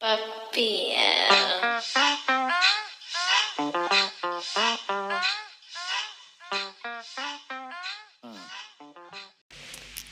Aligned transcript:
Papi. 0.00 0.92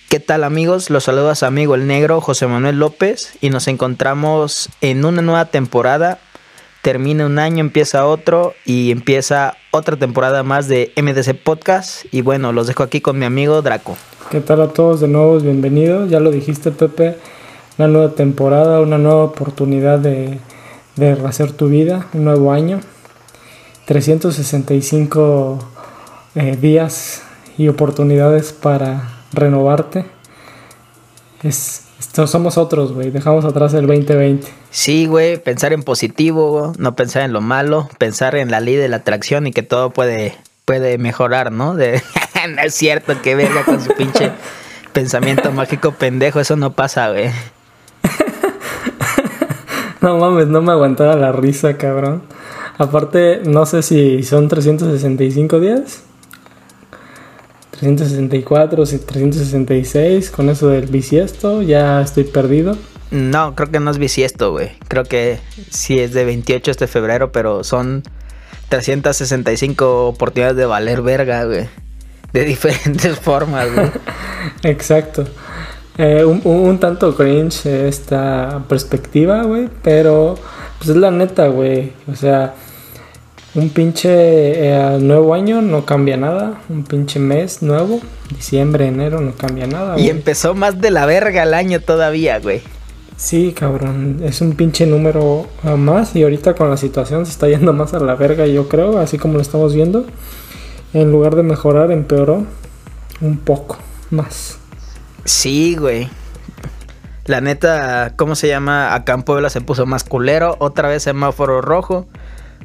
¿Qué 0.09 0.19
tal 0.19 0.43
amigos? 0.43 0.91
Los 0.91 1.05
saluda 1.05 1.37
su 1.37 1.47
amigo 1.47 1.77
el 1.77 1.87
negro 1.87 2.21
José 2.21 2.49
Manuel 2.49 2.81
López 2.81 3.39
y 3.41 3.51
nos 3.51 3.69
encontramos 3.69 4.71
en 4.81 5.05
una 5.05 5.23
nueva 5.23 5.45
temporada. 5.45 6.19
Termina 6.83 7.25
un 7.27 7.39
año, 7.39 7.61
empieza 7.61 8.07
otro 8.07 8.55
y 8.65 8.91
empieza 8.91 9.57
otra 9.71 9.97
temporada 9.97 10.43
más 10.43 10.67
de 10.67 10.93
MDC 10.97 11.35
Podcast. 11.45 12.07
Y 12.11 12.23
bueno, 12.23 12.53
los 12.53 12.67
dejo 12.67 12.83
aquí 12.83 13.01
con 13.01 13.21
mi 13.21 13.25
amigo 13.25 13.63
Draco. 13.63 13.97
¿Qué 14.31 14.41
tal 14.41 14.63
a 14.63 14.69
todos 14.69 15.01
de 15.01 15.07
nuevo? 15.07 15.39
Bienvenidos. 15.39 16.11
Ya 16.11 16.19
lo 16.19 16.33
dijiste 16.33 16.73
Pepe, 16.73 17.17
una 17.79 17.89
nueva 17.89 18.15
temporada, 18.15 18.81
una 18.81 18.99
nueva 18.99 19.25
oportunidad 19.25 19.99
de, 19.99 20.39
de 20.97 21.15
rehacer 21.15 21.53
tu 21.53 21.69
vida, 21.69 22.07
un 22.13 22.25
nuevo 22.25 22.53
año. 22.53 22.81
365 23.87 25.59
eh, 26.35 26.57
días 26.61 27.23
y 27.57 27.69
oportunidades 27.69 28.53
para 28.53 29.23
renovarte. 29.33 30.05
Es, 31.43 31.85
esto 32.01 32.27
somos 32.27 32.59
otros, 32.59 32.93
güey. 32.93 33.11
Dejamos 33.11 33.45
atrás 33.45 33.75
el 33.75 33.87
2020. 33.87 34.49
Sí, 34.71 35.07
güey, 35.07 35.37
pensar 35.37 35.73
en 35.73 35.83
positivo, 35.83 36.73
no 36.79 36.97
pensar 36.97 37.23
en 37.23 37.33
lo 37.33 37.41
malo, 37.41 37.89
pensar 37.99 38.35
en 38.35 38.51
la 38.51 38.61
ley 38.61 38.75
de 38.75 38.89
la 38.89 38.97
atracción 38.97 39.47
y 39.47 39.53
que 39.53 39.63
todo 39.63 39.91
puede, 39.91 40.37
puede 40.65 40.99
mejorar, 40.99 41.53
¿no? 41.53 41.75
De, 41.75 42.03
no 42.55 42.63
es 42.63 42.75
cierto, 42.75 43.23
que 43.23 43.35
verga 43.35 43.65
con 43.65 43.81
su 43.81 43.95
pinche 43.95 44.33
pensamiento 44.93 45.53
mágico 45.53 45.93
pendejo, 45.93 46.41
eso 46.41 46.57
no 46.57 46.73
pasa, 46.73 47.11
güey. 47.11 47.31
No 50.01 50.19
mames, 50.19 50.49
no 50.49 50.63
me 50.63 50.73
aguantaba 50.73 51.17
la 51.17 51.33
risa, 51.33 51.77
cabrón. 51.79 52.23
Aparte, 52.79 53.41
no 53.45 53.65
sé 53.67 53.83
si 53.83 54.23
son 54.23 54.49
365 54.49 55.61
días. 55.61 56.03
364, 57.79 58.85
366, 58.85 60.31
con 60.31 60.49
eso 60.49 60.69
del 60.69 60.87
bisiesto, 60.87 61.63
ya 61.63 62.01
estoy 62.01 62.25
perdido. 62.25 62.77
No, 63.11 63.55
creo 63.55 63.71
que 63.71 63.81
no 63.81 63.91
es 63.91 63.99
bisiesto, 63.99 64.51
güey. 64.51 64.71
Creo 64.89 65.05
que 65.05 65.39
sí 65.71 65.99
es 65.99 66.13
de 66.13 66.25
28 66.25 66.71
este 66.71 66.87
febrero, 66.87 67.33
pero 67.33 67.65
son 67.65 68.03
365 68.69 70.07
oportunidades 70.07 70.57
de 70.57 70.67
valer 70.67 71.03
verga, 71.03 71.45
güey. 71.45 71.69
De 72.33 72.45
diferentes 72.45 73.19
formas, 73.21 73.73
güey. 73.73 73.91
Exacto. 74.63 75.27
Eh, 75.99 76.25
un, 76.25 76.43
un, 76.45 76.79
tanto 76.79 77.15
cringe 77.17 77.89
esta 77.89 78.63
perspectiva, 78.69 79.43
güey, 79.45 79.69
pero 79.83 80.37
pues 80.79 80.91
es 80.91 80.97
la 80.97 81.11
neta, 81.11 81.49
güey. 81.49 81.93
O 82.11 82.15
sea, 82.15 82.55
un 83.55 83.71
pinche 83.71 84.11
eh, 84.11 84.99
nuevo 85.01 85.33
año 85.33 85.63
no 85.63 85.87
cambia 85.87 86.19
nada. 86.19 86.61
Un 86.69 86.85
pinche 86.85 87.19
mes 87.19 87.63
nuevo, 87.63 88.01
diciembre, 88.35 88.87
enero, 88.87 89.21
no 89.21 89.33
cambia 89.33 89.67
nada. 89.67 89.99
Y 89.99 90.11
empezó 90.11 90.55
más 90.55 90.79
de 90.81 90.91
la 90.91 91.07
verga 91.07 91.43
el 91.43 91.55
año 91.55 91.81
todavía, 91.81 92.39
güey. 92.39 92.61
Sí, 93.17 93.55
cabrón, 93.59 94.21
es 94.23 94.43
un 94.43 94.53
pinche 94.53 94.85
número 94.87 95.47
uh, 95.65 95.77
más 95.79 96.15
y 96.15 96.23
ahorita 96.23 96.55
con 96.55 96.69
la 96.69 96.77
situación 96.77 97.25
se 97.25 97.33
está 97.33 97.49
yendo 97.49 97.73
más 97.73 97.95
a 97.95 97.99
la 97.99 98.15
verga, 98.15 98.47
yo 98.47 98.69
creo, 98.69 98.99
así 98.99 99.17
como 99.17 99.35
lo 99.35 99.41
estamos 99.41 99.75
viendo. 99.75 100.05
En 100.93 101.11
lugar 101.11 101.35
de 101.35 101.43
mejorar, 101.43 101.91
empeoró 101.93 102.45
un 103.23 103.39
poco 103.39 103.79
más. 104.11 104.59
Sí, 105.27 105.77
güey. 105.77 106.09
La 107.27 107.41
neta, 107.41 108.15
¿cómo 108.17 108.37
se 108.37 108.47
llama? 108.47 108.95
Acá 108.95 109.15
en 109.15 109.25
Puebla 109.25 109.51
se 109.51 109.61
puso 109.61 109.85
más 109.85 110.05
culero. 110.05 110.57
Otra 110.61 110.89
vez 110.89 111.03
semáforo 111.03 111.61
rojo. 111.61 112.07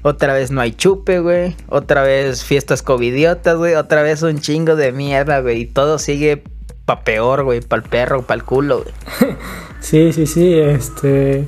Otra 0.04 0.34
vez 0.34 0.52
no 0.52 0.62
hay 0.62 0.72
chupe, 0.72 1.20
güey. 1.20 1.56
Otra 1.68 2.04
vez 2.04 2.44
fiestas 2.44 2.84
covidiotas, 2.84 3.58
güey. 3.58 3.74
Otra 3.74 4.04
vez 4.04 4.22
un 4.22 4.40
chingo 4.40 4.76
de 4.76 4.92
mierda, 4.92 5.42
güey. 5.42 5.62
Y 5.62 5.66
todo 5.66 5.98
sigue 5.98 6.44
pa' 6.86 7.04
peor, 7.04 7.44
güey. 7.44 7.62
Pa' 7.62 7.78
el 7.78 7.84
perro, 7.84 8.22
pa' 8.22 8.36
el 8.36 8.44
culo, 8.44 8.84
güey. 8.84 9.36
sí, 9.80 10.14
sí, 10.14 10.28
sí. 10.28 10.54
Este. 10.54 11.48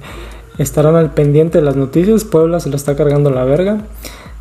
Estarán 0.58 0.96
al 0.96 1.14
pendiente 1.14 1.60
de 1.60 1.64
las 1.64 1.76
noticias. 1.76 2.24
Puebla 2.24 2.60
se 2.60 2.70
lo 2.70 2.76
está 2.76 2.96
cargando 2.96 3.30
la 3.30 3.44
verga. 3.44 3.82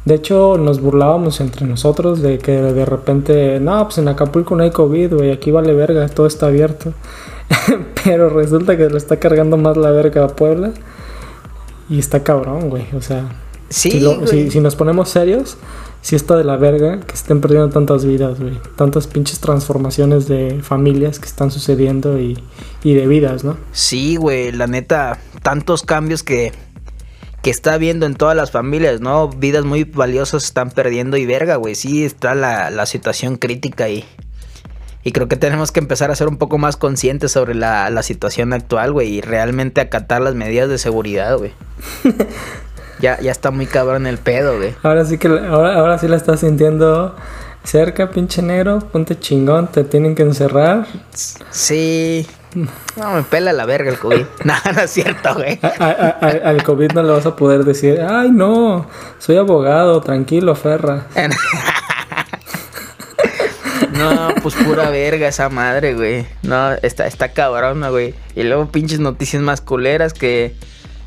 De 0.04 0.14
hecho, 0.14 0.58
nos 0.58 0.80
burlábamos 0.80 1.40
entre 1.40 1.64
nosotros 1.66 2.22
de 2.22 2.38
que 2.38 2.60
de 2.60 2.84
repente, 2.84 3.60
no, 3.60 3.84
pues 3.84 3.98
en 3.98 4.08
Acapulco 4.08 4.56
no 4.56 4.64
hay 4.64 4.70
COVID, 4.70 5.14
güey, 5.14 5.30
aquí 5.30 5.52
vale 5.52 5.72
verga, 5.74 6.08
todo 6.08 6.26
está 6.26 6.46
abierto. 6.46 6.92
Pero 8.04 8.28
resulta 8.28 8.76
que 8.76 8.88
lo 8.88 8.96
está 8.96 9.18
cargando 9.18 9.56
más 9.56 9.76
la 9.76 9.90
verga 9.90 10.24
a 10.24 10.28
Puebla. 10.28 10.72
Y 11.88 11.98
está 11.98 12.24
cabrón, 12.24 12.70
güey, 12.70 12.86
o 12.96 13.00
sea. 13.00 13.28
Sí, 13.68 13.90
si, 13.90 14.00
lo, 14.00 14.26
si, 14.26 14.50
si, 14.50 14.60
nos 14.60 14.76
ponemos 14.76 15.08
serios, 15.08 15.56
sí 16.02 16.14
está 16.14 16.36
de 16.36 16.44
la 16.44 16.56
verga 16.56 17.00
que 17.00 17.14
estén 17.14 17.40
perdiendo 17.40 17.70
tantas 17.70 18.04
vidas, 18.04 18.38
güey. 18.40 18.58
Tantas 18.76 19.06
pinches 19.06 19.40
transformaciones 19.40 20.26
de 20.26 20.60
familias 20.62 21.18
que 21.18 21.26
están 21.26 21.50
sucediendo 21.50 22.18
y, 22.18 22.38
y 22.82 22.94
de 22.94 23.06
vidas, 23.06 23.44
¿no? 23.44 23.56
Sí, 23.72 24.16
güey, 24.16 24.52
la 24.52 24.66
neta, 24.66 25.20
tantos 25.42 25.82
cambios 25.82 26.22
que 26.22 26.52
que 27.42 27.50
está 27.50 27.76
viendo 27.76 28.06
en 28.06 28.14
todas 28.14 28.36
las 28.36 28.52
familias, 28.52 29.00
¿no? 29.00 29.28
Vidas 29.28 29.64
muy 29.64 29.84
valiosas 29.84 30.44
están 30.44 30.70
perdiendo 30.70 31.16
y 31.16 31.26
verga, 31.26 31.56
güey. 31.56 31.74
Sí, 31.74 32.04
está 32.04 32.34
la, 32.34 32.70
la, 32.70 32.86
situación 32.86 33.36
crítica 33.36 33.88
y, 33.88 34.04
y 35.02 35.10
creo 35.10 35.26
que 35.26 35.36
tenemos 35.36 35.72
que 35.72 35.80
empezar 35.80 36.12
a 36.12 36.14
ser 36.14 36.28
un 36.28 36.36
poco 36.36 36.58
más 36.58 36.76
conscientes 36.76 37.32
sobre 37.32 37.54
la, 37.56 37.90
la 37.90 38.04
situación 38.04 38.52
actual, 38.52 38.92
güey, 38.92 39.14
y 39.14 39.20
realmente 39.20 39.80
acatar 39.80 40.22
las 40.22 40.36
medidas 40.36 40.68
de 40.68 40.78
seguridad, 40.78 41.36
güey. 41.36 41.52
ya, 43.00 43.20
ya 43.20 43.32
está 43.32 43.50
muy 43.50 43.66
cabrón 43.66 44.06
el 44.06 44.18
pedo, 44.18 44.56
güey. 44.56 44.74
Ahora 44.84 45.04
sí 45.04 45.18
que 45.18 45.26
ahora, 45.26 45.74
ahora 45.74 45.98
sí 45.98 46.06
la 46.06 46.16
estás 46.16 46.40
sintiendo 46.40 47.16
cerca, 47.64 48.10
pinche 48.10 48.40
negro, 48.40 48.78
ponte 48.78 49.18
chingón, 49.18 49.66
te 49.66 49.82
tienen 49.82 50.14
que 50.14 50.22
encerrar. 50.22 50.86
Sí. 51.50 52.24
No, 52.54 53.14
me 53.14 53.22
pela 53.22 53.52
la 53.52 53.64
verga 53.64 53.90
el 53.90 53.98
COVID. 53.98 54.26
no, 54.44 54.54
no 54.74 54.80
es 54.80 54.90
cierto, 54.90 55.34
güey. 55.34 55.58
Al 55.62 56.62
COVID 56.62 56.92
no 56.92 57.02
le 57.02 57.12
vas 57.12 57.26
a 57.26 57.36
poder 57.36 57.64
decir, 57.64 58.00
ay, 58.00 58.30
no, 58.30 58.86
soy 59.18 59.36
abogado, 59.36 60.00
tranquilo, 60.00 60.54
ferra. 60.54 61.06
no, 63.92 64.34
pues 64.42 64.54
pura 64.54 64.90
verga 64.90 65.28
esa 65.28 65.48
madre, 65.48 65.94
güey. 65.94 66.26
No, 66.42 66.72
está, 66.72 67.06
está 67.06 67.32
cabrona, 67.32 67.90
güey. 67.90 68.14
Y 68.34 68.42
luego 68.42 68.66
pinches 68.66 69.00
noticias 69.00 69.42
más 69.42 69.60
culeras 69.60 70.12
que 70.12 70.54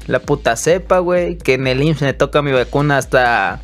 la 0.07 0.19
puta 0.19 0.55
cepa, 0.55 0.99
güey. 0.99 1.37
Que 1.37 1.55
en 1.55 1.67
el 1.67 1.83
IMSS 1.83 2.01
me 2.01 2.13
toca 2.13 2.41
mi 2.41 2.51
vacuna 2.51 2.97
hasta 2.97 3.61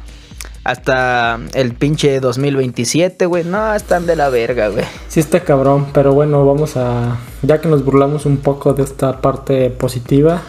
hasta 0.63 1.39
el 1.53 1.73
pinche 1.73 2.19
2027, 2.19 3.25
güey. 3.25 3.43
No, 3.43 3.73
están 3.73 4.05
de 4.05 4.15
la 4.15 4.29
verga, 4.29 4.69
güey. 4.69 4.85
Sí 5.07 5.19
está 5.19 5.39
cabrón, 5.41 5.87
pero 5.93 6.13
bueno, 6.13 6.45
vamos 6.45 6.77
a... 6.77 7.17
Ya 7.41 7.59
que 7.59 7.67
nos 7.67 7.83
burlamos 7.83 8.25
un 8.25 8.37
poco 8.37 8.73
de 8.73 8.83
esta 8.83 9.21
parte 9.21 9.69
positiva, 9.71 10.41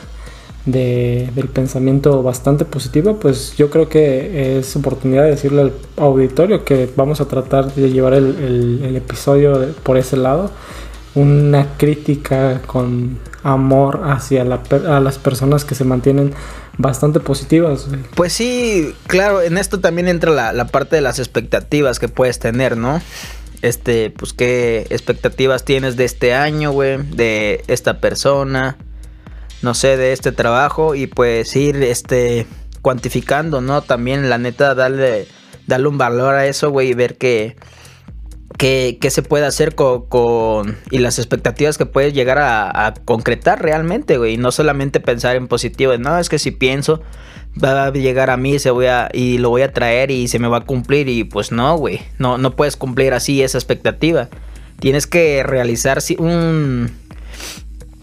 de, 0.67 1.31
del 1.35 1.49
pensamiento 1.49 2.23
bastante 2.23 2.65
positivo, 2.65 3.17
pues 3.17 3.57
yo 3.57 3.71
creo 3.71 3.89
que 3.89 4.59
es 4.59 4.77
oportunidad 4.77 5.25
de 5.25 5.31
decirle 5.31 5.63
al 5.63 5.73
auditorio 5.97 6.65
que 6.65 6.89
vamos 6.95 7.21
a 7.21 7.27
tratar 7.27 7.75
de 7.75 7.91
llevar 7.91 8.15
el, 8.15 8.95
episodio 8.95 9.75
por 9.83 9.97
ese 9.97 10.17
lado. 10.17 10.51
Una 11.15 11.77
crítica 11.77 12.63
con 12.67 13.19
amor 13.43 14.03
hacia 14.05 14.45
la, 14.45 14.63
a 14.89 15.01
las 15.01 15.19
personas 15.19 15.65
que 15.65 15.75
se 15.75 15.85
mantienen 15.85 16.33
bastante 16.79 17.21
positivas. 17.21 17.87
Pues 18.15 18.33
sí, 18.33 18.95
claro, 19.07 19.43
en 19.43 19.59
esto 19.59 19.81
también 19.81 20.09
entra 20.09 20.31
la, 20.31 20.53
la, 20.53 20.67
parte 20.67 20.97
de 20.97 21.03
las 21.03 21.19
expectativas 21.19 21.99
que 21.99 22.09
puedes 22.09 22.39
tener, 22.39 22.77
¿no? 22.77 23.01
Este, 23.63 24.11
pues 24.11 24.33
qué 24.33 24.87
expectativas 24.91 25.65
tienes 25.65 25.97
de 25.97 26.05
este 26.05 26.35
año, 26.35 26.73
güey, 26.73 26.99
de 27.03 27.63
esta 27.69 28.01
persona, 28.01 28.77
no 29.63 29.75
sé, 29.75 29.97
de 29.97 30.13
este 30.13 30.33
trabajo 30.33 30.95
y 30.95 31.07
pues 31.07 31.55
ir, 31.55 31.77
este, 31.77 32.47
cuantificando, 32.83 33.61
¿no? 33.61 33.83
También 33.83 34.29
la 34.29 34.39
neta, 34.39 34.75
darle, 34.75 35.29
darle 35.67 35.89
un 35.89 35.99
valor 35.99 36.35
a 36.35 36.47
eso, 36.47 36.71
güey, 36.71 36.89
y 36.89 36.95
ver 36.95 37.17
que 37.17 37.57
qué, 38.59 38.99
qué 39.01 39.11
se 39.11 39.23
puede 39.23 39.47
hacer 39.47 39.75
con, 39.75 40.77
y 40.91 40.99
las 40.99 41.19
expectativas 41.19 41.79
que 41.79 41.87
puedes 41.87 42.13
llegar 42.13 42.39
a, 42.39 42.95
concretar 43.05 43.63
realmente, 43.63 44.19
güey. 44.19 44.35
Y 44.35 44.37
no 44.37 44.53
solamente 44.53 45.01
pensar 45.01 45.37
en 45.37 45.49
positivo, 45.49 45.97
no, 45.99 46.19
es 46.19 46.29
que 46.29 46.39
si 46.39 46.51
pienso 46.51 47.03
va 47.63 47.87
a 47.87 47.93
llegar 47.93 48.31
a 48.31 48.39
mí 48.39 48.59
se 48.59 48.71
voy 48.71 48.87
a, 48.87 49.11
y 49.13 49.37
lo 49.37 49.51
voy 49.51 49.61
a 49.63 49.73
traer 49.73 50.11
y 50.11 50.27
se 50.29 50.39
me 50.39 50.49
va 50.49 50.59
a 50.59 50.65
cumplir 50.65 51.09
y 51.09 51.25
pues 51.25 51.53
no, 51.53 51.77
güey. 51.77 52.01
No, 52.19 52.39
no 52.39 52.57
puedes 52.57 52.77
cumplir 52.77 53.13
así 53.15 53.43
esa 53.43 53.59
expectativa. 53.59 54.29
Tienes 54.81 55.07
que 55.07 55.43
realizar 55.45 55.99
un 56.19 56.91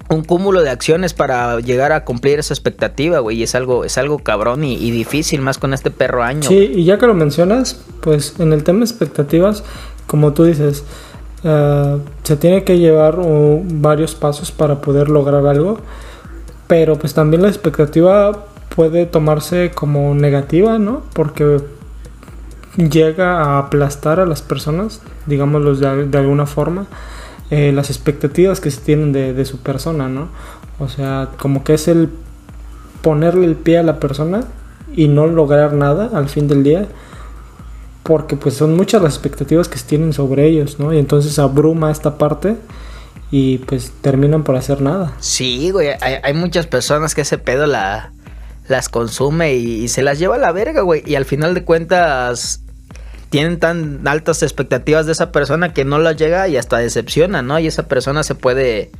un 0.09 0.23
cúmulo 0.23 0.61
de 0.61 0.71
acciones 0.71 1.13
para 1.13 1.59
llegar 1.59 1.91
a 1.91 2.03
cumplir 2.03 2.39
esa 2.39 2.53
expectativa, 2.53 3.19
güey. 3.19 3.37
Y 3.37 3.43
es 3.43 3.55
algo, 3.55 3.85
es 3.85 3.97
algo 3.97 4.19
cabrón 4.19 4.63
y, 4.63 4.91
difícil, 4.91 5.41
más 5.41 5.57
con 5.57 5.73
este 5.73 5.91
perro 5.91 6.23
año. 6.23 6.43
Sí, 6.43 6.71
y 6.75 6.83
ya 6.83 6.97
que 6.97 7.07
lo 7.07 7.13
mencionas, 7.13 7.79
pues 8.01 8.35
en 8.39 8.51
el 8.51 8.63
tema 8.63 8.79
de 8.79 8.85
expectativas, 8.85 9.63
como 10.07 10.33
tú 10.33 10.45
dices, 10.45 10.83
eh, 11.43 11.97
se 12.23 12.35
tiene 12.37 12.63
que 12.63 12.79
llevar 12.79 13.17
varios 13.63 14.15
pasos 14.15 14.51
para 14.51 14.81
poder 14.81 15.09
lograr 15.09 15.45
algo. 15.45 15.79
Pero 16.67 16.97
pues 16.97 17.13
también 17.13 17.43
la 17.43 17.47
expectativa 17.47 18.45
puede 18.75 19.05
tomarse 19.05 19.71
como 19.73 20.13
negativa, 20.15 20.79
¿no? 20.79 21.03
Porque 21.13 21.59
llega 22.77 23.41
a 23.41 23.59
aplastar 23.59 24.19
a 24.19 24.25
las 24.25 24.41
personas, 24.41 25.01
digámoslo 25.25 25.75
de 25.75 26.17
alguna 26.17 26.45
forma. 26.45 26.87
Eh, 27.51 27.71
las 27.71 27.89
expectativas 27.89 28.59
que 28.59 28.69
se 28.69 28.81
tienen 28.81 29.11
de, 29.11 29.45
su 29.45 29.57
persona, 29.57 30.07
¿no? 30.07 30.29
O 30.77 30.87
sea, 30.87 31.29
como 31.39 31.63
que 31.63 31.73
es 31.73 31.87
el 31.87 32.09
ponerle 33.01 33.45
el 33.45 33.55
pie 33.55 33.79
a 33.79 33.83
la 33.83 33.99
persona 33.99 34.43
y 34.95 35.07
no 35.07 35.25
lograr 35.25 35.73
nada 35.73 36.11
al 36.13 36.29
fin 36.29 36.47
del 36.47 36.63
día 36.63 36.87
porque 38.03 38.35
pues 38.35 38.55
son 38.55 38.75
muchas 38.75 39.01
las 39.01 39.13
expectativas 39.13 39.67
que 39.67 39.77
se 39.79 39.87
tienen 39.87 40.13
sobre 40.13 40.47
ellos, 40.47 40.79
¿no? 40.79 40.93
Y 40.93 40.99
entonces 40.99 41.39
abruma 41.39 41.91
esta 41.91 42.17
parte 42.17 42.55
y 43.31 43.59
pues 43.59 43.93
terminan 44.01 44.43
por 44.43 44.55
hacer 44.55 44.81
nada. 44.81 45.13
Sí, 45.19 45.71
güey, 45.71 45.89
hay, 46.01 46.33
muchas 46.33 46.67
personas 46.67 47.13
que 47.13 47.21
ese 47.21 47.37
pedo 47.37 47.65
la, 47.67 48.11
las 48.67 48.89
consume 48.89 49.55
y, 49.55 49.83
y, 49.83 49.87
se 49.87 50.01
las 50.01 50.17
lleva 50.17 50.35
a 50.35 50.39
la 50.39 50.51
verga, 50.51 50.81
güey. 50.81 51.03
Y 51.05 51.15
al 51.15 51.25
final 51.25 51.53
de 51.53 51.63
cuentas 51.63 52.61
tienen 53.29 53.59
tan 53.59 54.07
altas 54.07 54.43
expectativas 54.43 55.05
de 55.05 55.11
esa 55.11 55.31
persona 55.31 55.73
que 55.73 55.85
no 55.85 55.99
las 55.99 56.17
llega 56.17 56.47
y 56.47 56.57
hasta 56.57 56.77
decepciona, 56.77 57.41
¿no? 57.41 57.59
Y 57.59 57.67
esa 57.67 57.87
persona 57.87 58.23
se 58.23 58.35
puede 58.35 58.91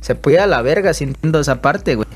se 0.00 0.16
a 0.38 0.46
la 0.46 0.62
verga 0.62 0.94
sintiendo 0.94 1.40
esa 1.40 1.60
parte, 1.60 1.94
güey. 1.94 2.08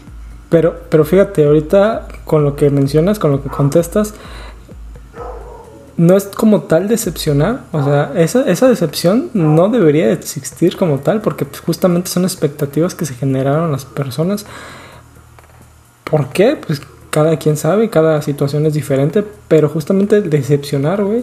Pero 0.50 0.82
pero 0.88 1.04
fíjate, 1.04 1.44
ahorita 1.44 2.08
con 2.24 2.44
lo 2.44 2.56
que 2.56 2.70
mencionas, 2.70 3.18
con 3.18 3.30
lo 3.30 3.42
que 3.42 3.48
contestas, 3.48 4.14
no 5.96 6.16
es 6.16 6.24
como 6.24 6.62
tal 6.62 6.88
decepcionar, 6.88 7.60
o 7.72 7.84
sea, 7.84 8.12
esa, 8.16 8.48
esa 8.50 8.68
decepción 8.68 9.30
no 9.32 9.68
debería 9.68 10.10
existir 10.12 10.76
como 10.76 10.98
tal, 10.98 11.20
porque 11.20 11.44
pues, 11.44 11.60
justamente 11.60 12.08
son 12.10 12.24
expectativas 12.24 12.94
que 12.94 13.06
se 13.06 13.14
generaron 13.14 13.70
las 13.70 13.84
personas. 13.84 14.44
¿Por 16.04 16.28
qué? 16.30 16.56
Pues 16.56 16.82
cada 17.14 17.36
quien 17.36 17.56
sabe, 17.56 17.90
cada 17.90 18.20
situación 18.22 18.66
es 18.66 18.74
diferente, 18.74 19.22
pero 19.46 19.68
justamente 19.68 20.20
decepcionar, 20.20 21.04
güey, 21.04 21.22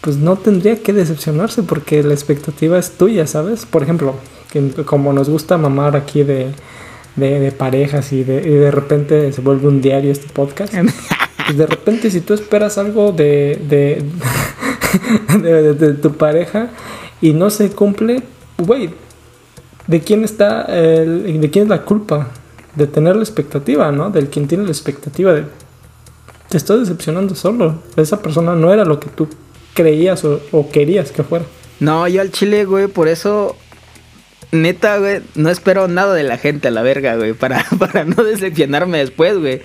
pues 0.00 0.16
no 0.16 0.36
tendría 0.36 0.82
que 0.82 0.94
decepcionarse 0.94 1.64
porque 1.64 2.02
la 2.02 2.14
expectativa 2.14 2.78
es 2.78 2.92
tuya, 2.92 3.26
¿sabes? 3.26 3.66
Por 3.66 3.82
ejemplo, 3.82 4.14
que 4.50 4.70
como 4.86 5.12
nos 5.12 5.28
gusta 5.28 5.58
mamar 5.58 5.96
aquí 5.96 6.22
de, 6.22 6.46
de, 7.16 7.52
parejas 7.52 8.10
y 8.14 8.24
de, 8.24 8.36
y 8.36 8.54
de 8.54 8.70
repente 8.70 9.30
se 9.34 9.42
vuelve 9.42 9.68
un 9.68 9.82
diario 9.82 10.10
este 10.10 10.32
podcast, 10.32 10.72
pues 10.72 11.58
de 11.58 11.66
repente 11.66 12.10
si 12.10 12.22
tú 12.22 12.32
esperas 12.32 12.78
algo 12.78 13.12
de, 13.12 13.60
de, 13.68 14.02
de, 15.74 15.92
tu 15.92 16.14
pareja 16.14 16.70
y 17.20 17.34
no 17.34 17.50
se 17.50 17.68
cumple, 17.68 18.22
güey, 18.56 18.88
¿de 19.88 20.00
quién 20.00 20.24
está, 20.24 20.62
el, 20.62 21.38
de 21.38 21.50
quién 21.50 21.64
es 21.64 21.68
la 21.68 21.82
culpa? 21.82 22.30
De 22.76 22.86
tener 22.86 23.16
la 23.16 23.22
expectativa, 23.22 23.90
¿no? 23.92 24.10
Del 24.10 24.28
quien 24.28 24.48
tiene 24.48 24.64
la 24.64 24.70
expectativa 24.70 25.32
de... 25.32 25.44
Te 26.48 26.56
estoy 26.56 26.80
decepcionando 26.80 27.34
solo. 27.34 27.82
Esa 27.96 28.20
persona 28.20 28.54
no 28.54 28.72
era 28.72 28.84
lo 28.84 29.00
que 29.00 29.08
tú 29.08 29.28
creías 29.74 30.24
o, 30.24 30.70
querías 30.70 31.10
que 31.10 31.22
fuera. 31.22 31.44
No, 31.80 32.06
yo 32.08 32.20
al 32.20 32.30
chile, 32.30 32.64
güey, 32.64 32.86
por 32.86 33.08
eso 33.08 33.56
neta, 34.52 34.98
güey, 34.98 35.20
no 35.34 35.50
espero 35.50 35.88
nada 35.88 36.14
de 36.14 36.22
la 36.22 36.38
gente 36.38 36.68
a 36.68 36.70
la 36.70 36.82
verga, 36.82 37.16
güey, 37.16 37.32
para, 37.32 37.64
para 37.78 38.04
no 38.04 38.22
decepcionarme 38.22 38.98
después, 38.98 39.38
güey. 39.38 39.62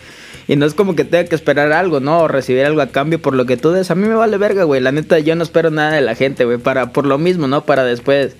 Y 0.47 0.55
no 0.55 0.65
es 0.65 0.73
como 0.73 0.95
que 0.95 1.05
tenga 1.05 1.29
que 1.29 1.35
esperar 1.35 1.71
algo, 1.71 1.99
¿no? 1.99 2.21
O 2.21 2.27
recibir 2.27 2.65
algo 2.65 2.81
a 2.81 2.87
cambio 2.87 3.21
por 3.21 3.35
lo 3.35 3.45
que 3.45 3.55
tú 3.55 3.69
des. 3.69 3.91
A 3.91 3.95
mí 3.95 4.07
me 4.07 4.15
vale 4.15 4.35
verga, 4.37 4.63
güey. 4.63 4.81
La 4.81 4.91
neta, 4.91 5.19
yo 5.19 5.35
no 5.35 5.43
espero 5.43 5.69
nada 5.69 5.91
de 5.91 6.01
la 6.01 6.15
gente, 6.15 6.43
güey. 6.43 6.57
Para, 6.57 6.91
por 6.91 7.05
lo 7.05 7.19
mismo, 7.19 7.47
¿no? 7.47 7.65
Para 7.65 7.83
después 7.83 8.35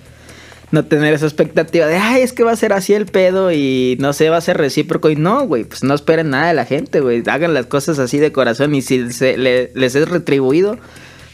no 0.72 0.86
tener 0.86 1.14
esa 1.14 1.26
expectativa 1.26 1.88
de, 1.88 1.98
ay, 1.98 2.22
es 2.22 2.34
que 2.34 2.44
va 2.44 2.52
a 2.52 2.56
ser 2.56 2.74
así 2.74 2.94
el 2.94 3.06
pedo 3.06 3.52
y 3.52 3.98
no 4.00 4.14
sé, 4.14 4.30
va 4.30 4.38
a 4.38 4.42
ser 4.42 4.58
recíproco. 4.58 5.10
Y 5.10 5.16
no, 5.16 5.46
güey, 5.48 5.64
pues 5.64 5.84
no 5.84 5.94
esperen 5.94 6.30
nada 6.30 6.48
de 6.48 6.54
la 6.54 6.66
gente, 6.66 7.00
güey. 7.00 7.24
Hagan 7.28 7.54
las 7.54 7.66
cosas 7.66 8.00
así 8.00 8.20
de 8.20 8.32
corazón 8.32 8.76
y 8.76 8.82
si 8.82 9.12
se, 9.12 9.38
les 9.38 9.96
es 9.96 10.10
retribuido, 10.10 10.78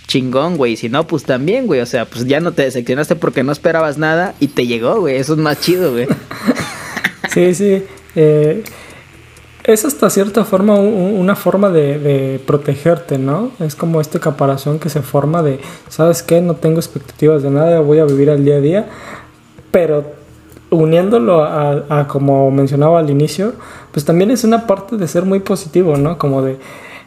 chingón, 0.08 0.58
güey. 0.58 0.78
Si 0.78 0.90
no, 0.90 1.06
pues 1.08 1.24
también, 1.24 1.68
güey. 1.68 1.82
O 1.82 1.86
sea, 1.86 2.06
pues 2.06 2.26
ya 2.26 2.40
no 2.40 2.54
te 2.54 2.64
decepcionaste 2.64 3.16
porque 3.16 3.44
no 3.44 3.52
esperabas 3.52 3.98
nada 3.98 4.36
y 4.40 4.48
te 4.48 4.68
llegó, 4.68 5.02
güey. 5.02 5.18
Eso 5.18 5.34
es 5.34 5.40
más 5.40 5.60
chido, 5.60 5.92
güey. 5.92 6.08
sí, 7.34 7.54
sí. 7.54 7.84
Eh, 8.16 8.64
es 9.66 9.84
hasta 9.84 10.12
cierta 10.12 10.46
forma 10.46 10.76
una 10.76 11.36
forma 11.36 11.70
de, 11.72 12.40
protegerte, 12.46 13.18
¿no? 13.18 13.52
Es 13.60 13.76
como 13.76 14.00
esta 14.00 14.20
caparazón 14.20 14.78
que 14.78 14.90
se 14.90 15.02
forma 15.02 15.42
de, 15.42 15.60
¿sabes 15.90 16.22
qué? 16.22 16.40
No 16.40 16.56
tengo 16.56 16.78
expectativas 16.78 17.42
de 17.42 17.50
nada, 17.50 17.80
voy 17.80 17.98
a 17.98 18.06
vivir 18.06 18.30
al 18.30 18.46
día 18.46 18.58
a 18.58 18.60
día. 18.60 18.90
Pero 19.76 20.06
uniéndolo 20.70 21.44
a, 21.44 22.08
como 22.08 22.50
mencionaba 22.50 23.00
al 23.00 23.10
inicio, 23.10 23.56
pues 23.92 24.06
también 24.06 24.32
es 24.32 24.46
una 24.46 24.68
parte 24.68 24.96
de 24.96 25.06
ser 25.06 25.26
muy 25.26 25.42
positivo, 25.42 25.98
¿no? 25.98 26.18
Como 26.18 26.42
de 26.42 26.60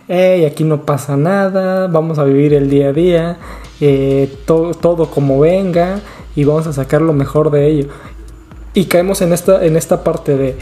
hey, 0.07 0.45
aquí 0.45 0.65
no 0.65 0.83
pasa 0.83 1.17
nada, 1.17 1.87
vamos 1.87 2.19
a 2.19 2.25
vivir 2.25 2.53
el 2.53 2.69
día 2.69 2.89
a 2.91 2.93
día, 2.93 3.39
eh, 3.81 4.31
todo 4.45 5.11
como 5.11 5.41
venga 5.41 6.01
y 6.37 6.45
vamos 6.45 6.67
a 6.67 6.75
sacar 6.75 7.01
lo 7.01 7.15
mejor 7.15 7.51
de 7.51 7.69
ello. 7.69 7.89
Y 8.75 8.85
caemos 8.85 9.23
en 9.23 9.33
esta, 9.33 9.65
en 9.65 9.75
esta 9.75 10.05
parte 10.05 10.37
de, 10.37 10.59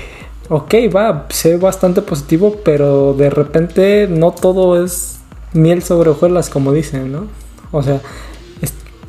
ok, 0.48 0.74
va, 0.94 1.26
sé 1.30 1.56
bastante 1.56 2.02
positivo, 2.02 2.54
pero 2.64 3.14
de 3.14 3.30
repente 3.30 4.06
no 4.08 4.30
todo 4.30 4.80
es 4.80 5.18
miel 5.54 5.82
sobre 5.82 6.10
hojuelas, 6.10 6.50
como 6.50 6.72
dicen, 6.72 7.10
¿no? 7.10 7.26
O 7.72 7.82
sea, 7.82 8.00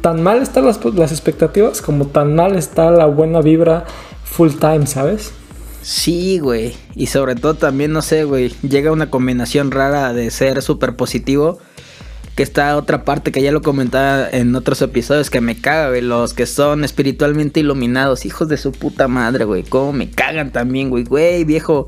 tan 0.02 0.22
mal 0.22 0.42
están 0.42 0.66
las, 0.66 0.84
las 0.84 1.12
expectativas 1.12 1.82
como 1.82 2.08
tan 2.08 2.36
mal 2.36 2.56
está 2.56 2.92
la 2.92 3.06
buena 3.06 3.42
vibra 3.42 3.86
full 4.24 4.52
time, 4.60 4.86
¿sabes? 4.88 5.32
Sí, 5.82 6.40
güey. 6.40 6.76
Y 6.96 7.08
sobre 7.08 7.36
todo 7.36 7.54
también, 7.54 7.94
no 7.94 8.02
sé, 8.02 8.26
güey. 8.26 8.50
Llega 8.62 8.92
una 8.92 9.10
combinación 9.10 9.72
rara 9.72 10.12
de 10.14 10.32
ser 10.32 10.62
súper 10.62 10.98
positivo. 10.98 11.60
Que 12.36 12.44
está 12.44 12.76
otra 12.76 13.04
parte 13.04 13.32
que 13.32 13.42
ya 13.42 13.52
lo 13.52 13.62
comentaba 13.62 14.30
en 14.30 14.54
otros 14.56 14.82
episodios 14.82 15.30
que 15.30 15.40
me 15.40 15.60
caga, 15.60 15.90
güey. 15.90 16.02
Los 16.02 16.34
que 16.34 16.46
son 16.46 16.84
espiritualmente 16.84 17.62
iluminados. 17.62 18.26
Hijos 18.26 18.50
de 18.50 18.58
su 18.58 18.74
puta 18.74 19.08
madre, 19.08 19.46
güey. 19.46 19.64
Cómo 19.64 19.94
me 19.94 20.12
cagan 20.12 20.52
también, 20.52 20.90
güey. 20.90 21.06
Güey, 21.06 21.46
viejo. 21.46 21.88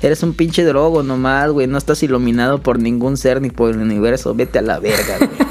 Eres 0.00 0.22
un 0.22 0.32
pinche 0.32 0.64
drogo 0.64 1.02
nomás, 1.02 1.50
güey. 1.50 1.66
No 1.66 1.76
estás 1.76 2.02
iluminado 2.02 2.62
por 2.62 2.78
ningún 2.78 3.18
ser 3.18 3.42
ni 3.42 3.50
por 3.50 3.70
el 3.70 3.78
universo. 3.78 4.34
Vete 4.34 4.58
a 4.58 4.62
la 4.62 4.78
verga, 4.78 5.18
güey. 5.18 5.43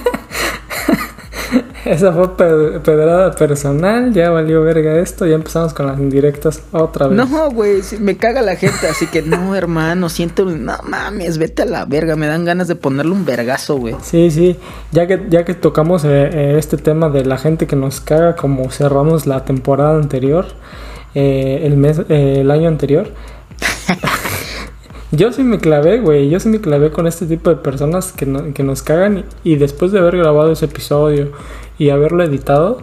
Esa 1.86 2.14
fue 2.14 2.36
pedrada 2.38 3.32
personal, 3.32 4.14
ya 4.14 4.30
valió 4.30 4.62
verga 4.62 5.00
esto, 5.00 5.26
ya 5.26 5.36
empezamos 5.36 5.74
con 5.74 5.88
las 5.88 6.00
indirectas 6.00 6.62
otra 6.72 7.08
vez. 7.08 7.18
No, 7.18 7.52
güey, 7.52 7.82
me 8.00 8.16
caga 8.16 8.42
la 8.42 8.56
gente, 8.56 8.88
así 8.88 9.08
que 9.08 9.22
no, 9.22 9.56
hermano, 9.56 10.08
siento, 10.08 10.46
no 10.46 10.78
mames, 10.84 11.38
vete 11.38 11.64
a 11.64 11.66
la 11.66 11.86
verga, 11.86 12.16
me 12.16 12.28
dan 12.28 12.46
ganas 12.46 12.70
de 12.70 12.76
ponerle 12.76 13.12
un 13.12 13.26
vergazo, 13.26 13.76
güey. 13.76 13.96
Sí, 14.02 14.32
sí, 14.32 14.58
ya 14.92 15.08
que, 15.08 15.26
ya 15.30 15.44
que 15.44 15.56
tocamos 15.56 16.06
eh, 16.06 16.30
eh, 16.32 16.56
este 16.58 16.78
tema 16.78 17.10
de 17.10 17.26
la 17.26 17.38
gente 17.38 17.68
que 17.68 17.76
nos 17.76 18.00
caga 18.00 18.36
como 18.38 18.72
cerramos 18.72 19.28
la 19.28 19.44
temporada 19.44 19.98
anterior, 19.98 20.46
eh, 21.16 21.62
el 21.64 21.76
mes, 21.76 22.02
el 22.08 22.50
año 22.50 22.70
anterior. 22.70 23.08
Yo 25.16 25.32
sí 25.32 25.44
me 25.44 25.60
clavé, 25.60 26.00
güey. 26.00 26.28
Yo 26.30 26.40
sí 26.40 26.50
me 26.50 26.60
clavé 26.60 26.90
con 26.90 27.06
este 27.06 27.28
tipo 27.28 27.52
de 27.52 27.58
personas 27.58 28.12
que, 28.12 28.26
que 28.56 28.64
nos 28.64 28.82
cagan. 28.82 29.26
Y, 29.44 29.58
después 29.58 29.92
de 29.92 30.00
haber 30.00 30.18
grabado 30.18 30.52
ese 30.52 30.66
episodio 30.66 31.32
y 31.78 31.92
haberlo 31.92 32.24
editado, 32.24 32.80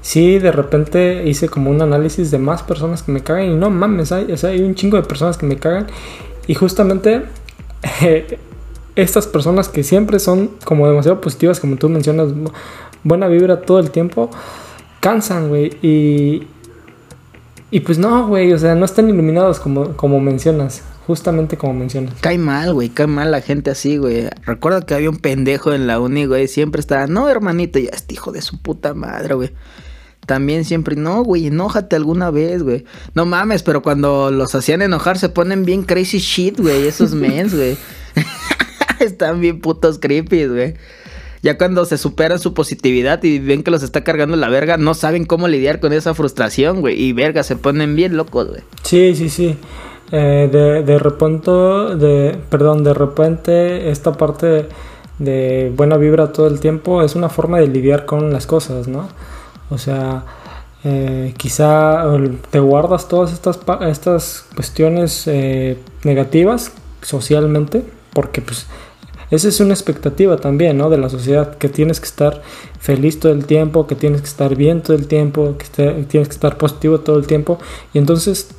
sí, 0.00 0.38
de 0.38 0.52
repente 0.52 1.24
hice 1.26 1.48
como 1.48 1.70
un 1.70 1.82
análisis 1.82 2.30
de 2.30 2.38
más 2.38 2.62
personas 2.62 3.02
que 3.02 3.10
me 3.10 3.24
cagan. 3.24 3.46
Y 3.46 3.54
no 3.56 3.70
mames, 3.70 4.12
hay, 4.12 4.32
hay 4.40 4.60
un 4.60 4.76
chingo 4.76 4.98
de 4.98 5.02
personas 5.02 5.36
que 5.36 5.46
me 5.46 5.56
cagan. 5.56 5.88
Y 6.46 6.54
justamente 6.54 7.24
estas 8.94 9.26
personas 9.26 9.68
que 9.68 9.82
siempre 9.82 10.20
son 10.20 10.52
como 10.64 10.86
demasiado 10.86 11.20
positivas, 11.20 11.58
como 11.58 11.74
tú 11.74 11.88
mencionas, 11.88 12.28
buena 13.02 13.26
vibra 13.26 13.62
todo 13.62 13.80
el 13.80 13.90
tiempo, 13.90 14.30
cansan, 15.00 15.48
güey. 15.48 15.72
Y, 15.82 16.46
y 17.72 17.80
pues 17.80 17.98
no, 17.98 18.28
güey, 18.28 18.52
o 18.52 18.58
sea, 18.60 18.76
no 18.76 18.84
están 18.84 19.08
iluminados 19.08 19.58
como, 19.58 19.96
como 19.96 20.20
mencionas 20.20 20.84
justamente 21.08 21.56
como 21.56 21.72
mencionas. 21.72 22.12
Cae 22.20 22.36
mal, 22.36 22.74
güey, 22.74 22.90
cae 22.90 23.06
mal 23.06 23.30
la 23.30 23.40
gente 23.40 23.70
así, 23.70 23.96
güey. 23.96 24.28
Recuerdo 24.44 24.84
que 24.84 24.92
había 24.92 25.08
un 25.08 25.16
pendejo 25.16 25.72
en 25.72 25.86
la 25.86 25.98
uni, 25.98 26.26
güey, 26.26 26.48
siempre 26.48 26.80
estaba, 26.80 27.06
no, 27.06 27.30
hermanito, 27.30 27.78
ya 27.78 27.88
este 27.94 28.12
hijo 28.12 28.30
de 28.30 28.42
su 28.42 28.60
puta 28.60 28.92
madre, 28.92 29.32
güey. 29.32 29.50
También 30.26 30.66
siempre, 30.66 30.96
no, 30.96 31.24
güey, 31.24 31.46
enójate 31.46 31.96
alguna 31.96 32.30
vez, 32.30 32.62
güey. 32.62 32.84
No 33.14 33.24
mames, 33.24 33.62
pero 33.62 33.80
cuando 33.80 34.30
los 34.30 34.54
hacían 34.54 34.82
enojar 34.82 35.16
se 35.16 35.30
ponen 35.30 35.64
bien 35.64 35.82
crazy 35.82 36.18
shit, 36.18 36.60
güey, 36.60 36.86
esos 36.86 37.14
mens, 37.14 37.54
güey. 37.54 37.78
Están 39.00 39.40
bien 39.40 39.62
putos 39.62 39.98
creepy, 39.98 40.44
güey. 40.44 40.74
Ya 41.40 41.56
cuando 41.56 41.86
se 41.86 41.96
superan 41.96 42.38
su 42.38 42.52
positividad 42.52 43.22
y 43.22 43.38
ven 43.38 43.62
que 43.62 43.70
los 43.70 43.82
está 43.82 44.04
cargando 44.04 44.36
la 44.36 44.50
verga, 44.50 44.76
no 44.76 44.92
saben 44.92 45.24
cómo 45.24 45.48
lidiar 45.48 45.80
con 45.80 45.94
esa 45.94 46.12
frustración, 46.12 46.82
güey. 46.82 47.00
Y 47.00 47.14
verga, 47.14 47.42
se 47.44 47.56
ponen 47.56 47.96
bien 47.96 48.14
locos, 48.14 48.48
güey. 48.48 48.60
Sí, 48.82 49.14
sí, 49.14 49.30
sí. 49.30 49.56
Eh, 50.10 50.48
de, 50.50 50.82
de 50.82 50.98
repente, 50.98 52.38
perdón, 52.48 52.82
de 52.82 52.94
repente 52.94 53.90
esta 53.90 54.12
parte 54.12 54.68
de 55.18 55.72
buena 55.76 55.96
vibra 55.96 56.32
todo 56.32 56.46
el 56.46 56.60
tiempo 56.60 57.02
es 57.02 57.14
una 57.14 57.28
forma 57.28 57.58
de 57.58 57.66
lidiar 57.66 58.06
con 58.06 58.32
las 58.32 58.46
cosas, 58.46 58.88
¿no? 58.88 59.08
O 59.70 59.78
sea, 59.78 60.24
eh, 60.84 61.34
quizá 61.36 62.04
te 62.50 62.60
guardas 62.60 63.08
todas 63.08 63.32
estas, 63.32 63.58
estas 63.82 64.46
cuestiones 64.54 65.24
eh, 65.26 65.78
negativas 66.04 66.72
socialmente, 67.02 67.82
porque 68.12 68.40
pues 68.40 68.66
esa 69.30 69.48
es 69.48 69.60
una 69.60 69.74
expectativa 69.74 70.36
también, 70.36 70.78
¿no? 70.78 70.88
De 70.88 70.96
la 70.96 71.10
sociedad, 71.10 71.56
que 71.58 71.68
tienes 71.68 72.00
que 72.00 72.06
estar 72.06 72.42
feliz 72.80 73.20
todo 73.20 73.32
el 73.32 73.44
tiempo, 73.44 73.86
que 73.86 73.94
tienes 73.94 74.22
que 74.22 74.28
estar 74.28 74.54
bien 74.54 74.82
todo 74.82 74.96
el 74.96 75.06
tiempo, 75.06 75.56
que 75.58 75.66
tienes 76.04 76.28
que 76.28 76.34
estar 76.34 76.56
positivo 76.56 77.00
todo 77.00 77.18
el 77.18 77.26
tiempo. 77.26 77.58
Y 77.92 77.98
entonces, 77.98 78.54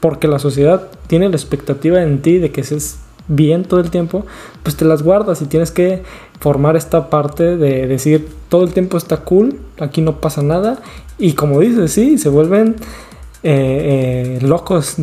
porque 0.00 0.28
la 0.28 0.38
sociedad 0.38 0.88
tiene 1.06 1.28
la 1.28 1.36
expectativa 1.36 2.02
en 2.02 2.22
ti 2.22 2.38
de 2.38 2.50
que 2.50 2.64
seas 2.64 2.98
bien 3.28 3.64
todo 3.64 3.80
el 3.80 3.90
tiempo, 3.90 4.24
pues 4.62 4.76
te 4.76 4.84
las 4.84 5.02
guardas 5.02 5.42
y 5.42 5.46
tienes 5.46 5.70
que 5.70 6.02
formar 6.40 6.76
esta 6.76 7.10
parte 7.10 7.56
de 7.56 7.86
decir 7.86 8.28
todo 8.48 8.64
el 8.64 8.72
tiempo 8.72 8.96
está 8.96 9.18
cool, 9.18 9.58
aquí 9.78 10.00
no 10.00 10.20
pasa 10.20 10.42
nada. 10.42 10.80
Y 11.18 11.32
como 11.32 11.60
dices, 11.60 11.92
sí, 11.92 12.18
se 12.18 12.28
vuelven 12.28 12.76
eh, 13.42 14.38
eh, 14.40 14.46
locos 14.46 14.96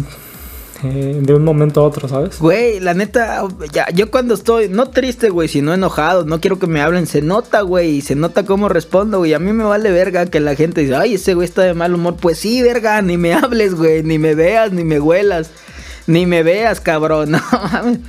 eh, 0.84 1.20
de 1.22 1.34
un 1.34 1.44
momento 1.44 1.82
a 1.82 1.84
otro, 1.86 2.08
¿sabes? 2.08 2.40
Güey, 2.40 2.80
la 2.80 2.94
neta, 2.94 3.44
ya, 3.72 3.90
yo 3.92 4.12
cuando 4.12 4.34
estoy, 4.34 4.70
no 4.70 4.90
triste, 4.90 5.30
güey, 5.30 5.48
sino 5.48 5.74
enojado, 5.74 6.26
no 6.26 6.42
quiero 6.42 6.60
que 6.60 6.68
me 6.68 6.82
hablen, 6.82 7.08
se 7.08 7.22
nota, 7.22 7.62
güey, 7.62 8.02
se 8.02 8.16
nota 8.16 8.46
cómo 8.46 8.70
respondo, 8.70 9.20
güey. 9.20 9.34
A 9.34 9.40
mí 9.40 9.54
me 9.54 9.64
vale 9.64 9.92
verga 9.92 10.26
que 10.26 10.40
la 10.40 10.56
gente 10.56 10.82
dice, 10.82 10.96
ay, 10.96 11.16
ese 11.16 11.34
güey 11.34 11.46
está 11.46 11.64
de 11.64 11.74
mal 11.74 11.94
humor. 11.94 12.16
Pues 12.20 12.40
sí, 12.40 12.62
verga, 12.62 13.02
ni 13.02 13.18
me 13.18 13.34
hables, 13.34 13.76
güey, 13.76 14.04
ni 14.04 14.20
me 14.20 14.36
veas, 14.36 14.72
ni 14.72 14.84
me 14.84 15.00
huelas, 15.00 15.52
ni 16.08 16.26
me 16.26 16.44
veas, 16.44 16.80
cabrón, 16.80 17.32
no 17.32 17.42
mames. 17.52 18.00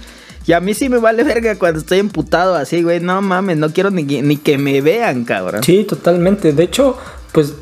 Y 0.46 0.52
a 0.52 0.60
mí 0.60 0.74
sí 0.74 0.88
me 0.88 0.98
vale 0.98 1.24
verga 1.24 1.56
cuando 1.58 1.80
estoy 1.80 2.00
emputado 2.00 2.54
así, 2.54 2.82
güey. 2.82 3.00
No 3.00 3.22
mames, 3.22 3.56
no 3.56 3.72
quiero 3.72 3.90
ni, 3.90 4.02
ni 4.02 4.36
que 4.36 4.58
me 4.58 4.80
vean, 4.80 5.24
cabrón. 5.24 5.62
Sí, 5.62 5.84
totalmente. 5.84 6.52
De 6.52 6.64
hecho, 6.64 6.98
pues 7.32 7.54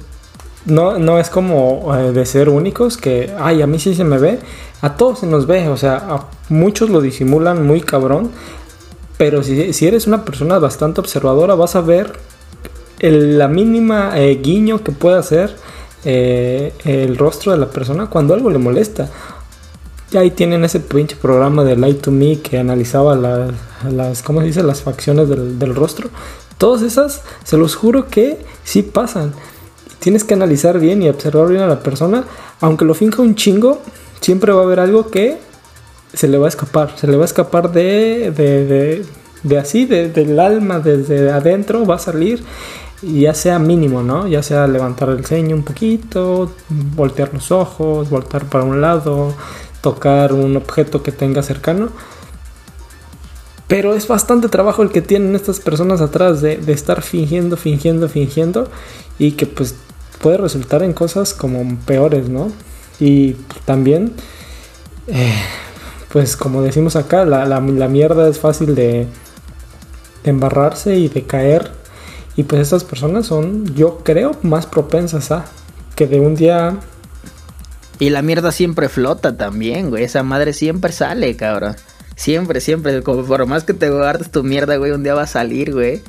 no, 0.66 0.98
no 0.98 1.18
es 1.18 1.28
como 1.28 1.94
eh, 1.96 2.12
de 2.12 2.24
ser 2.26 2.48
únicos 2.48 2.96
que, 2.96 3.34
ay, 3.38 3.62
a 3.62 3.66
mí 3.66 3.78
sí 3.78 3.94
se 3.94 4.04
me 4.04 4.18
ve. 4.18 4.38
A 4.80 4.96
todos 4.96 5.20
se 5.20 5.26
nos 5.26 5.46
ve, 5.46 5.68
o 5.68 5.76
sea, 5.76 5.96
a 5.96 6.26
muchos 6.48 6.90
lo 6.90 7.00
disimulan 7.00 7.66
muy 7.66 7.80
cabrón. 7.80 8.30
Pero 9.16 9.42
si, 9.42 9.72
si 9.72 9.86
eres 9.86 10.06
una 10.06 10.24
persona 10.24 10.58
bastante 10.58 11.00
observadora, 11.00 11.54
vas 11.54 11.76
a 11.76 11.80
ver 11.80 12.12
la 13.00 13.48
mínima 13.48 14.12
eh, 14.16 14.40
guiño 14.42 14.82
que 14.84 14.92
pueda 14.92 15.18
hacer 15.18 15.56
eh, 16.04 16.72
el 16.84 17.16
rostro 17.16 17.52
de 17.52 17.58
la 17.58 17.70
persona 17.70 18.06
cuando 18.06 18.34
algo 18.34 18.50
le 18.50 18.58
molesta. 18.58 19.10
Y 20.12 20.16
ahí 20.18 20.30
tienen 20.30 20.64
ese 20.64 20.78
pinche 20.78 21.16
programa 21.16 21.64
de 21.64 21.76
Light 21.76 22.02
to 22.02 22.10
Me 22.10 22.38
que 22.40 22.58
analizaba 22.58 23.16
las, 23.16 24.22
¿cómo 24.22 24.40
se 24.40 24.46
dice? 24.46 24.62
Las 24.62 24.82
facciones 24.82 25.28
del, 25.28 25.58
del 25.58 25.74
rostro. 25.74 26.10
Todas 26.58 26.82
esas, 26.82 27.22
se 27.44 27.56
los 27.56 27.74
juro 27.74 28.08
que 28.08 28.38
sí 28.62 28.82
pasan 28.82 29.32
tienes 30.02 30.24
que 30.24 30.34
analizar 30.34 30.80
bien 30.80 31.00
y 31.00 31.08
observar 31.08 31.48
bien 31.48 31.62
a 31.62 31.68
la 31.68 31.80
persona. 31.80 32.24
Aunque 32.60 32.84
lo 32.84 32.92
finja 32.92 33.22
un 33.22 33.36
chingo, 33.36 33.80
siempre 34.20 34.52
va 34.52 34.62
a 34.62 34.64
haber 34.64 34.80
algo 34.80 35.08
que 35.08 35.38
se 36.12 36.26
le 36.26 36.38
va 36.38 36.46
a 36.46 36.48
escapar. 36.48 36.92
Se 36.96 37.06
le 37.06 37.16
va 37.16 37.22
a 37.22 37.26
escapar 37.26 37.70
de, 37.70 38.32
de, 38.32 39.06
de, 39.44 39.58
así, 39.58 39.86
del 39.86 40.40
alma, 40.40 40.80
desde 40.80 41.30
adentro, 41.30 41.86
va 41.86 41.94
a 41.94 41.98
salir. 41.98 42.42
Ya 43.00 43.32
sea 43.32 43.60
mínimo, 43.60 44.02
¿no? 44.02 44.26
Ya 44.26 44.42
sea 44.42 44.66
levantar 44.66 45.08
el 45.10 45.24
ceño 45.24 45.54
un 45.54 45.62
poquito, 45.62 46.52
voltear 46.68 47.32
los 47.32 47.52
ojos, 47.52 48.10
voltar 48.10 48.44
para 48.46 48.64
un 48.64 48.80
lado, 48.80 49.34
tocar 49.80 50.32
un 50.32 50.56
objeto 50.56 51.02
que 51.04 51.12
tenga 51.12 51.42
cercano. 51.42 51.90
Pero 53.68 53.94
es 53.94 54.06
bastante 54.06 54.48
trabajo 54.48 54.82
el 54.82 54.90
que 54.90 55.00
tienen 55.00 55.36
estas 55.36 55.60
personas 55.60 56.00
atrás 56.00 56.42
de, 56.42 56.56
de, 56.56 56.72
estar 56.72 57.02
fingiendo, 57.02 57.56
fingiendo, 57.56 58.08
fingiendo. 58.08 58.68
Y 59.18 59.32
que 59.32 59.46
pues 59.46 59.76
puede 60.22 60.38
resultar 60.38 60.82
en 60.82 60.94
cosas 60.94 61.34
como 61.34 61.76
peores, 61.84 62.30
¿no? 62.30 62.50
Y 62.98 63.34
también, 63.66 64.14
eh, 65.08 65.34
pues 66.10 66.36
como 66.36 66.62
decimos 66.62 66.96
acá, 66.96 67.26
la, 67.26 67.44
la, 67.44 67.60
mierda 67.60 68.28
es 68.28 68.38
fácil 68.38 68.74
de, 68.74 69.08
embarrarse 70.24 70.96
y 70.96 71.08
de 71.08 71.24
caer. 71.24 71.70
Y 72.36 72.44
pues 72.44 72.62
estas 72.62 72.84
personas 72.84 73.26
son, 73.26 73.74
yo 73.74 73.98
creo, 73.98 74.32
más 74.42 74.66
propensas 74.66 75.30
a 75.30 75.44
que 75.94 76.06
de 76.06 76.20
un 76.20 76.34
día... 76.34 76.78
Y 77.98 78.10
la 78.10 78.22
mierda 78.22 78.50
siempre 78.50 78.88
flota 78.88 79.36
también, 79.36 79.90
güey. 79.90 80.04
Esa 80.04 80.22
madre 80.22 80.52
siempre 80.52 80.92
sale, 80.92 81.36
cabrón. 81.36 81.76
Siempre, 82.16 82.60
siempre. 82.60 83.00
Por 83.02 83.46
más 83.46 83.64
que 83.64 83.74
te 83.74 83.90
guardes 83.90 84.30
tu 84.30 84.42
mierda, 84.42 84.76
güey, 84.76 84.90
un 84.90 85.02
día 85.02 85.14
va 85.14 85.22
a 85.22 85.26
salir, 85.26 85.72
güey. 85.72 86.02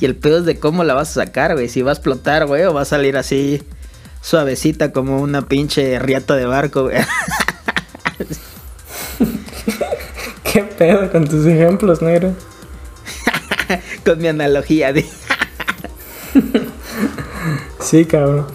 Y 0.00 0.06
el 0.06 0.16
pedo 0.16 0.38
es 0.38 0.44
de 0.46 0.58
cómo 0.58 0.82
la 0.82 0.94
vas 0.94 1.10
a 1.10 1.24
sacar, 1.24 1.52
güey. 1.54 1.68
Si 1.68 1.82
va 1.82 1.90
a 1.90 1.94
explotar, 1.94 2.46
güey, 2.46 2.64
o 2.64 2.72
va 2.72 2.82
a 2.82 2.86
salir 2.86 3.16
así 3.16 3.62
suavecita 4.22 4.92
como 4.92 5.20
una 5.20 5.42
pinche 5.46 5.98
riata 5.98 6.36
de 6.36 6.46
barco, 6.46 6.84
güey. 6.84 6.96
¿Qué 10.52 10.62
pedo 10.62 11.10
con 11.12 11.28
tus 11.28 11.46
ejemplos, 11.46 12.02
negro? 12.02 12.34
con 14.04 14.18
mi 14.18 14.28
analogía, 14.28 14.92
de. 14.92 15.04
sí, 17.80 18.04
cabrón. 18.04 18.46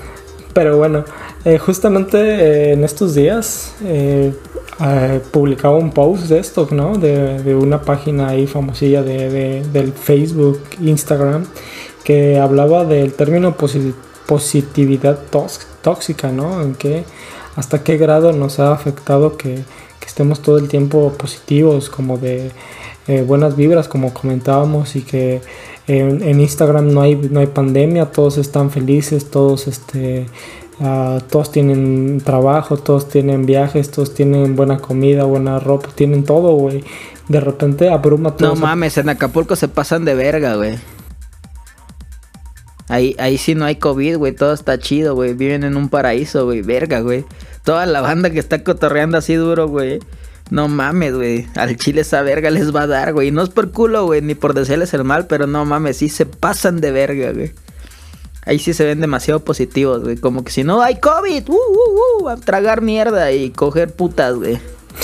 Pero 0.53 0.77
bueno, 0.77 1.05
eh, 1.45 1.57
justamente 1.57 2.17
eh, 2.17 2.73
en 2.73 2.83
estos 2.83 3.13
días 3.13 3.75
eh, 3.83 4.33
eh, 4.81 5.21
publicaba 5.31 5.77
un 5.77 5.91
post 5.91 6.23
de 6.23 6.39
esto, 6.39 6.67
¿no? 6.71 6.97
De, 6.97 7.55
una 7.55 7.81
página 7.81 8.29
ahí 8.29 8.45
famosilla 8.45 9.03
de, 9.03 9.63
del 9.71 9.93
Facebook, 9.93 10.61
Instagram, 10.81 11.45
que 12.03 12.39
hablaba 12.39 12.83
del 12.83 13.13
término 13.13 13.55
positividad 14.27 15.19
tóxica, 15.81 16.31
¿no? 16.31 16.61
En 16.61 16.75
que 16.75 17.05
hasta 17.55 17.83
qué 17.83 17.97
grado 17.97 18.33
nos 18.33 18.59
ha 18.59 18.73
afectado 18.73 19.37
que, 19.37 19.63
estemos 20.05 20.39
todo 20.43 20.59
el 20.59 20.67
tiempo 20.67 21.13
positivos, 21.17 21.89
como 21.89 22.19
de 22.19 22.51
eh, 23.07 23.23
buenas 23.23 23.55
vibras, 23.55 23.87
como 23.87 24.13
comentábamos, 24.13 24.95
y 24.95 25.01
que 25.01 25.41
en, 25.87 26.39
Instagram 26.39 26.93
no 26.93 27.01
hay, 27.01 27.15
no 27.15 27.39
hay 27.39 27.47
pandemia, 27.47 28.11
todos 28.11 28.37
están 28.37 28.69
felices, 28.69 29.31
todos 29.31 29.67
este 29.67 30.27
Ah, 30.81 31.19
todos 31.29 31.51
tienen 31.51 32.19
trabajo, 32.21 32.77
todos 32.77 33.07
tienen 33.07 33.45
viajes, 33.45 33.91
todos 33.91 34.13
tienen 34.13 34.55
buena 34.55 34.79
comida, 34.79 35.23
buena 35.23 35.59
ropa, 35.59 35.89
tienen 35.95 36.23
todo, 36.23 36.53
güey. 36.55 36.83
De 37.29 37.39
repente 37.39 37.89
abruma 37.89 38.35
todo. 38.35 38.49
No 38.49 38.55
mames, 38.55 38.97
en 38.97 39.09
Acapulco 39.09 39.55
se 39.55 39.67
pasan 39.67 40.03
de 40.05 40.15
verga, 40.15 40.55
güey. 40.55 40.77
Ahí, 42.87 43.15
ahí 43.17 43.37
sí 43.37 43.55
no 43.55 43.65
hay 43.65 43.77
COVID, 43.77 44.17
güey. 44.17 44.33
Todo 44.33 44.53
está 44.53 44.77
chido, 44.77 45.15
güey. 45.15 45.33
Viven 45.33 45.63
en 45.63 45.75
un 45.75 45.89
paraíso, 45.89 46.45
güey. 46.45 46.61
Verga, 46.61 46.99
güey. 46.99 47.25
Toda 47.63 47.87
la 47.87 48.01
banda 48.01 48.29
que 48.29 48.37
está 48.37 48.63
cotorreando 48.63 49.17
así 49.17 49.33
duro, 49.33 49.67
güey. 49.67 49.99
No 50.51 50.67
mames, 50.67 51.15
güey. 51.15 51.47
Al 51.55 51.77
chile 51.77 52.01
esa 52.01 52.21
verga 52.21 52.51
les 52.51 52.75
va 52.75 52.83
a 52.83 52.87
dar, 52.87 53.13
güey. 53.13 53.31
No 53.31 53.41
es 53.41 53.49
por 53.49 53.71
culo, 53.71 54.05
güey, 54.05 54.21
ni 54.21 54.35
por 54.35 54.53
desearles 54.53 54.93
el 54.93 55.03
mal, 55.03 55.25
pero 55.25 55.47
no 55.47 55.65
mames, 55.65 55.97
sí 55.97 56.09
se 56.09 56.27
pasan 56.27 56.79
de 56.79 56.91
verga, 56.91 57.31
güey 57.31 57.53
ahí 58.45 58.59
sí 58.59 58.73
se 58.73 58.85
ven 58.85 59.01
demasiado 59.01 59.39
positivos, 59.41 60.03
güey. 60.03 60.17
Como 60.17 60.43
que 60.43 60.51
si 60.51 60.63
no 60.63 60.81
hay 60.81 60.99
COVID, 60.99 61.49
uh, 61.49 61.53
uh, 61.53 62.23
uh, 62.23 62.29
a 62.29 62.37
tragar 62.37 62.81
mierda 62.81 63.31
y 63.31 63.49
coger 63.49 63.91
putas, 63.91 64.35
güey. 64.35 64.59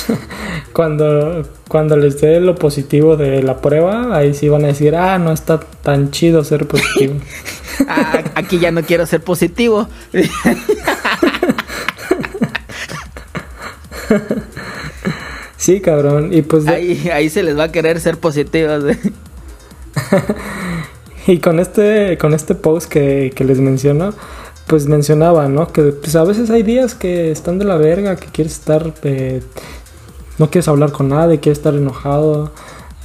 cuando, 0.73 1.43
cuando 1.67 1.97
les 1.97 2.21
dé 2.21 2.39
lo 2.39 2.55
positivo 2.55 3.17
de 3.17 3.43
la 3.43 3.57
prueba, 3.57 4.15
ahí 4.15 4.33
sí 4.33 4.47
van 4.49 4.63
a 4.63 4.67
decir, 4.67 4.95
ah, 4.95 5.17
no 5.17 5.33
está 5.33 5.59
tan 5.59 6.11
chido 6.11 6.43
ser 6.43 6.67
positivo. 6.67 7.15
ah, 7.87 8.23
aquí 8.35 8.59
ya 8.59 8.71
no 8.71 8.83
quiero 8.83 9.05
ser 9.05 9.21
positivo. 9.21 9.87
sí, 15.57 15.81
cabrón. 15.81 16.33
Y 16.33 16.41
pues 16.43 16.67
ahí, 16.67 17.09
ahí 17.11 17.29
se 17.29 17.43
les 17.43 17.57
va 17.57 17.65
a 17.65 17.71
querer 17.71 17.99
ser 17.99 18.17
positivos, 18.17 18.83
güey. 18.83 18.97
Y 21.27 21.39
con 21.39 21.59
este, 21.59 22.17
con 22.17 22.33
este 22.33 22.55
post 22.55 22.89
que, 22.89 23.33
les 23.37 23.59
menciono, 23.59 24.13
pues 24.67 24.87
mencionaba, 24.87 25.47
¿no? 25.47 25.67
Que 25.67 25.83
pues 25.83 26.15
a 26.15 26.23
veces 26.23 26.49
hay 26.49 26.63
días 26.63 26.95
que 26.95 27.31
están 27.31 27.59
de 27.59 27.65
la 27.65 27.77
verga, 27.77 28.15
que 28.15 28.27
quieres 28.27 28.53
estar 28.53 28.93
eh, 29.03 29.41
no 30.41 30.49
quieres 30.49 30.67
hablar 30.67 30.91
con 30.91 31.09
nadie, 31.09 31.39
quieres 31.39 31.59
estar 31.59 31.75
enojado, 31.75 32.51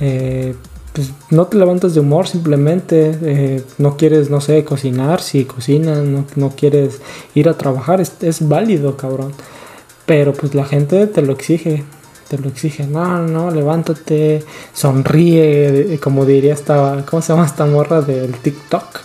eh, 0.01 0.55
pues 0.95 1.13
no 1.31 1.47
te 1.47 1.59
levantas 1.59 1.95
de 1.95 2.01
humor 2.01 2.27
simplemente, 2.27 3.19
eh, 3.23 3.63
no 3.77 3.99
quieres, 3.99 4.31
no 4.31 4.41
sé, 4.41 4.65
cocinar, 4.65 5.21
si 5.21 5.45
cocinas, 5.45 5.99
no, 6.35 6.51
quieres 6.57 7.03
ir 7.35 7.51
a 7.51 7.59
trabajar, 7.59 8.01
es, 8.01 8.15
es, 8.23 8.49
válido, 8.49 8.97
cabrón. 8.97 9.33
Pero 10.07 10.33
pues 10.33 10.55
la 10.55 10.65
gente 10.65 11.07
te 11.07 11.21
lo 11.21 11.35
exige, 11.35 11.85
te 12.29 12.39
lo 12.39 12.49
exige, 12.49 12.87
no, 12.87 13.19
no, 13.27 13.51
levántate, 13.51 14.45
sonríe, 14.73 15.99
como 16.03 16.25
diría 16.25 16.55
esta, 16.55 17.05
¿cómo 17.09 17.23
se 17.23 17.33
llama 17.33 17.47
esta 17.47 17.67
morra 17.67 18.01
del 18.01 18.33
TikTok? 18.33 19.01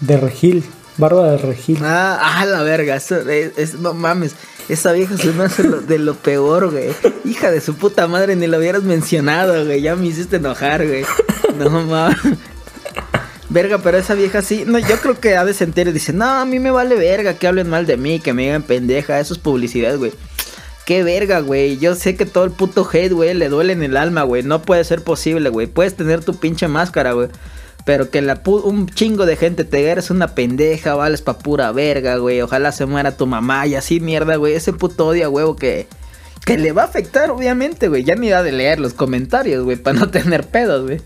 De 0.00 0.18
Regil, 0.18 0.64
barba 0.98 1.30
de 1.30 1.38
Regil. 1.38 1.78
Ah, 1.82 2.18
ah 2.20 2.44
la 2.44 2.62
verga, 2.62 2.96
eso 2.96 3.16
es, 3.28 3.74
no 3.74 3.94
mames. 3.94 4.34
Esa 4.68 4.92
vieja 4.92 5.16
se 5.18 5.30
me 5.32 5.44
hace 5.44 5.62
de 5.62 5.98
lo 5.98 6.14
peor, 6.14 6.70
güey. 6.70 6.90
Hija 7.24 7.50
de 7.50 7.60
su 7.60 7.74
puta 7.74 8.06
madre, 8.06 8.34
ni 8.34 8.46
lo 8.46 8.58
hubieras 8.58 8.82
mencionado, 8.82 9.64
güey. 9.64 9.82
Ya 9.82 9.94
me 9.94 10.06
hiciste 10.06 10.36
enojar, 10.36 10.86
güey. 10.86 11.04
No 11.58 11.68
mames. 11.68 12.16
Verga, 13.50 13.78
pero 13.78 13.98
esa 13.98 14.14
vieja 14.14 14.40
sí. 14.40 14.64
No, 14.66 14.78
yo 14.78 14.98
creo 15.00 15.20
que 15.20 15.36
ha 15.36 15.44
de 15.44 15.52
sentir 15.52 15.86
y 15.86 15.92
dice, 15.92 16.12
no, 16.14 16.24
a 16.24 16.44
mí 16.46 16.58
me 16.58 16.70
vale 16.70 16.96
verga 16.96 17.34
que 17.34 17.46
hablen 17.46 17.68
mal 17.68 17.84
de 17.86 17.98
mí, 17.98 18.20
que 18.20 18.32
me 18.32 18.44
digan 18.44 18.62
pendeja. 18.62 19.20
Eso 19.20 19.34
es 19.34 19.38
publicidad, 19.38 19.96
güey. 19.98 20.12
Qué 20.84 21.02
verga, 21.02 21.40
güey. 21.40 21.78
Yo 21.78 21.94
sé 21.94 22.14
que 22.16 22.26
todo 22.26 22.44
el 22.44 22.50
puto 22.50 22.86
hate, 22.90 23.12
güey, 23.12 23.32
le 23.34 23.48
duele 23.48 23.72
en 23.72 23.82
el 23.82 23.96
alma, 23.96 24.22
güey. 24.22 24.42
No 24.42 24.62
puede 24.62 24.84
ser 24.84 25.02
posible, 25.02 25.48
güey. 25.48 25.66
Puedes 25.66 25.94
tener 25.94 26.22
tu 26.22 26.34
pinche 26.34 26.68
máscara, 26.68 27.12
güey. 27.12 27.28
Pero 27.86 28.10
que 28.10 28.22
la 28.22 28.40
un 28.44 28.88
chingo 28.88 29.26
de 29.26 29.36
gente 29.36 29.64
te 29.64 29.82
eres 29.86 30.10
una 30.10 30.34
pendeja, 30.34 30.94
vales 30.94 31.22
pa' 31.22 31.38
pura 31.38 31.72
verga, 31.72 32.16
güey. 32.16 32.40
Ojalá 32.40 32.72
se 32.72 32.86
muera 32.86 33.16
tu 33.16 33.26
mamá 33.26 33.66
y 33.66 33.74
así, 33.74 34.00
mierda, 34.00 34.36
güey. 34.36 34.54
Ese 34.54 34.72
puto 34.72 35.06
odio, 35.08 35.30
güey, 35.30 35.46
que, 35.58 35.86
que 36.44 36.58
le 36.58 36.72
va 36.72 36.82
a 36.82 36.86
afectar, 36.86 37.30
obviamente, 37.30 37.88
güey. 37.88 38.04
Ya 38.04 38.14
ni 38.14 38.28
da 38.28 38.42
de 38.42 38.52
leer 38.52 38.78
los 38.78 38.94
comentarios, 38.94 39.64
güey, 39.64 39.76
para 39.76 39.98
no 39.98 40.08
tener 40.10 40.46
pedos, 40.46 40.84
güey. 40.84 41.00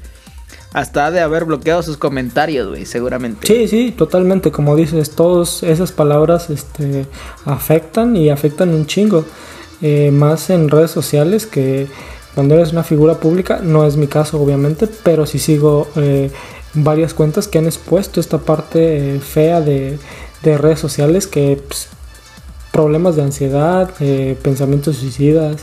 Hasta 0.73 1.07
ha 1.07 1.11
de 1.11 1.21
haber 1.21 1.47
bloqueado 1.47 1.83
sus 1.83 1.97
comentarios, 1.97 2.69
güey, 2.69 2.85
seguramente. 2.85 3.47
Sí, 3.47 3.69
sí, 3.69 3.95
totalmente. 3.97 4.53
Como 4.53 4.77
dices, 4.77 5.11
todas 5.11 5.63
esas 5.63 5.93
palabras 5.93 6.51
este, 6.51 7.07
afectan 7.45 8.17
y 8.17 8.29
afectan 8.29 8.71
un 8.71 8.87
chingo. 8.87 9.25
Eh, 9.81 10.11
más 10.11 10.51
en 10.51 10.69
redes 10.69 10.91
sociales 10.91 11.47
que 11.47 11.87
cuando 12.35 12.55
eres 12.55 12.73
una 12.73 12.83
figura 12.83 13.15
pública, 13.15 13.61
no 13.63 13.85
es 13.85 13.97
mi 13.97 14.07
caso, 14.07 14.41
obviamente, 14.41 14.89
pero 15.03 15.27
si 15.27 15.39
sigo. 15.39 15.89
Eh, 15.97 16.31
varias 16.75 17.15
cuentas 17.15 17.49
que 17.49 17.59
han 17.59 17.65
expuesto 17.65 18.21
esta 18.21 18.39
parte 18.39 19.17
eh, 19.17 19.21
fea 19.21 19.61
de, 19.61 19.99
redes 20.43 20.79
sociales 20.79 21.27
que 21.27 21.61
pues, 21.67 21.89
problemas 22.73 23.17
de 23.17 23.23
ansiedad, 23.23 23.91
pensamientos 24.43 24.97
suicidas, 24.97 25.63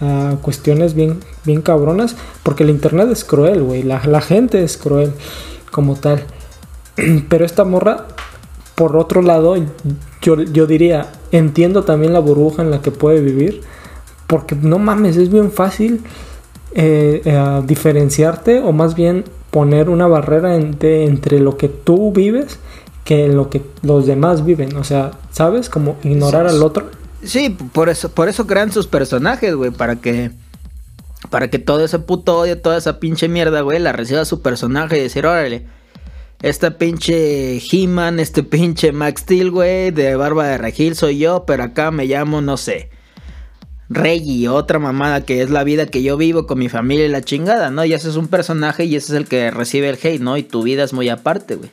ah, 0.00 0.36
cuestiones 0.42 0.94
bien, 0.94 1.20
bien 1.44 1.62
cabronas, 1.62 2.16
porque 2.42 2.64
el 2.64 2.70
internet 2.70 3.08
es 3.12 3.24
cruel, 3.24 3.62
güey, 3.62 3.82
la, 3.82 4.20
gente 4.20 4.64
es 4.64 4.76
cruel 4.76 5.12
como 5.70 5.94
tal. 5.94 6.24
Pero 7.28 7.44
esta 7.44 7.64
morra, 7.64 8.06
por 8.74 8.96
otro 8.96 9.22
lado, 9.22 9.56
yo, 10.22 10.42
yo 10.42 10.66
diría, 10.66 11.12
entiendo 11.32 11.84
también 11.84 12.12
la 12.12 12.20
burbuja 12.20 12.62
en 12.62 12.70
la 12.70 12.82
que 12.82 12.90
puede 12.90 13.20
vivir, 13.20 13.62
porque 14.26 14.54
no 14.54 14.78
mames, 14.78 15.16
es 15.16 15.30
bien 15.30 15.50
fácil 15.50 16.02
eh, 16.74 17.22
diferenciarte 17.66 18.60
o 18.60 18.72
más 18.72 18.94
bien 18.94 19.24
poner 19.50 19.88
una 19.88 20.06
barrera 20.06 20.56
entre, 20.56 21.40
lo 21.40 21.56
que 21.56 21.68
tú 21.70 22.12
vives 22.12 22.58
que 23.04 23.28
lo 23.28 23.48
que 23.48 23.62
los 23.82 24.04
demás 24.04 24.44
viven. 24.44 24.76
O 24.76 24.84
sea, 24.84 25.12
¿sabes? 25.30 25.70
Como 25.70 25.96
ignorar 26.02 26.46
al 26.46 26.62
otro. 26.62 26.90
Sí, 27.22 27.56
por 27.72 27.88
eso, 27.88 28.10
por 28.10 28.28
eso 28.28 28.46
crean 28.46 28.70
sus 28.70 28.86
personajes, 28.86 29.54
güey, 29.54 29.70
para 29.70 29.96
que. 29.96 30.32
Para 31.30 31.48
que 31.48 31.58
todo 31.58 31.82
ese 31.84 31.98
puto 31.98 32.38
odio, 32.38 32.60
toda 32.60 32.76
esa 32.76 33.00
pinche 33.00 33.28
mierda, 33.28 33.62
güey, 33.62 33.78
la 33.78 33.92
reciba 33.92 34.26
su 34.26 34.42
personaje 34.42 34.98
y 34.98 35.02
decir, 35.02 35.24
órale, 35.24 35.66
esta 36.42 36.78
pinche 36.78 37.58
He-Man, 37.58 38.20
este 38.20 38.42
pinche 38.42 38.92
Max 38.92 39.22
Steel, 39.22 39.50
güey, 39.50 39.90
de 39.90 40.16
barba 40.16 40.46
de 40.46 40.58
regil 40.58 40.94
soy 40.94 41.18
yo, 41.18 41.44
pero 41.46 41.64
acá 41.64 41.90
me 41.90 42.06
llamo, 42.06 42.40
no 42.40 42.56
sé, 42.56 42.90
Reggie, 43.88 44.48
otra 44.48 44.78
mamada 44.78 45.24
que 45.24 45.42
es 45.42 45.50
la 45.50 45.62
vida 45.62 45.86
que 45.86 46.02
yo 46.02 46.16
vivo 46.16 46.46
con 46.46 46.58
mi 46.58 46.68
familia 46.68 47.06
y 47.06 47.08
la 47.08 47.22
chingada, 47.22 47.70
¿no? 47.70 47.84
Y 47.84 47.94
ese 47.94 48.08
es 48.08 48.16
un 48.16 48.26
personaje 48.28 48.84
y 48.84 48.96
ese 48.96 49.12
es 49.12 49.18
el 49.18 49.26
que 49.26 49.50
recibe 49.50 49.88
el 49.88 49.98
hate, 50.02 50.20
¿no? 50.20 50.36
Y 50.36 50.42
tu 50.42 50.62
vida 50.62 50.82
es 50.82 50.92
muy 50.92 51.08
aparte, 51.08 51.54
güey. 51.54 51.70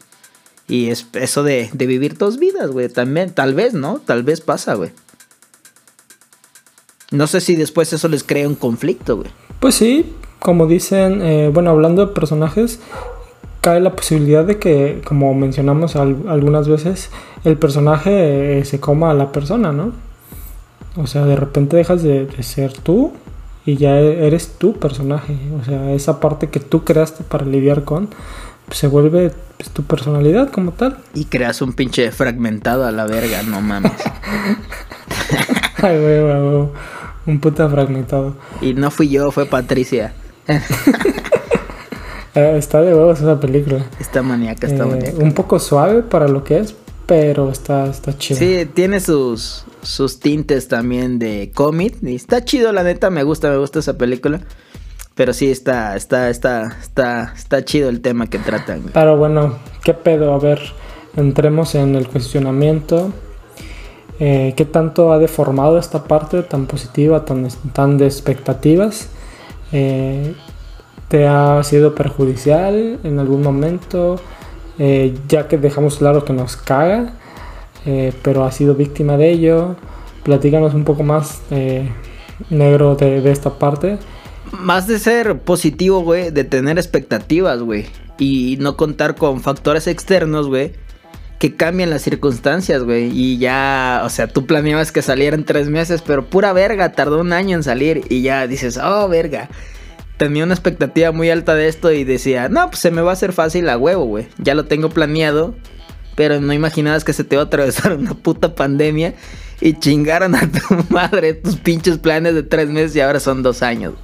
Y 0.67 0.89
es 0.89 1.07
eso 1.13 1.43
de, 1.43 1.69
vivir 1.73 2.17
dos 2.17 2.37
vidas, 2.37 2.69
güey. 2.69 2.87
También, 2.87 3.31
tal 3.31 3.53
vez, 3.53 3.73
¿no? 3.73 3.99
Tal 3.99 4.23
vez 4.23 4.41
pasa, 4.41 4.75
güey. 4.75 4.91
No 7.11 7.27
sé 7.27 7.41
si 7.41 7.55
después 7.55 7.91
eso 7.93 8.07
les 8.07 8.23
crea 8.23 8.47
un 8.47 8.55
conflicto, 8.55 9.17
güey. 9.17 9.29
Pues 9.59 9.75
sí, 9.75 10.13
como 10.39 10.67
dicen, 10.67 11.21
eh, 11.21 11.49
bueno, 11.51 11.71
hablando 11.71 12.05
de 12.05 12.13
personajes, 12.13 12.79
cae 13.63 13.79
la 13.79 13.95
posibilidad 13.95 14.43
de 14.43 14.59
que, 14.59 15.01
como 15.05 15.33
mencionamos 15.33 15.95
algunas 15.95 16.67
veces, 16.67 17.09
el 17.45 17.55
personaje 17.55 18.59
eh, 18.59 18.65
se 18.65 18.81
coma 18.81 19.11
a 19.11 19.13
la 19.13 19.31
persona, 19.31 19.71
¿no? 19.71 19.93
O 20.97 21.07
sea, 21.07 21.23
de 21.23 21.37
repente 21.37 21.77
dejas 21.77 22.03
de, 22.03 22.27
ser 22.43 22.73
tú 22.73 23.13
y 23.65 23.77
ya 23.77 23.97
eres 23.97 24.49
tu 24.57 24.73
personaje. 24.73 25.37
O 25.61 25.63
sea, 25.63 25.93
esa 25.93 26.19
parte 26.19 26.49
que 26.49 26.59
tú 26.59 26.83
creaste 26.83 27.23
para 27.23 27.45
lidiar 27.45 27.85
con, 27.85 28.09
pues, 28.65 28.79
se 28.79 28.87
vuelve 28.87 29.31
pues, 29.55 29.69
tu 29.69 29.83
personalidad 29.83 30.51
como 30.51 30.73
tal. 30.73 30.97
Y 31.13 31.25
creas 31.25 31.61
un 31.61 31.71
pinche 31.71 32.11
fragmentado 32.11 32.85
a 32.85 32.91
la 32.91 33.05
verga, 33.05 33.43
no 33.43 33.61
mames. 33.61 33.93
Ay, 35.81 36.01
güey, 36.01 36.21
güey, 36.21 36.67
Un 37.27 37.39
puta 37.39 37.69
fragmentado. 37.69 38.35
Y 38.59 38.73
no 38.73 38.91
fui 38.91 39.07
yo, 39.07 39.31
fue 39.31 39.45
Patricia. 39.45 40.13
Está 42.35 42.81
de 42.81 42.95
huevos 42.95 43.19
esa 43.19 43.39
película. 43.39 43.85
Está 43.99 44.23
maníaca, 44.23 44.65
está 44.65 44.85
eh, 44.85 45.13
Un 45.19 45.33
poco 45.33 45.59
suave 45.59 46.01
para 46.01 46.27
lo 46.27 46.43
que 46.43 46.59
es, 46.59 46.75
pero 47.05 47.51
está, 47.51 47.85
está 47.85 48.17
chido. 48.17 48.39
Sí, 48.39 48.67
tiene 48.73 48.99
sus, 48.99 49.65
sus 49.83 50.19
tintes 50.19 50.67
también 50.67 51.19
de 51.19 51.51
cómic. 51.53 51.97
Y 52.01 52.15
está 52.15 52.43
chido, 52.43 52.71
la 52.71 52.83
neta, 52.83 53.11
me 53.11 53.23
gusta, 53.23 53.49
me 53.49 53.57
gusta 53.57 53.79
esa 53.79 53.97
película. 53.97 54.41
Pero 55.13 55.31
sí 55.33 55.51
está, 55.51 55.95
está, 55.95 56.31
está, 56.31 56.75
está, 56.81 57.33
está 57.35 57.63
chido 57.63 57.89
el 57.89 58.01
tema 58.01 58.25
que 58.25 58.39
tratan. 58.39 58.85
Pero 58.91 59.15
bueno, 59.15 59.59
¿qué 59.83 59.93
pedo? 59.93 60.33
A 60.33 60.39
ver, 60.39 60.59
entremos 61.15 61.75
en 61.75 61.93
el 61.95 62.07
cuestionamiento. 62.07 63.13
Eh, 64.19 64.53
¿Qué 64.57 64.65
tanto 64.65 65.13
ha 65.13 65.19
deformado 65.19 65.77
esta 65.77 66.05
parte 66.05 66.41
tan 66.41 66.65
positiva, 66.65 67.25
tan, 67.25 67.47
tan 67.73 67.99
de 67.99 68.05
expectativas? 68.05 69.09
Eh, 69.71 70.33
¿Te 71.13 71.27
ha 71.27 71.61
sido 71.61 71.93
perjudicial 71.93 72.97
en 73.03 73.19
algún 73.19 73.43
momento? 73.43 74.19
Eh, 74.79 75.15
ya 75.27 75.47
que 75.47 75.59
dejamos 75.59 75.97
claro 75.97 76.25
que 76.25 76.33
nos 76.33 76.57
caga, 76.57 77.13
eh, 77.85 78.11
pero 78.23 78.45
ha 78.45 78.51
sido 78.51 78.73
víctima 78.73 79.15
de 79.15 79.29
ello. 79.29 79.75
Platícanos 80.23 80.73
un 80.73 80.85
poco 80.85 81.03
más, 81.03 81.43
eh, 81.51 81.87
negro, 82.49 82.95
de, 82.95 83.31
esta 83.31 83.59
parte. 83.59 83.99
Más 84.53 84.87
de 84.87 84.97
ser 84.97 85.37
positivo, 85.37 86.01
güey, 86.01 86.31
de 86.31 86.45
tener 86.45 86.79
expectativas, 86.79 87.61
güey, 87.61 87.85
y 88.17 88.57
no 88.59 88.75
contar 88.75 89.13
con 89.13 89.39
factores 89.39 89.85
externos, 89.85 90.47
güey, 90.47 90.71
que 91.37 91.55
cambian 91.55 91.91
las 91.91 92.01
circunstancias, 92.01 92.81
güey. 92.81 93.11
Y 93.13 93.37
ya, 93.37 94.01
o 94.03 94.09
sea, 94.09 94.25
tú 94.25 94.47
planeabas 94.47 94.91
que 94.91 95.03
saliera 95.03 95.35
en 95.35 95.45
tres 95.45 95.69
meses, 95.69 96.01
pero 96.01 96.25
pura 96.25 96.53
verga, 96.53 96.93
tardó 96.93 97.21
un 97.21 97.33
año 97.33 97.55
en 97.55 97.61
salir 97.61 98.01
y 98.09 98.23
ya 98.23 98.47
dices, 98.47 98.79
oh, 98.83 99.07
verga 99.07 99.51
tenía 100.23 100.45
una 100.45 100.53
expectativa 100.53 101.11
muy 101.11 101.29
alta 101.29 101.53
de 101.53 101.67
esto 101.67 101.91
y 101.91 102.05
decía, 102.05 102.47
no, 102.47 102.69
pues 102.69 102.79
se 102.79 102.91
me 102.91 103.01
va 103.01 103.09
a 103.09 103.13
hacer 103.13 103.33
fácil 103.33 103.67
a 103.67 103.77
huevo, 103.77 104.05
güey. 104.05 104.27
Ya 104.37 104.55
lo 104.55 104.63
tengo 104.63 104.89
planeado, 104.89 105.53
pero 106.15 106.39
no 106.39 106.53
imaginabas 106.53 107.03
que 107.03 107.11
se 107.11 107.25
te 107.25 107.35
va 107.35 107.41
a 107.41 107.45
atravesar 107.47 107.91
una 107.97 108.13
puta 108.13 108.55
pandemia 108.55 109.15
y 109.59 109.73
chingaron 109.73 110.33
a 110.35 110.49
tu 110.49 110.61
madre 110.93 111.33
tus 111.33 111.57
pinches 111.57 111.97
planes 111.97 112.35
de 112.35 112.43
tres 112.43 112.69
meses 112.69 112.95
y 112.95 113.01
ahora 113.01 113.19
son 113.19 113.43
dos 113.43 113.61
años. 113.63 113.95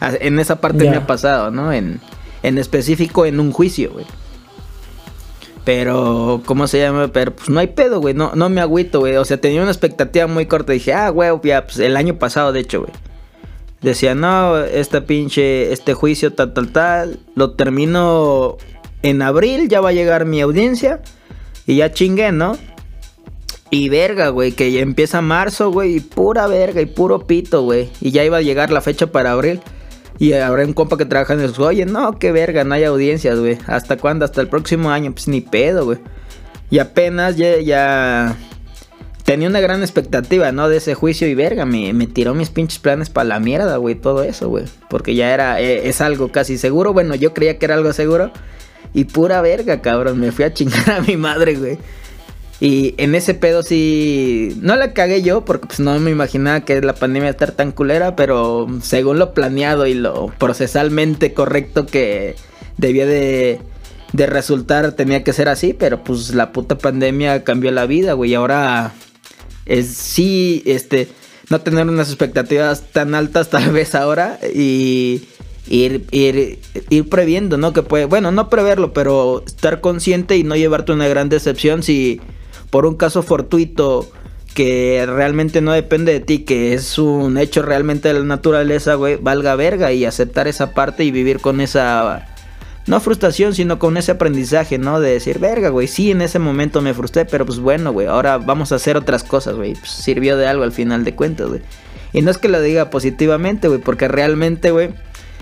Ah, 0.00 0.12
en 0.20 0.38
esa 0.38 0.60
parte 0.60 0.90
me 0.90 0.96
ha 0.96 1.06
pasado, 1.06 1.50
¿no? 1.50 1.72
En, 1.72 1.98
en 2.42 2.58
específico 2.58 3.24
en 3.24 3.40
un 3.40 3.50
juicio, 3.50 3.92
güey. 3.92 4.04
Pero, 5.64 6.42
¿cómo 6.44 6.66
se 6.66 6.78
llama? 6.78 7.08
Pero 7.08 7.34
pues 7.34 7.48
no 7.48 7.58
hay 7.58 7.68
pedo, 7.68 8.02
güey. 8.02 8.12
No, 8.12 8.32
no 8.34 8.50
me 8.50 8.60
agüito, 8.60 9.00
güey. 9.00 9.16
O 9.16 9.24
sea, 9.24 9.40
tenía 9.40 9.62
una 9.62 9.70
expectativa 9.70 10.26
muy 10.26 10.44
corta. 10.44 10.74
Dije, 10.74 10.92
ah, 10.92 11.08
güey, 11.08 11.30
ya, 11.42 11.64
pues 11.64 11.78
el 11.78 11.96
año 11.96 12.18
pasado, 12.18 12.52
de 12.52 12.60
hecho, 12.60 12.82
güey 12.82 12.92
decía, 13.84 14.14
no, 14.14 14.58
este 14.58 15.00
pinche, 15.02 15.72
este 15.72 15.94
juicio 15.94 16.32
tal, 16.32 16.52
tal, 16.52 16.72
tal, 16.72 17.20
lo 17.34 17.52
termino 17.52 18.56
en 19.02 19.22
abril, 19.22 19.68
ya 19.68 19.80
va 19.80 19.90
a 19.90 19.92
llegar 19.92 20.24
mi 20.24 20.40
audiencia 20.40 21.02
y 21.66 21.76
ya 21.76 21.92
chingué, 21.92 22.32
¿no? 22.32 22.56
Y 23.70 23.88
verga, 23.88 24.28
güey, 24.28 24.52
que 24.52 24.72
ya 24.72 24.80
empieza 24.80 25.20
marzo, 25.20 25.70
güey, 25.70 25.96
y 25.96 26.00
pura 26.00 26.46
verga 26.46 26.80
y 26.80 26.86
puro 26.86 27.26
pito, 27.26 27.62
güey. 27.62 27.90
Y 28.00 28.10
ya 28.12 28.24
iba 28.24 28.36
a 28.36 28.42
llegar 28.42 28.70
la 28.70 28.80
fecha 28.80 29.08
para 29.08 29.32
abril. 29.32 29.60
Y 30.18 30.32
habrá 30.34 30.64
un 30.64 30.74
compa 30.74 30.96
que 30.96 31.06
trabaja 31.06 31.34
en 31.34 31.40
eso. 31.40 31.64
Oye, 31.64 31.84
no, 31.84 32.18
qué 32.18 32.30
verga, 32.30 32.62
no 32.62 32.74
hay 32.74 32.84
audiencias, 32.84 33.38
güey. 33.40 33.58
¿Hasta 33.66 33.96
cuándo? 33.96 34.24
Hasta 34.24 34.40
el 34.40 34.48
próximo 34.48 34.90
año. 34.90 35.12
Pues 35.12 35.26
ni 35.26 35.40
pedo, 35.40 35.86
güey. 35.86 35.98
Y 36.70 36.78
apenas 36.78 37.36
ya 37.36 38.36
tenía 39.24 39.48
una 39.48 39.60
gran 39.60 39.80
expectativa, 39.82 40.52
¿no? 40.52 40.68
De 40.68 40.76
ese 40.76 40.94
juicio 40.94 41.26
y 41.26 41.34
verga, 41.34 41.64
me, 41.64 41.92
me 41.92 42.06
tiró 42.06 42.34
mis 42.34 42.50
pinches 42.50 42.78
planes 42.78 43.10
para 43.10 43.28
la 43.28 43.40
mierda, 43.40 43.76
güey, 43.78 43.94
todo 43.94 44.22
eso, 44.22 44.48
güey. 44.48 44.64
Porque 44.88 45.14
ya 45.14 45.32
era, 45.32 45.60
eh, 45.60 45.88
es 45.88 46.00
algo 46.00 46.30
casi 46.30 46.58
seguro. 46.58 46.92
Bueno, 46.92 47.14
yo 47.14 47.32
creía 47.32 47.58
que 47.58 47.64
era 47.64 47.74
algo 47.74 47.92
seguro. 47.92 48.30
Y 48.92 49.04
pura 49.04 49.40
verga, 49.40 49.80
cabrón, 49.80 50.20
me 50.20 50.30
fui 50.30 50.44
a 50.44 50.52
chingar 50.52 50.90
a 50.90 51.00
mi 51.00 51.16
madre, 51.16 51.56
güey. 51.56 51.78
Y 52.60 52.94
en 52.98 53.14
ese 53.14 53.34
pedo 53.34 53.62
sí, 53.62 54.56
no 54.60 54.76
la 54.76 54.92
cagué 54.92 55.22
yo 55.22 55.44
porque 55.44 55.66
pues 55.66 55.80
no 55.80 55.98
me 55.98 56.10
imaginaba 56.10 56.60
que 56.60 56.80
la 56.80 56.94
pandemia 56.94 57.28
iba 57.28 57.30
estar 57.30 57.50
tan 57.50 57.72
culera, 57.72 58.14
pero 58.14 58.68
según 58.80 59.18
lo 59.18 59.34
planeado 59.34 59.86
y 59.86 59.94
lo 59.94 60.32
procesalmente 60.38 61.34
correcto 61.34 61.84
que 61.84 62.36
debía 62.78 63.06
de, 63.06 63.60
de 64.12 64.26
resultar 64.26 64.92
tenía 64.92 65.24
que 65.24 65.32
ser 65.32 65.48
así, 65.48 65.74
pero 65.74 66.04
pues 66.04 66.32
la 66.34 66.52
puta 66.52 66.78
pandemia 66.78 67.42
cambió 67.42 67.72
la 67.72 67.86
vida, 67.86 68.12
güey. 68.12 68.30
Y 68.30 68.34
ahora 68.34 68.92
es 69.66 69.88
sí, 69.88 70.62
este, 70.66 71.08
no 71.50 71.60
tener 71.60 71.88
unas 71.88 72.08
expectativas 72.08 72.90
tan 72.92 73.14
altas 73.14 73.50
tal 73.50 73.70
vez 73.70 73.94
ahora 73.94 74.38
y 74.54 75.24
ir, 75.68 76.04
ir, 76.10 77.08
previendo, 77.08 77.56
¿no? 77.56 77.72
Que 77.72 77.82
puede, 77.82 78.04
bueno, 78.04 78.32
no 78.32 78.48
preverlo, 78.50 78.92
pero 78.92 79.42
estar 79.46 79.80
consciente 79.80 80.36
y 80.36 80.44
no 80.44 80.56
llevarte 80.56 80.92
una 80.92 81.08
gran 81.08 81.28
decepción 81.28 81.82
si 81.82 82.20
por 82.70 82.86
un 82.86 82.96
caso 82.96 83.22
fortuito 83.22 84.10
que 84.54 85.04
realmente 85.06 85.60
no 85.60 85.72
depende 85.72 86.12
de 86.12 86.20
ti, 86.20 86.40
que 86.40 86.74
es 86.74 86.98
un 86.98 87.38
hecho 87.38 87.62
realmente 87.62 88.08
de 88.08 88.14
la 88.14 88.24
naturaleza, 88.24 88.94
güey, 88.94 89.16
valga 89.16 89.56
verga 89.56 89.92
y 89.92 90.04
aceptar 90.04 90.46
esa 90.46 90.74
parte 90.74 91.04
y 91.04 91.10
vivir 91.10 91.40
con 91.40 91.60
esa 91.60 92.33
no 92.86 93.00
frustración, 93.00 93.54
sino 93.54 93.78
con 93.78 93.96
ese 93.96 94.12
aprendizaje, 94.12 94.78
¿no? 94.78 95.00
De 95.00 95.12
decir, 95.12 95.38
verga, 95.38 95.70
güey, 95.70 95.86
sí, 95.86 96.10
en 96.10 96.20
ese 96.20 96.38
momento 96.38 96.82
me 96.82 96.92
frustré, 96.92 97.24
pero 97.24 97.46
pues 97.46 97.58
bueno, 97.58 97.92
güey, 97.92 98.06
ahora 98.06 98.38
vamos 98.38 98.72
a 98.72 98.74
hacer 98.76 98.96
otras 98.96 99.24
cosas, 99.24 99.54
güey. 99.56 99.74
Pues 99.74 99.90
sirvió 99.90 100.36
de 100.36 100.46
algo 100.46 100.64
al 100.64 100.72
final 100.72 101.04
de 101.04 101.14
cuentas, 101.14 101.48
güey. 101.48 101.62
Y 102.12 102.22
no 102.22 102.30
es 102.30 102.38
que 102.38 102.48
lo 102.48 102.60
diga 102.60 102.90
positivamente, 102.90 103.68
güey, 103.68 103.80
porque 103.80 104.06
realmente, 104.06 104.70
güey, 104.70 104.90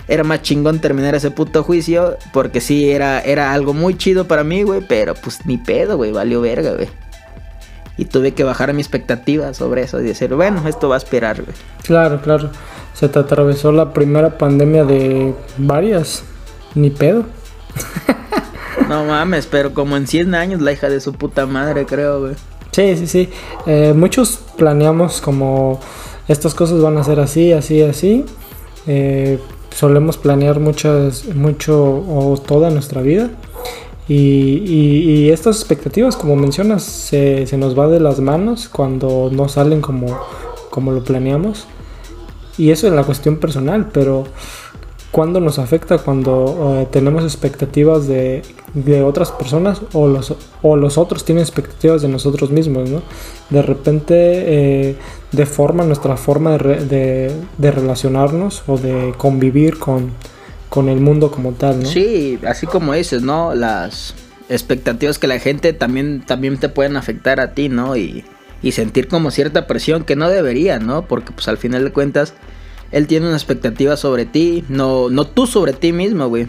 era 0.07 0.23
más 0.23 0.41
chingón 0.41 0.79
terminar 0.79 1.15
ese 1.15 1.31
puto 1.31 1.63
juicio, 1.63 2.17
porque 2.31 2.61
sí, 2.61 2.89
era, 2.91 3.19
era 3.19 3.53
algo 3.53 3.73
muy 3.73 3.97
chido 3.97 4.25
para 4.27 4.43
mí, 4.43 4.63
güey, 4.63 4.81
pero 4.87 5.13
pues 5.13 5.45
ni 5.45 5.57
pedo, 5.57 5.97
güey, 5.97 6.11
valió 6.11 6.41
verga, 6.41 6.73
güey. 6.73 6.87
Y 7.97 8.05
tuve 8.05 8.31
que 8.31 8.43
bajar 8.43 8.73
mi 8.73 8.81
expectativa 8.81 9.53
sobre 9.53 9.83
eso 9.83 10.01
y 10.01 10.05
decir, 10.05 10.33
bueno, 10.33 10.67
esto 10.67 10.89
va 10.89 10.95
a 10.95 10.97
esperar, 10.97 11.43
güey. 11.43 11.55
Claro, 11.83 12.21
claro. 12.21 12.49
Se 12.93 13.07
te 13.07 13.19
atravesó 13.19 13.71
la 13.71 13.93
primera 13.93 14.37
pandemia 14.37 14.83
de 14.83 15.35
varias 15.57 16.23
ni 16.75 16.89
pedo. 16.89 17.25
no 18.89 19.05
mames, 19.05 19.47
pero 19.47 19.73
como 19.73 19.97
en 19.97 20.07
100 20.07 20.35
años 20.35 20.61
la 20.61 20.71
hija 20.71 20.89
de 20.89 20.99
su 20.99 21.13
puta 21.13 21.45
madre, 21.45 21.85
creo, 21.85 22.21
güey. 22.21 22.35
Sí, 22.71 22.97
sí, 22.97 23.07
sí. 23.07 23.29
Eh, 23.65 23.93
muchos 23.95 24.39
planeamos 24.57 25.21
como 25.21 25.79
estas 26.27 26.53
cosas 26.55 26.81
van 26.81 26.97
a 26.97 27.03
ser 27.03 27.19
así, 27.19 27.51
así, 27.51 27.81
así. 27.81 28.25
Eh, 28.87 29.39
solemos 29.75 30.17
planear 30.17 30.59
muchas, 30.59 31.25
mucho 31.35 31.83
o 31.83 32.37
toda 32.37 32.69
nuestra 32.69 33.01
vida. 33.01 33.29
Y, 34.07 35.29
estas 35.29 35.57
expectativas, 35.57 36.17
como 36.17 36.35
mencionas, 36.35 36.83
se, 36.83 37.47
se, 37.47 37.57
nos 37.57 37.77
va 37.77 37.87
de 37.87 37.99
las 37.99 38.19
manos 38.19 38.67
cuando 38.67 39.29
no 39.31 39.47
salen 39.47 39.81
como, 39.81 40.19
como 40.69 40.91
lo 40.91 41.03
planeamos. 41.03 41.67
Y 42.57 42.71
eso 42.71 42.87
es 42.87 42.93
la 42.93 43.03
cuestión 43.03 43.37
personal, 43.37 43.89
pero 43.93 44.25
cuándo 45.13 45.39
nos 45.39 45.59
afecta 45.59 45.99
cuando 45.99 46.81
eh, 46.81 46.87
tenemos 46.89 47.23
expectativas 47.23 48.07
de, 48.07 48.41
otras 49.05 49.31
personas 49.31 49.79
o 49.93 50.07
los, 50.07 50.33
o 50.63 50.75
los 50.75 50.97
otros 50.97 51.23
tienen 51.23 51.43
expectativas 51.43 52.01
de 52.01 52.07
nosotros 52.07 52.49
mismos, 52.49 52.89
¿no? 52.89 53.03
De 53.51 53.61
repente 53.61 54.15
eh, 54.17 54.95
deforma 55.31 55.83
nuestra 55.83 56.17
forma 56.17 56.57
de, 56.57 57.31
de, 57.59 57.71
relacionarnos 57.71 58.63
o 58.65 58.79
de 58.79 59.13
convivir 59.15 59.77
con, 59.77 60.09
con, 60.67 60.89
el 60.89 60.99
mundo 60.99 61.29
como 61.29 61.51
tal, 61.51 61.83
¿no? 61.83 61.85
Sí, 61.85 62.39
así 62.47 62.65
como 62.65 62.93
dices, 62.93 63.21
¿no? 63.21 63.53
Las 63.53 64.15
expectativas 64.49 65.19
que 65.19 65.27
la 65.27 65.37
gente 65.37 65.73
también, 65.73 66.23
también 66.25 66.57
te 66.57 66.69
pueden 66.69 66.97
afectar 66.97 67.39
a 67.39 67.51
ti, 67.51 67.69
¿no? 67.69 67.95
Y, 67.95 68.25
y 68.63 68.71
sentir 68.71 69.07
como 69.07 69.29
cierta 69.29 69.67
presión 69.67 70.05
que 70.05 70.15
no 70.15 70.27
debería, 70.27 70.79
¿no? 70.79 71.05
Porque 71.05 71.33
pues 71.33 71.47
al 71.47 71.59
final 71.59 71.83
de 71.83 71.91
cuentas 71.91 72.33
él 72.93 73.07
tiene 73.07 73.25
una 73.25 73.35
expectativa 73.35 73.97
sobre 73.97 74.25
ti, 74.25 74.63
no, 74.69 75.09
no 75.09 75.25
tú 75.25 75.47
sobre 75.47 75.73
ti 75.73 75.91
mismo, 75.91 76.27
güey. 76.27 76.45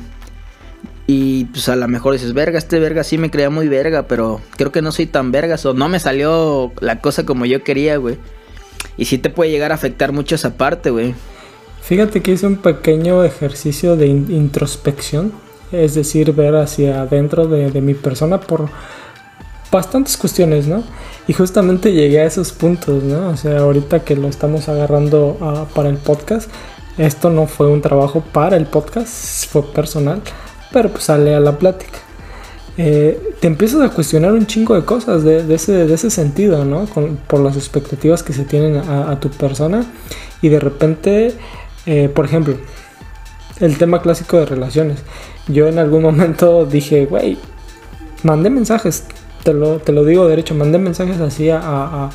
Y 1.06 1.46
pues 1.46 1.70
a 1.70 1.76
lo 1.76 1.88
mejor 1.88 2.12
dices, 2.12 2.34
verga, 2.34 2.58
este 2.58 2.78
verga 2.78 3.02
sí 3.02 3.16
me 3.16 3.30
creía 3.30 3.48
muy 3.48 3.66
verga, 3.66 4.06
pero 4.06 4.42
creo 4.56 4.70
que 4.70 4.82
no 4.82 4.92
soy 4.92 5.06
tan 5.06 5.32
vergas 5.32 5.64
o 5.64 5.72
no 5.72 5.88
me 5.88 5.98
salió 5.98 6.70
la 6.80 7.00
cosa 7.00 7.24
como 7.24 7.46
yo 7.46 7.64
quería, 7.64 7.96
güey. 7.96 8.18
Y 8.98 9.06
sí 9.06 9.16
te 9.16 9.30
puede 9.30 9.50
llegar 9.50 9.72
a 9.72 9.76
afectar 9.76 10.12
mucho 10.12 10.34
esa 10.34 10.58
parte, 10.58 10.90
güey. 10.90 11.14
Fíjate 11.80 12.20
que 12.20 12.32
hice 12.32 12.46
un 12.46 12.56
pequeño 12.56 13.24
ejercicio 13.24 13.96
de 13.96 14.06
introspección, 14.06 15.32
es 15.72 15.94
decir, 15.94 16.32
ver 16.32 16.56
hacia 16.56 17.00
adentro 17.00 17.46
de, 17.46 17.70
de 17.70 17.80
mi 17.80 17.94
persona 17.94 18.38
por 18.38 18.68
bastantes 19.72 20.18
cuestiones, 20.18 20.66
¿no? 20.66 20.84
Y 21.26 21.32
justamente 21.32 21.92
llegué 21.92 22.20
a 22.20 22.26
esos 22.26 22.52
puntos, 22.52 23.02
¿no? 23.02 23.30
O 23.30 23.36
sea, 23.36 23.58
ahorita 23.58 24.04
que 24.04 24.14
lo 24.14 24.28
estamos 24.28 24.68
agarrando 24.68 25.38
ah, 25.40 25.66
para 25.74 25.88
el 25.88 25.96
podcast, 25.96 26.50
esto 26.98 27.30
no 27.30 27.46
fue 27.46 27.68
un 27.68 27.80
trabajo 27.80 28.22
para 28.32 28.56
el 28.56 28.66
podcast, 28.66 29.46
fue 29.46 29.62
personal, 29.72 30.20
pero 30.72 30.90
pues 30.90 31.04
sale 31.04 31.34
a 31.34 31.40
la 31.40 31.58
plática. 31.58 31.98
Eh, 32.76 33.34
te 33.40 33.46
empiezas 33.46 33.80
a 33.80 33.88
cuestionar 33.90 34.32
un 34.32 34.46
chingo 34.46 34.74
de 34.74 34.84
cosas 34.84 35.22
de, 35.22 35.54
ese, 35.54 35.72
de 35.86 35.94
ese, 35.94 36.10
sentido, 36.10 36.64
¿no? 36.64 36.86
por 37.28 37.40
las 37.40 37.56
expectativas 37.56 38.22
que 38.22 38.32
se 38.32 38.44
tienen 38.44 38.76
a, 38.76 39.18
tu 39.20 39.30
persona 39.30 39.84
y 40.42 40.48
de 40.48 40.58
repente, 40.58 41.34
eh, 41.86 42.08
por 42.08 42.24
ejemplo, 42.24 42.56
el 43.60 43.78
tema 43.78 44.02
clásico 44.02 44.38
de 44.38 44.46
relaciones. 44.46 44.98
Yo 45.46 45.68
en 45.68 45.78
algún 45.78 46.02
momento 46.02 46.66
dije, 46.66 47.06
güey, 47.06 47.38
mandé 48.24 48.50
mensajes, 48.50 49.04
te 49.44 49.52
lo, 49.52 49.78
te 49.78 49.92
lo 49.92 50.04
digo 50.04 50.26
derecho, 50.26 50.54
mandé 50.54 50.78
mensajes 50.78 51.20
así 51.20 51.50
a, 51.50 52.10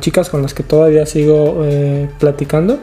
chicas 0.00 0.28
con 0.28 0.42
las 0.42 0.54
que 0.54 0.64
todavía 0.64 1.06
sigo 1.06 1.62
eh, 1.64 2.10
platicando, 2.18 2.80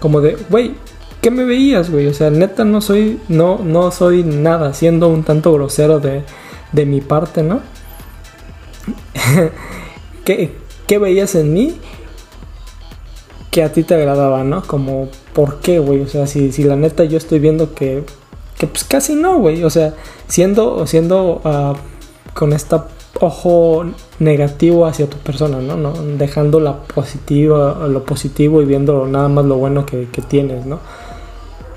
como 0.00 0.20
de, 0.20 0.36
güey, 0.48 0.74
¿qué 1.20 1.30
me 1.30 1.44
veías, 1.44 1.90
güey? 1.90 2.06
O 2.06 2.14
sea, 2.14 2.30
neta 2.30 2.64
no 2.64 2.80
soy, 2.80 3.20
no, 3.28 3.58
no 3.62 3.90
soy 3.90 4.24
nada, 4.24 4.72
siendo 4.72 5.08
un 5.08 5.24
tanto 5.24 5.52
grosero 5.52 6.00
de, 6.00 6.24
de 6.72 6.86
mi 6.86 7.02
parte, 7.02 7.42
¿no? 7.42 7.60
¿Qué, 10.24 10.56
¿Qué 10.86 10.98
veías 10.98 11.34
en 11.34 11.52
mí? 11.52 11.78
que 13.50 13.62
a 13.62 13.72
ti 13.72 13.82
te 13.82 13.94
agradaba, 13.94 14.44
¿no? 14.44 14.62
Como, 14.62 15.08
¿por 15.32 15.60
qué, 15.60 15.78
güey? 15.78 16.00
O 16.02 16.06
sea, 16.06 16.26
si, 16.26 16.52
si 16.52 16.64
la 16.64 16.76
neta 16.76 17.04
yo 17.04 17.16
estoy 17.16 17.38
viendo 17.38 17.74
que, 17.74 18.04
que 18.58 18.66
pues 18.66 18.84
casi 18.84 19.14
no, 19.14 19.38
güey. 19.38 19.64
O 19.64 19.70
sea, 19.70 19.94
siendo, 20.26 20.86
siendo 20.86 21.40
uh, 21.44 21.74
con 22.34 22.52
esta 22.52 22.88
ojo 23.20 23.84
negativo 24.18 24.86
hacia 24.86 25.08
tu 25.08 25.16
persona, 25.18 25.58
¿no? 25.60 25.76
¿no? 25.76 25.92
Dejando 25.92 26.60
la 26.60 26.78
positiva, 26.82 27.86
lo 27.88 28.04
positivo 28.04 28.62
y 28.62 28.64
viendo 28.64 29.06
nada 29.06 29.28
más 29.28 29.44
lo 29.44 29.56
bueno 29.56 29.86
que, 29.86 30.06
tienes, 30.28 30.66
¿no? 30.66 30.80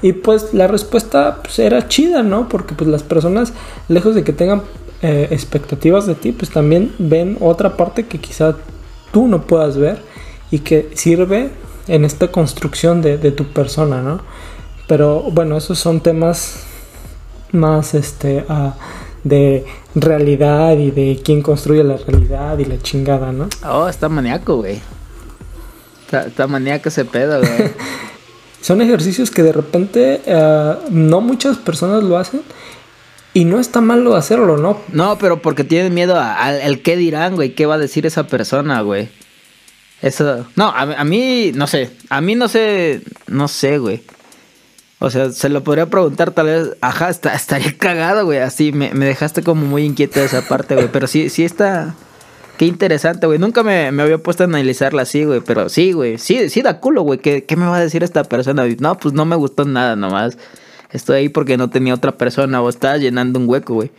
Y 0.01 0.13
pues 0.13 0.53
la 0.53 0.67
respuesta 0.67 1.39
pues, 1.43 1.59
era 1.59 1.87
chida, 1.87 2.23
¿no? 2.23 2.49
Porque 2.49 2.73
pues 2.73 2.89
las 2.89 3.03
personas, 3.03 3.53
lejos 3.87 4.15
de 4.15 4.23
que 4.23 4.33
tengan 4.33 4.63
eh, 5.01 5.27
expectativas 5.31 6.07
de 6.07 6.15
ti, 6.15 6.31
pues 6.31 6.51
también 6.51 6.93
ven 6.97 7.37
otra 7.39 7.77
parte 7.77 8.07
que 8.07 8.19
quizá 8.19 8.55
tú 9.11 9.27
no 9.27 9.43
puedas 9.43 9.77
ver 9.77 10.01
y 10.49 10.59
que 10.59 10.89
sirve 10.95 11.51
en 11.87 12.05
esta 12.05 12.29
construcción 12.29 13.01
de, 13.01 13.17
de 13.17 13.31
tu 13.31 13.45
persona, 13.45 14.01
¿no? 14.01 14.21
Pero 14.87 15.21
bueno, 15.31 15.57
esos 15.57 15.79
son 15.79 16.01
temas 16.01 16.65
más, 17.51 17.93
este, 17.93 18.45
uh, 18.49 18.71
de 19.23 19.65
realidad 19.95 20.77
y 20.77 20.91
de 20.91 21.21
quién 21.23 21.41
construye 21.41 21.83
la 21.83 21.97
realidad 21.97 22.57
y 22.57 22.65
la 22.65 22.81
chingada, 22.81 23.31
¿no? 23.31 23.49
Oh, 23.67 23.87
está 23.87 24.09
maníaco, 24.09 24.57
güey. 24.57 24.79
Está, 26.05 26.27
está 26.27 26.47
maníaco 26.47 26.89
ese 26.89 27.05
pedo, 27.05 27.39
güey. 27.39 27.71
Son 28.61 28.81
ejercicios 28.81 29.31
que 29.31 29.43
de 29.43 29.53
repente 29.53 30.21
eh, 30.25 30.75
no 30.89 31.21
muchas 31.21 31.57
personas 31.57 32.03
lo 32.03 32.17
hacen 32.17 32.41
y 33.33 33.45
no 33.45 33.59
está 33.59 33.81
malo 33.81 34.15
hacerlo, 34.15 34.57
¿no? 34.57 34.79
No, 34.91 35.17
pero 35.17 35.41
porque 35.41 35.63
tienen 35.63 35.93
miedo 35.93 36.19
al 36.19 36.81
qué 36.81 36.95
dirán, 36.95 37.35
güey, 37.35 37.55
qué 37.55 37.65
va 37.65 37.75
a 37.75 37.79
decir 37.79 38.05
esa 38.05 38.27
persona, 38.27 38.81
güey. 38.81 39.09
Eso, 40.01 40.45
no, 40.55 40.65
a, 40.65 40.81
a 40.81 41.03
mí, 41.03 41.51
no 41.53 41.67
sé, 41.67 41.91
a 42.09 42.21
mí 42.21 42.35
no 42.35 42.47
sé, 42.47 43.01
no 43.27 43.47
sé, 43.47 43.77
güey. 43.77 44.01
O 45.03 45.09
sea, 45.09 45.31
se 45.31 45.49
lo 45.49 45.63
podría 45.63 45.87
preguntar 45.87 46.29
tal 46.29 46.45
vez, 46.45 46.77
ajá, 46.79 47.09
está, 47.09 47.33
estaría 47.33 47.75
cagado, 47.79 48.23
güey. 48.23 48.37
Así 48.37 48.71
me, 48.71 48.91
dejaste 48.91 49.41
como 49.41 49.65
muy 49.65 49.83
inquieto 49.83 50.19
de 50.19 50.27
esa 50.27 50.47
parte, 50.47 50.75
güey. 50.75 50.89
Pero 50.91 51.07
sí, 51.07 51.29
sí 51.29 51.43
está. 51.43 51.95
Qué 52.59 52.65
interesante, 52.67 53.25
güey. 53.25 53.39
Nunca 53.39 53.63
me, 53.63 53.87
había 53.87 54.19
puesto 54.19 54.43
a 54.43 54.45
analizarla 54.45 55.01
así, 55.01 55.23
güey. 55.25 55.41
Pero 55.41 55.69
sí, 55.69 55.93
güey. 55.93 56.19
Sí, 56.19 56.49
sí 56.49 56.61
da 56.61 56.79
culo, 56.79 57.01
güey. 57.01 57.17
¿Qué, 57.17 57.45
¿Qué, 57.45 57.55
me 57.55 57.65
va 57.65 57.77
a 57.77 57.79
decir 57.79 58.03
esta 58.03 58.23
persona? 58.23 58.63
No, 58.77 58.95
pues 58.99 59.15
no 59.15 59.25
me 59.25 59.35
gustó 59.35 59.65
nada 59.65 59.95
nomás. 59.95 60.37
Estoy 60.91 61.17
ahí 61.17 61.29
porque 61.29 61.57
no 61.57 61.71
tenía 61.71 61.95
otra 61.95 62.11
persona 62.19 62.61
o 62.61 62.69
estaba 62.69 62.97
llenando 62.97 63.39
un 63.39 63.49
hueco, 63.49 63.73
güey. 63.73 63.91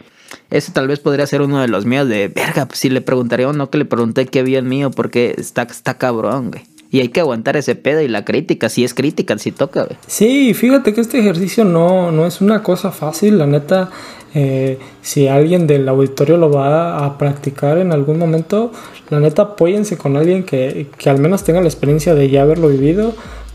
ese 0.51 0.71
tal 0.71 0.87
vez 0.87 1.01
podría 1.01 1.27
ser 1.27 1.43
uno 1.43 1.61
de 1.61 1.67
los 1.67 1.85
míos 1.85 2.09
de, 2.09 2.29
verga, 2.29 2.67
pues 2.67 2.79
si 2.79 2.91
le 2.91 3.01
preguntaría 3.01 3.49
o 3.49 3.53
no 3.53 3.71
que 3.71 3.79
le 3.79 3.87
pregunté 3.87 4.27
qué 4.27 4.39
había 4.39 4.61
en 4.61 4.69
mío, 4.69 4.93
porque 4.93 5.35
está, 5.37 5.63
está 5.63 5.99
cabrón, 5.99 6.53
güey. 6.53 6.72
Y 6.93 7.01
hay 7.01 7.09
que 7.09 7.21
aguantar 7.21 7.57
ese 7.57 7.75
pedo 7.75 8.03
y 8.03 8.09
la 8.09 8.25
crítica, 8.27 8.69
si 8.69 8.85
es 8.85 8.93
crítica, 8.93 9.39
si 9.39 9.51
toca. 9.51 9.89
Sí, 10.07 10.53
fíjate 10.53 10.93
que 10.93 11.01
este 11.01 11.19
ejercicio 11.19 11.65
no, 11.65 12.13
no 12.13 12.27
es 12.27 12.43
una 12.43 12.63
cosa 12.63 12.93
fácil, 12.93 13.39
la 13.39 13.47
neta. 13.47 13.91
Eh, 14.35 14.79
si 15.01 15.27
alguien 15.27 15.67
del 15.67 15.89
auditorio 15.89 16.37
lo 16.37 16.51
va 16.51 17.05
a 17.05 17.17
practicar 17.17 17.79
en 17.79 17.93
algún 17.93 18.19
momento, 18.19 18.73
la 19.09 19.21
neta 19.21 19.43
apóyense 19.43 19.97
con 19.97 20.19
alguien 20.19 20.45
que, 20.45 20.87
que 20.99 21.09
al 21.09 21.19
menos 21.19 21.45
tenga 21.45 21.63
la 21.63 21.67
experiencia 21.67 22.15
de 22.15 22.29
ya 22.29 22.43
haberlo 22.43 22.69
vivido, 22.69 23.15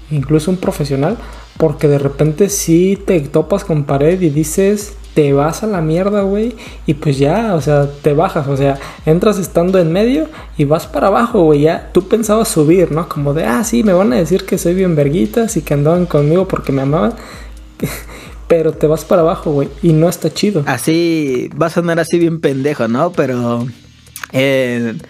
incluso 0.10 0.50
un 0.50 0.58
profesional, 0.58 1.18
porque 1.58 1.88
de 1.88 2.00
repente 2.00 2.50
si 2.50 2.96
te 2.96 3.20
topas 3.22 3.64
con 3.64 3.84
pared 3.84 4.22
y 4.22 4.30
dices, 4.30 4.96
te 5.18 5.34
vas 5.34 5.64
a 5.64 5.68
la 5.68 5.82
mierda, 5.82 6.22
güey, 6.22 6.56
y 6.86 6.94
pues 6.94 7.18
ya, 7.18 7.56
o 7.56 7.62
sea, 7.62 7.90
te 8.04 8.14
bajas, 8.14 8.48
o 8.48 8.56
sea, 8.56 8.80
entras 9.04 9.40
estando 9.40 9.80
en 9.80 9.92
medio 9.92 10.28
y 10.60 10.66
vas 10.66 10.86
para 10.86 11.08
abajo, 11.08 11.44
güey, 11.44 11.62
ya 11.62 11.90
tú 11.92 12.08
pensabas 12.08 12.50
subir, 12.50 12.92
¿no? 12.92 13.10
Como 13.10 13.34
de, 13.34 13.44
ah, 13.44 13.64
sí, 13.64 13.82
me 13.82 13.94
van 13.94 14.14
a 14.14 14.18
decir 14.18 14.46
que 14.46 14.60
soy 14.60 14.76
bien 14.76 14.96
verguitas 14.96 15.58
y 15.58 15.64
que 15.64 15.74
andaban 15.74 16.06
conmigo 16.06 16.48
porque 16.48 16.72
me 16.72 16.84
amaban. 16.84 17.16
Pero 18.48 18.74
te 18.74 18.86
vas 18.86 19.06
para 19.06 19.24
abajo, 19.24 19.52
güey, 19.52 19.70
y 19.82 19.92
no 19.92 20.08
está 20.08 20.32
chido. 20.32 20.64
Así, 20.68 21.50
vas 21.56 21.72
a 21.72 21.82
sonar 21.82 22.00
así 22.00 22.20
bien 22.20 22.40
pendejo, 22.40 22.88
¿no? 22.88 23.12
Pero 23.12 23.66
en, 24.32 25.02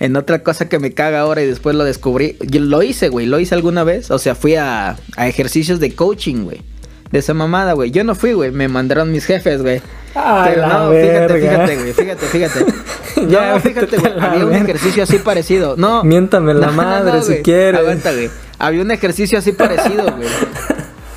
en 0.00 0.16
otra 0.16 0.42
cosa 0.42 0.68
que 0.68 0.78
me 0.78 0.92
caga 0.92 1.20
ahora 1.20 1.42
y 1.42 1.46
después 1.46 1.74
lo 1.76 1.84
descubrí, 1.84 2.36
yo 2.40 2.60
lo 2.60 2.82
hice, 2.82 3.08
güey, 3.08 3.26
lo 3.26 3.40
hice 3.40 3.54
alguna 3.54 3.84
vez, 3.84 4.10
o 4.10 4.18
sea, 4.18 4.34
fui 4.34 4.54
a, 4.54 4.96
a 5.16 5.28
ejercicios 5.28 5.80
de 5.80 5.94
coaching, 5.94 6.44
güey 6.44 6.62
de 7.10 7.18
esa 7.18 7.34
mamada, 7.34 7.72
güey. 7.72 7.90
Yo 7.90 8.04
no 8.04 8.14
fui, 8.14 8.32
güey. 8.32 8.50
Me 8.50 8.68
mandaron 8.68 9.10
mis 9.10 9.24
jefes, 9.24 9.62
güey. 9.62 9.80
Pero 10.14 10.66
no, 10.66 10.90
fíjate, 10.90 11.40
fíjate, 11.40 11.76
güey. 11.76 11.92
Fíjate, 11.92 12.26
fíjate. 12.26 12.66
no, 13.22 13.60
fíjate, 13.60 13.96
güey. 13.96 14.12
Había 14.20 14.46
un 14.46 14.54
ejercicio 14.54 15.02
así 15.02 15.18
parecido. 15.18 15.76
No. 15.76 16.04
Miéntame 16.04 16.54
la 16.54 16.70
madre 16.72 17.22
si 17.22 17.42
quieres. 17.42 17.80
Aguanta, 17.80 18.12
güey. 18.12 18.30
Había 18.58 18.82
un 18.82 18.90
ejercicio 18.90 19.38
así 19.38 19.52
parecido, 19.52 20.04
güey. 20.16 20.28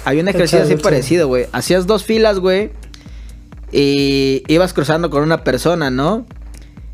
Había 0.05 0.21
un 0.21 0.29
ejercicio 0.29 0.63
así 0.63 0.75
parecido, 0.77 1.27
güey. 1.27 1.47
Hacías 1.51 1.87
dos 1.87 2.03
filas, 2.03 2.39
güey. 2.39 2.71
Y 3.71 4.43
ibas 4.47 4.73
cruzando 4.73 5.09
con 5.09 5.23
una 5.23 5.43
persona, 5.43 5.89
¿no? 5.89 6.25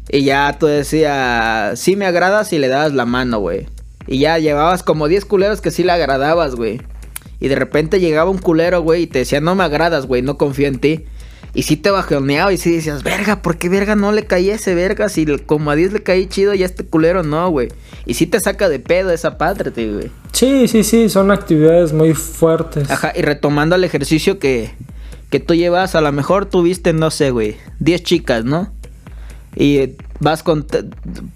Y 0.09 0.23
ya 0.23 0.55
tú 0.57 0.67
decías, 0.67 1.79
sí 1.79 1.95
me 1.95 2.05
agradas 2.05 2.53
y 2.53 2.59
le 2.59 2.67
dabas 2.67 2.93
la 2.93 3.05
mano, 3.05 3.39
güey. 3.39 3.67
Y 4.07 4.19
ya 4.19 4.39
llevabas 4.39 4.83
como 4.83 5.07
10 5.07 5.25
culeros 5.25 5.61
que 5.61 5.71
sí 5.71 5.83
le 5.83 5.91
agradabas, 5.91 6.55
güey. 6.55 6.81
Y 7.39 7.49
de 7.49 7.55
repente 7.55 7.99
llegaba 7.99 8.31
un 8.31 8.37
culero, 8.37 8.81
güey, 8.81 9.03
y 9.03 9.07
te 9.07 9.19
decía, 9.19 9.41
no 9.41 9.53
me 9.53 9.63
agradas, 9.63 10.05
güey, 10.05 10.21
no 10.21 10.37
confío 10.37 10.67
en 10.67 10.79
ti. 10.79 11.05
Y 11.53 11.63
sí 11.63 11.75
te 11.75 11.89
bajoneaba 11.89 12.53
y 12.53 12.57
sí 12.57 12.71
decías, 12.71 13.03
verga, 13.03 13.41
¿por 13.41 13.57
qué 13.57 13.67
verga 13.67 13.95
no 13.95 14.11
le 14.11 14.25
caí 14.25 14.51
a 14.51 14.55
ese 14.55 14.75
verga? 14.75 15.09
Si 15.09 15.25
como 15.39 15.71
a 15.71 15.75
10 15.75 15.93
le 15.93 16.03
caí 16.03 16.27
chido 16.27 16.53
y 16.53 16.63
a 16.63 16.65
este 16.65 16.85
culero 16.85 17.23
no, 17.23 17.49
güey. 17.49 17.69
Y 18.05 18.13
sí 18.13 18.27
te 18.27 18.39
saca 18.39 18.69
de 18.69 18.79
pedo 18.79 19.11
esa 19.11 19.37
patria, 19.37 19.71
güey. 19.75 20.11
Sí, 20.31 20.67
sí, 20.67 20.83
sí, 20.83 21.09
son 21.09 21.31
actividades 21.31 21.93
muy 21.93 22.13
fuertes. 22.13 22.89
Ajá, 22.91 23.11
y 23.15 23.21
retomando 23.23 23.75
el 23.75 23.83
ejercicio 23.83 24.39
que, 24.39 24.71
que 25.29 25.39
tú 25.39 25.55
llevas, 25.55 25.95
a 25.95 26.01
lo 26.01 26.11
mejor 26.11 26.45
tuviste, 26.45 26.93
no 26.93 27.11
sé, 27.11 27.31
güey, 27.31 27.57
10 27.79 28.03
chicas, 28.03 28.45
¿no? 28.45 28.71
Y 29.59 29.95
vas 30.19 30.43
con 30.43 30.67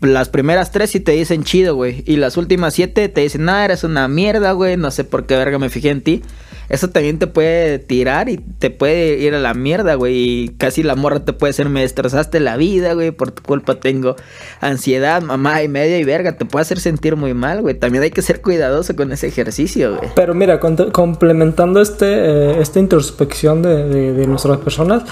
las 0.01 0.29
primeras 0.29 0.71
tres 0.71 0.93
y 0.95 0.99
te 0.99 1.13
dicen 1.13 1.43
chido, 1.43 1.75
güey. 1.75 2.03
Y 2.05 2.17
las 2.17 2.37
últimas 2.37 2.75
siete 2.75 3.09
te 3.09 3.21
dicen, 3.21 3.45
no, 3.45 3.57
eres 3.57 3.83
una 3.83 4.07
mierda, 4.07 4.51
güey. 4.51 4.77
No 4.77 4.91
sé 4.91 5.03
por 5.03 5.25
qué 5.25 5.35
verga 5.35 5.57
me 5.57 5.69
fijé 5.69 5.89
en 5.89 6.01
ti. 6.01 6.21
Eso 6.69 6.89
también 6.89 7.19
te 7.19 7.27
puede 7.27 7.79
tirar 7.79 8.29
y 8.29 8.37
te 8.37 8.69
puede 8.69 9.17
ir 9.17 9.33
a 9.33 9.39
la 9.39 9.53
mierda, 9.53 9.95
güey. 9.95 10.13
Y 10.15 10.49
casi 10.57 10.83
la 10.83 10.95
morra 10.95 11.25
te 11.25 11.33
puede 11.33 11.49
decir, 11.49 11.67
me 11.67 11.81
destrozaste 11.81 12.39
la 12.39 12.57
vida, 12.57 12.93
güey. 12.93 13.11
Por 13.11 13.31
tu 13.31 13.41
culpa 13.43 13.79
tengo 13.79 14.15
ansiedad, 14.61 15.21
mamá 15.21 15.63
y 15.63 15.67
media 15.67 15.97
y 15.97 16.03
verga. 16.03 16.37
Te 16.37 16.45
puede 16.45 16.61
hacer 16.61 16.79
sentir 16.79 17.15
muy 17.15 17.33
mal, 17.33 17.61
güey. 17.61 17.73
También 17.73 18.03
hay 18.03 18.11
que 18.11 18.21
ser 18.21 18.41
cuidadoso 18.41 18.95
con 18.95 19.11
ese 19.11 19.27
ejercicio, 19.27 19.97
güey. 19.97 20.11
Pero 20.15 20.33
mira, 20.33 20.59
complementando 20.59 21.81
este, 21.81 22.05
eh, 22.05 22.61
esta 22.61 22.79
introspección 22.79 23.63
de 23.63 24.25
nuestras 24.27 24.59
personas, 24.59 25.03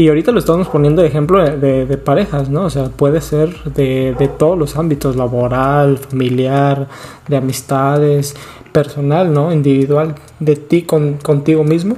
y 0.00 0.08
ahorita 0.08 0.32
lo 0.32 0.38
estamos 0.38 0.66
poniendo 0.68 1.02
de 1.02 1.08
ejemplo 1.08 1.44
de, 1.44 1.98
parejas, 1.98 2.48
¿no? 2.48 2.64
O 2.64 2.70
sea, 2.70 2.84
puede 2.84 3.20
ser 3.20 3.62
de, 3.64 4.30
todos 4.38 4.56
los 4.56 4.76
ámbitos, 4.78 5.14
laboral, 5.14 5.98
familiar, 5.98 6.88
de 7.28 7.36
amistades, 7.36 8.34
personal, 8.72 9.30
¿no? 9.30 9.52
Individual, 9.52 10.14
de 10.38 10.56
ti 10.56 10.84
con, 10.84 11.18
contigo 11.18 11.64
mismo. 11.64 11.96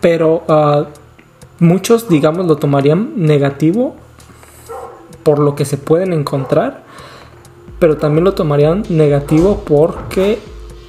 Pero 0.00 0.44
ah, 0.48 0.86
muchos, 1.58 2.08
digamos, 2.08 2.46
lo 2.46 2.56
tomarían 2.56 3.12
negativo 3.16 3.94
por 5.22 5.38
lo 5.38 5.54
que 5.54 5.66
se 5.66 5.76
pueden 5.76 6.14
encontrar, 6.14 6.82
pero 7.78 7.98
también 7.98 8.24
lo 8.24 8.32
tomarían 8.32 8.84
negativo 8.88 9.64
porque 9.66 10.38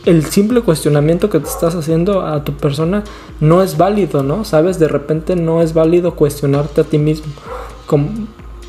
el 0.08 0.26
simple 0.26 0.62
cuestionamiento 0.62 1.30
que 1.30 1.41
te 1.41 1.50
estás 1.50 1.76
haciendo 1.76 2.26
a 2.26 2.46
tu 2.46 2.54
persona 2.54 3.04
no 3.41 3.62
es 3.62 3.76
válido, 3.76 4.24
¿no? 4.24 4.46
Sabes, 4.46 4.80
de 4.80 4.88
repente 4.88 5.36
no 5.36 5.62
es 5.62 5.74
válido 5.74 6.15
cuestionarte 6.15 6.80
a 6.80 6.84
ti 6.86 6.98
mismo. 6.98 7.28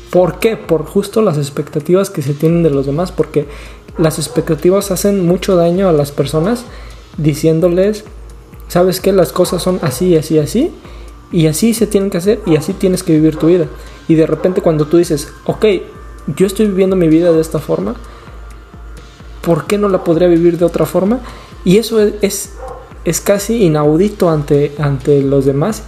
¿Por 0.09 0.39
qué? 0.39 0.57
Por 0.57 0.85
justo 0.85 1.21
las 1.21 1.37
expectativas 1.37 2.09
que 2.09 2.21
se 2.21 2.33
tienen 2.33 2.61
de 2.61 2.71
los 2.71 2.85
demás, 2.85 3.13
porque 3.13 3.47
las 3.97 4.19
expectativas 4.19 4.91
hacen 4.91 5.25
mucho 5.25 5.55
daño 5.55 5.87
a 5.87 5.93
las 5.93 6.11
personas 6.11 6.65
diciéndoles, 7.17 8.03
¿sabes 8.67 8.99
qué? 8.99 9.13
Las 9.13 9.31
cosas 9.31 9.63
son 9.63 9.79
así, 9.81 10.17
así, 10.17 10.39
así, 10.39 10.71
y 11.31 11.47
así 11.47 11.73
se 11.73 11.87
tienen 11.87 12.09
que 12.09 12.17
hacer 12.17 12.41
y 12.45 12.57
así 12.57 12.73
tienes 12.73 13.01
que 13.01 13.13
vivir 13.13 13.37
tu 13.37 13.47
vida. 13.47 13.67
Y 14.09 14.15
de 14.15 14.27
repente 14.27 14.61
cuando 14.61 14.87
tú 14.87 14.97
dices, 14.97 15.31
ok, 15.45 15.65
yo 16.35 16.47
estoy 16.47 16.67
viviendo 16.67 16.97
mi 16.97 17.07
vida 17.07 17.31
de 17.31 17.39
esta 17.39 17.59
forma, 17.59 17.95
¿por 19.49 19.65
qué 19.65 19.79
no 19.79 19.89
la 19.89 20.03
podría 20.03 20.27
vivir 20.27 20.59
de 20.59 20.65
otra 20.65 20.85
forma? 20.85 21.21
Y 21.65 21.79
eso 21.79 21.99
es, 21.99 22.51
es, 23.03 23.19
casi 23.19 23.63
inaudito 23.63 24.29
ante, 24.29 24.75
ante 24.77 25.23
los 25.23 25.43
demás 25.43 25.85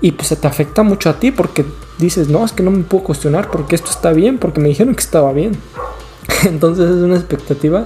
y 0.00 0.10
pues 0.10 0.36
te 0.36 0.44
afecta 0.48 0.82
mucho 0.82 1.08
a 1.08 1.20
ti 1.20 1.30
porque 1.30 1.64
dices, 1.98 2.28
no, 2.28 2.44
es 2.44 2.50
que 2.50 2.64
no 2.64 2.72
me 2.72 2.82
puedo 2.82 3.04
cuestionar 3.04 3.48
porque 3.48 3.76
esto 3.76 3.90
está 3.92 4.10
bien, 4.10 4.38
porque 4.38 4.60
me 4.60 4.66
dijeron 4.70 4.96
que 4.96 5.04
estaba 5.04 5.32
bien. 5.32 5.52
Entonces 6.46 6.90
es 6.90 6.96
una 6.96 7.14
expectativa 7.14 7.84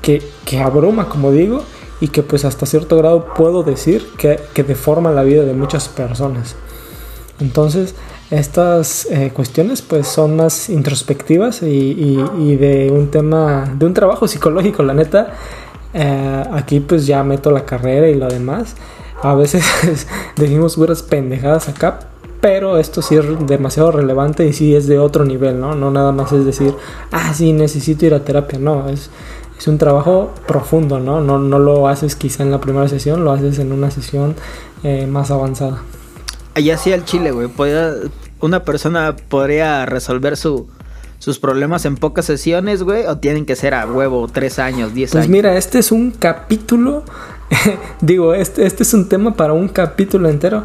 que, 0.00 0.22
que, 0.46 0.60
abruma, 0.60 1.10
como 1.10 1.30
digo, 1.30 1.62
y 2.00 2.08
que 2.08 2.22
pues 2.22 2.46
hasta 2.46 2.64
cierto 2.64 2.96
grado 2.96 3.26
puedo 3.36 3.64
decir 3.64 4.08
que, 4.16 4.40
que 4.54 4.64
deforma 4.64 5.10
la 5.10 5.24
vida 5.24 5.42
de 5.42 5.52
muchas 5.52 5.88
personas. 5.88 6.56
Entonces, 7.38 7.94
estas 8.30 9.06
eh, 9.06 9.30
cuestiones 9.34 9.80
pues 9.80 10.06
son 10.06 10.36
más 10.36 10.68
introspectivas 10.68 11.62
y, 11.62 12.16
de 12.56 12.90
un 12.92 13.10
tema, 13.10 13.72
de 13.74 13.86
un 13.86 13.94
trabajo 13.94 14.28
psicológico, 14.28 14.82
la 14.82 14.94
neta. 14.94 15.32
Eh, 15.94 16.44
aquí 16.52 16.80
pues 16.80 17.06
ya 17.06 17.22
meto 17.22 17.50
la 17.50 17.64
carrera 17.64 18.08
y 18.08 18.14
lo 18.14 18.28
demás. 18.28 18.76
A 19.22 19.34
veces 19.34 19.64
decimos 20.36 20.76
puras 20.76 21.02
pendejadas 21.02 21.68
acá, 21.68 22.00
pero 22.40 22.78
esto 22.78 23.02
sí 23.02 23.16
es 23.16 23.24
demasiado 23.46 23.92
relevante 23.92 24.46
y 24.46 24.52
sí 24.52 24.76
es 24.76 24.86
de 24.86 24.98
otro 24.98 25.24
nivel, 25.24 25.58
¿no? 25.58 25.74
No 25.74 25.90
nada 25.90 26.12
más 26.12 26.30
es 26.32 26.44
decir, 26.44 26.74
ah, 27.10 27.32
sí, 27.34 27.52
necesito 27.52 28.06
ir 28.06 28.14
a 28.14 28.24
terapia, 28.24 28.58
no, 28.58 28.88
es, 28.88 29.10
es 29.58 29.66
un 29.66 29.78
trabajo 29.78 30.30
profundo, 30.46 31.00
¿no? 31.00 31.20
¿no? 31.20 31.38
No 31.38 31.58
lo 31.58 31.88
haces 31.88 32.14
quizá 32.14 32.42
en 32.42 32.50
la 32.50 32.60
primera 32.60 32.86
sesión, 32.88 33.24
lo 33.24 33.32
haces 33.32 33.58
en 33.58 33.72
una 33.72 33.90
sesión 33.90 34.36
eh, 34.84 35.06
más 35.06 35.30
avanzada 35.30 35.82
allá 36.58 36.76
sí 36.76 36.92
al 36.92 37.04
Chile, 37.04 37.30
güey. 37.30 37.48
una 38.40 38.64
persona 38.64 39.16
podría 39.28 39.86
resolver 39.86 40.36
su, 40.36 40.68
sus 41.18 41.38
problemas 41.38 41.84
en 41.84 41.96
pocas 41.96 42.26
sesiones, 42.26 42.82
güey, 42.82 43.06
o 43.06 43.18
tienen 43.18 43.46
que 43.46 43.56
ser 43.56 43.74
a 43.74 43.86
huevo 43.86 44.28
tres 44.28 44.58
años, 44.58 44.92
diez 44.94 45.12
pues 45.12 45.22
años. 45.22 45.28
Pues 45.28 45.36
mira, 45.36 45.56
este 45.56 45.78
es 45.78 45.92
un 45.92 46.10
capítulo, 46.10 47.04
digo, 48.00 48.34
este, 48.34 48.66
este 48.66 48.82
es 48.82 48.92
un 48.94 49.08
tema 49.08 49.34
para 49.34 49.52
un 49.52 49.68
capítulo 49.68 50.28
entero, 50.28 50.64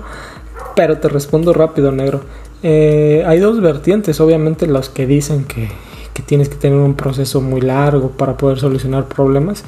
pero 0.75 0.97
te 0.97 1.09
respondo 1.09 1.53
rápido, 1.53 1.91
negro. 1.91 2.21
Eh, 2.63 3.23
hay 3.27 3.39
dos 3.39 3.61
vertientes, 3.61 4.19
obviamente 4.19 4.67
los 4.67 4.89
que 4.89 5.05
dicen 5.05 5.45
que, 5.45 5.69
que 6.13 6.23
tienes 6.23 6.49
que 6.49 6.55
tener 6.55 6.79
un 6.79 6.95
proceso 6.95 7.41
muy 7.41 7.61
largo 7.61 8.11
para 8.11 8.37
poder 8.37 8.59
solucionar 8.59 9.07
problemas 9.07 9.63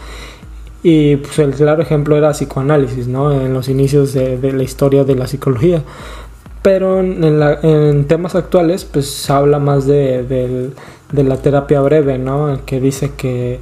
y 0.88 1.15
pues 1.15 1.39
el 1.39 1.52
claro 1.56 1.82
ejemplo 1.82 2.15
era 2.15 2.30
psicoanálisis, 2.30 3.08
¿no? 3.08 3.32
En 3.32 3.56
los 3.56 3.69
inicios 3.69 4.13
de, 4.13 4.38
la 4.54 4.62
historia 4.62 5.04
de 5.04 5.15
la 5.15 5.26
psicología. 5.26 5.82
Pero 6.62 7.00
en, 7.00 8.06
temas 8.06 8.36
actuales, 8.36 8.86
pues 8.86 9.10
se 9.10 9.34
habla 9.34 9.58
más 9.58 9.88
de, 9.88 10.69
la 11.12 11.38
terapia 11.38 11.82
breve, 11.82 12.19
¿no? 12.19 12.60
Que 12.67 12.80
dice 12.80 13.13
que 13.17 13.60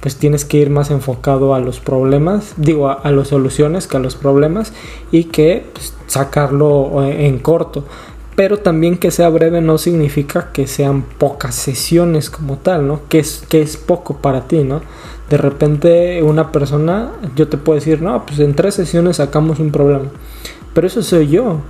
pues 0.00 0.14
tienes 0.14 0.44
que 0.44 0.58
ir 0.58 0.70
más 0.70 0.92
enfocado 0.92 1.54
a 1.56 1.58
los 1.58 1.80
problemas, 1.80 2.54
digo, 2.56 2.88
a, 2.88 3.10
las 3.10 3.26
soluciones 3.26 3.88
que 3.88 3.96
a 3.96 4.00
los 4.00 4.14
problemas 4.14 4.72
y 5.10 5.24
que 5.24 5.66
pues, 5.72 5.92
sacarlo 6.06 7.02
eh, 7.02 7.26
en 7.26 7.40
corto. 7.40 7.84
Pero 8.36 8.58
también 8.58 8.96
que 8.96 9.10
sea 9.10 9.28
breve 9.28 9.60
no 9.60 9.76
significa 9.76 10.50
que 10.52 10.66
sean 10.66 11.02
pocas 11.02 11.54
sesiones 11.54 12.30
como 12.30 12.56
tal, 12.56 12.86
¿no? 12.86 13.00
Que 13.08 13.18
es, 13.18 13.44
que 13.48 13.60
es 13.60 13.76
poco 13.76 14.18
para 14.18 14.46
ti, 14.46 14.64
¿no? 14.64 14.80
de 15.30 15.36
repente 15.36 16.22
una 16.24 16.50
persona, 16.50 17.12
yo 17.36 17.46
te 17.46 17.56
puedo 17.56 17.78
decir, 17.78 18.02
no, 18.02 18.26
pues 18.26 18.40
en 18.40 18.54
tres 18.54 18.74
sesiones 18.74 19.18
sacamos 19.18 19.60
un 19.60 19.70
problema. 19.70 20.06
Pero 20.74 20.86
eso 20.88 21.02
soy 21.02 21.28
yo. 21.28 21.60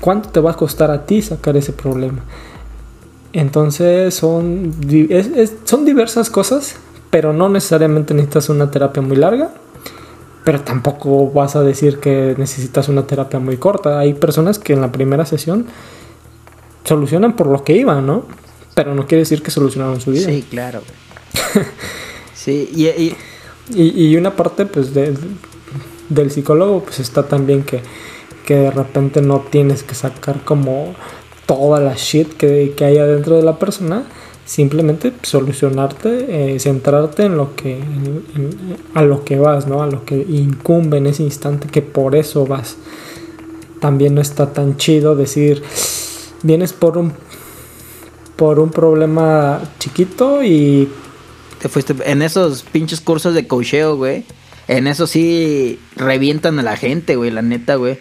¿cuánto 0.00 0.28
te 0.28 0.40
va 0.40 0.50
a 0.50 0.56
costar 0.56 0.90
a 0.90 1.06
ti 1.06 1.22
sacar 1.22 1.56
ese 1.56 1.72
problema? 1.72 2.18
Entonces 3.32 4.14
son, 4.14 4.72
son 5.64 5.84
diversas 5.84 6.30
cosas, 6.30 6.76
pero 7.10 7.32
no 7.32 7.48
necesariamente 7.48 8.12
necesitas 8.12 8.48
una 8.48 8.70
terapia 8.70 9.02
muy 9.02 9.16
larga, 9.16 9.52
pero 10.46 10.60
tampoco 10.60 11.28
vas 11.32 11.56
a 11.56 11.62
decir 11.64 11.98
que 11.98 12.36
necesitas 12.38 12.88
una 12.88 13.04
terapia 13.04 13.40
muy 13.40 13.56
corta. 13.56 13.98
Hay 13.98 14.14
personas 14.14 14.60
que 14.60 14.74
en 14.74 14.80
la 14.80 14.92
primera 14.92 15.26
sesión 15.26 15.66
solucionan 16.84 17.34
por 17.34 17.48
lo 17.48 17.64
que 17.64 17.72
iban, 17.72 18.06
¿no? 18.06 18.26
Pero 18.76 18.94
no 18.94 19.08
quiere 19.08 19.22
decir 19.22 19.42
que 19.42 19.50
solucionaron 19.50 20.00
su 20.00 20.12
vida. 20.12 20.26
Sí, 20.26 20.44
claro. 20.48 20.82
sí, 22.32 22.70
y, 22.76 23.16
y, 23.76 24.16
una 24.16 24.36
parte 24.36 24.66
pues 24.66 24.94
del 24.94 26.30
psicólogo 26.30 26.84
pues 26.84 27.00
está 27.00 27.24
también 27.24 27.64
que, 27.64 27.82
que 28.44 28.54
de 28.54 28.70
repente 28.70 29.22
no 29.22 29.40
tienes 29.50 29.82
que 29.82 29.96
sacar 29.96 30.44
como 30.44 30.94
toda 31.46 31.80
la 31.80 31.94
shit 31.94 32.34
que, 32.34 32.72
que 32.76 32.84
hay 32.84 32.98
adentro 32.98 33.34
de 33.34 33.42
la 33.42 33.58
persona, 33.58 34.04
simplemente 34.46 35.12
solucionarte, 35.22 36.54
eh, 36.54 36.60
centrarte 36.60 37.24
en 37.24 37.36
lo 37.36 37.54
que 37.56 37.78
a 38.94 39.02
lo 39.02 39.24
que 39.24 39.38
vas, 39.38 39.66
¿no? 39.66 39.82
A 39.82 39.86
lo 39.86 40.04
que 40.04 40.16
incumbe 40.16 40.98
en 40.98 41.06
ese 41.06 41.24
instante 41.24 41.68
que 41.68 41.82
por 41.82 42.14
eso 42.14 42.46
vas. 42.46 42.76
También 43.80 44.14
no 44.14 44.22
está 44.22 44.52
tan 44.52 44.76
chido 44.78 45.16
decir 45.16 45.62
vienes 46.42 46.72
por 46.72 46.96
un 46.96 47.12
por 48.36 48.60
un 48.60 48.70
problema 48.70 49.60
chiquito 49.78 50.44
y 50.44 50.88
te 51.60 51.68
fuiste 51.68 51.94
en 52.04 52.22
esos 52.22 52.62
pinches 52.62 53.00
cursos 53.00 53.34
de 53.34 53.46
cocheo, 53.46 53.96
güey. 53.96 54.24
En 54.68 54.86
eso 54.86 55.06
sí 55.06 55.78
revientan 55.96 56.58
a 56.58 56.62
la 56.62 56.76
gente, 56.76 57.16
güey, 57.16 57.30
la 57.30 57.42
neta, 57.42 57.76
güey. 57.76 57.98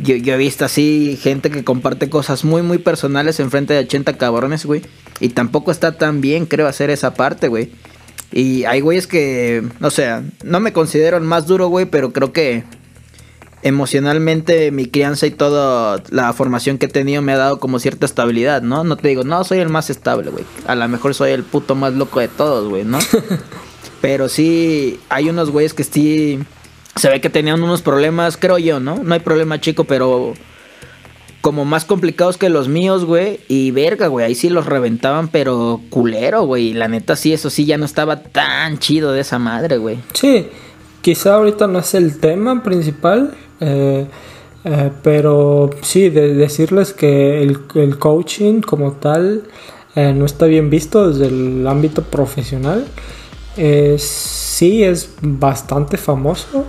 Yo, 0.00 0.16
yo, 0.16 0.34
he 0.34 0.38
visto 0.38 0.64
así 0.64 1.18
gente 1.20 1.50
que 1.50 1.64
comparte 1.64 2.08
cosas 2.08 2.44
muy, 2.44 2.62
muy 2.62 2.78
personales 2.78 3.40
en 3.40 3.50
frente 3.50 3.74
de 3.74 3.80
80 3.80 4.16
cabrones, 4.16 4.64
güey. 4.64 4.82
Y 5.20 5.30
tampoco 5.30 5.70
está 5.70 5.98
tan 5.98 6.20
bien, 6.20 6.46
creo, 6.46 6.66
hacer 6.66 6.90
esa 6.90 7.14
parte, 7.14 7.48
güey. 7.48 7.70
Y 8.32 8.64
hay 8.64 8.80
güeyes 8.80 9.06
que, 9.06 9.62
o 9.80 9.90
sea, 9.90 10.22
no 10.42 10.60
me 10.60 10.72
considero 10.72 11.18
el 11.18 11.22
más 11.22 11.46
duro, 11.46 11.68
güey, 11.68 11.84
pero 11.84 12.12
creo 12.12 12.32
que 12.32 12.64
emocionalmente 13.62 14.70
mi 14.72 14.86
crianza 14.86 15.26
y 15.26 15.30
toda 15.30 16.02
la 16.10 16.32
formación 16.32 16.78
que 16.78 16.86
he 16.86 16.88
tenido 16.88 17.22
me 17.22 17.32
ha 17.32 17.36
dado 17.36 17.60
como 17.60 17.78
cierta 17.78 18.06
estabilidad, 18.06 18.62
¿no? 18.62 18.84
No 18.84 18.96
te 18.96 19.08
digo, 19.08 19.22
no, 19.22 19.44
soy 19.44 19.58
el 19.58 19.68
más 19.68 19.90
estable, 19.90 20.30
güey. 20.30 20.44
A 20.66 20.74
lo 20.74 20.88
mejor 20.88 21.14
soy 21.14 21.30
el 21.30 21.44
puto 21.44 21.74
más 21.74 21.92
loco 21.92 22.20
de 22.20 22.28
todos, 22.28 22.68
güey, 22.68 22.84
¿no? 22.84 22.98
pero 24.00 24.28
sí, 24.28 24.98
hay 25.08 25.28
unos 25.28 25.50
güeyes 25.50 25.74
que 25.74 25.84
sí 25.84 26.40
se 26.96 27.08
ve 27.08 27.20
que 27.20 27.30
tenían 27.30 27.62
unos 27.62 27.82
problemas, 27.82 28.36
creo 28.36 28.58
yo, 28.58 28.80
¿no? 28.80 29.02
No 29.02 29.14
hay 29.14 29.20
problema 29.20 29.60
chico, 29.60 29.84
pero 29.84 30.34
como 31.42 31.64
más 31.64 31.84
complicados 31.84 32.38
que 32.38 32.48
los 32.48 32.68
míos, 32.68 33.04
güey. 33.04 33.40
Y 33.48 33.72
verga, 33.72 34.06
güey, 34.06 34.24
ahí 34.24 34.34
sí 34.34 34.48
los 34.48 34.64
reventaban, 34.64 35.28
pero 35.28 35.80
culero, 35.90 36.44
güey. 36.44 36.72
La 36.72 36.88
neta 36.88 37.16
sí, 37.16 37.32
eso 37.32 37.50
sí 37.50 37.66
ya 37.66 37.76
no 37.76 37.84
estaba 37.84 38.22
tan 38.22 38.78
chido 38.78 39.12
de 39.12 39.20
esa 39.20 39.38
madre, 39.38 39.76
güey. 39.76 39.98
Sí, 40.14 40.46
quizá 41.02 41.34
ahorita 41.34 41.66
no 41.66 41.80
es 41.80 41.94
el 41.94 42.18
tema 42.20 42.62
principal, 42.62 43.34
eh, 43.60 44.06
eh, 44.64 44.90
pero 45.02 45.70
sí, 45.82 46.10
de 46.10 46.34
decirles 46.34 46.92
que 46.92 47.42
el, 47.42 47.98
coaching 47.98 48.60
como 48.60 48.92
tal 48.92 49.42
eh, 49.96 50.14
no 50.14 50.24
está 50.24 50.46
bien 50.46 50.70
visto 50.70 51.10
desde 51.10 51.26
el 51.26 51.66
ámbito 51.66 52.02
profesional. 52.02 52.86
sí, 53.96 54.84
es 54.84 55.14
bastante 55.20 55.96
famoso 55.96 56.66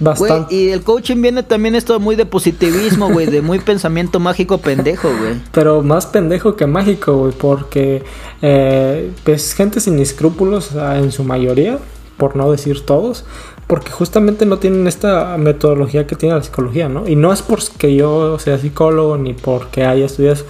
Bastante. 0.00 0.54
y 0.54 0.70
el 0.70 0.82
coaching 0.82 1.22
viene 1.22 1.44
también 1.44 1.76
esto 1.76 1.98
muy 2.00 2.16
de 2.16 2.26
positivismo, 2.26 3.10
güey, 3.10 3.26
de 3.26 3.42
muy 3.42 3.60
pensamiento 3.60 4.18
mágico 4.18 4.58
pendejo, 4.58 5.08
güey. 5.08 5.40
Pero 5.52 5.82
más 5.82 6.06
pendejo 6.06 6.56
que 6.56 6.66
mágico, 6.66 7.16
güey, 7.16 7.32
porque 7.32 8.02
eh, 8.42 9.12
pues 9.22 9.54
gente 9.54 9.80
sin 9.80 9.98
escrúpulos 10.00 10.70
en 10.74 11.12
su 11.12 11.22
mayoría, 11.22 11.78
por 12.16 12.34
no 12.34 12.50
decir 12.50 12.84
todos, 12.84 13.24
porque 13.68 13.92
justamente 13.92 14.46
no 14.46 14.58
tienen 14.58 14.88
esta 14.88 15.36
metodología 15.38 16.06
que 16.06 16.16
tiene 16.16 16.34
la 16.34 16.42
psicología, 16.42 16.88
¿no? 16.88 17.06
Y 17.06 17.14
no 17.14 17.32
es 17.32 17.42
porque 17.42 17.94
yo 17.94 18.38
sea 18.38 18.58
psicólogo 18.58 19.16
ni 19.16 19.32
porque 19.32 19.84
haya 19.84 20.06
estudiado 20.06 20.44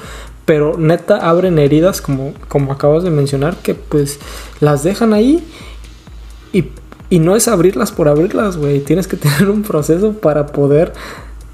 pero 0.45 0.77
neta 0.77 1.29
abren 1.29 1.59
heridas 1.59 2.01
como, 2.01 2.35
como 2.49 2.73
acabas 2.73 3.03
de 3.03 3.11
mencionar 3.11 3.57
que 3.57 3.75
pues 3.75 4.19
las 4.61 4.83
dejan 4.83 5.14
ahí 5.14 5.43
y 6.53 6.62
y 7.14 7.20
no 7.20 7.37
es 7.37 7.46
abrirlas 7.46 7.92
por 7.92 8.09
abrirlas, 8.09 8.57
güey. 8.57 8.81
Tienes 8.81 9.07
que 9.07 9.16
tener 9.24 9.48
un 9.48 9.62
proceso 9.62 10.14
para 10.14 10.46
poder 10.46 10.92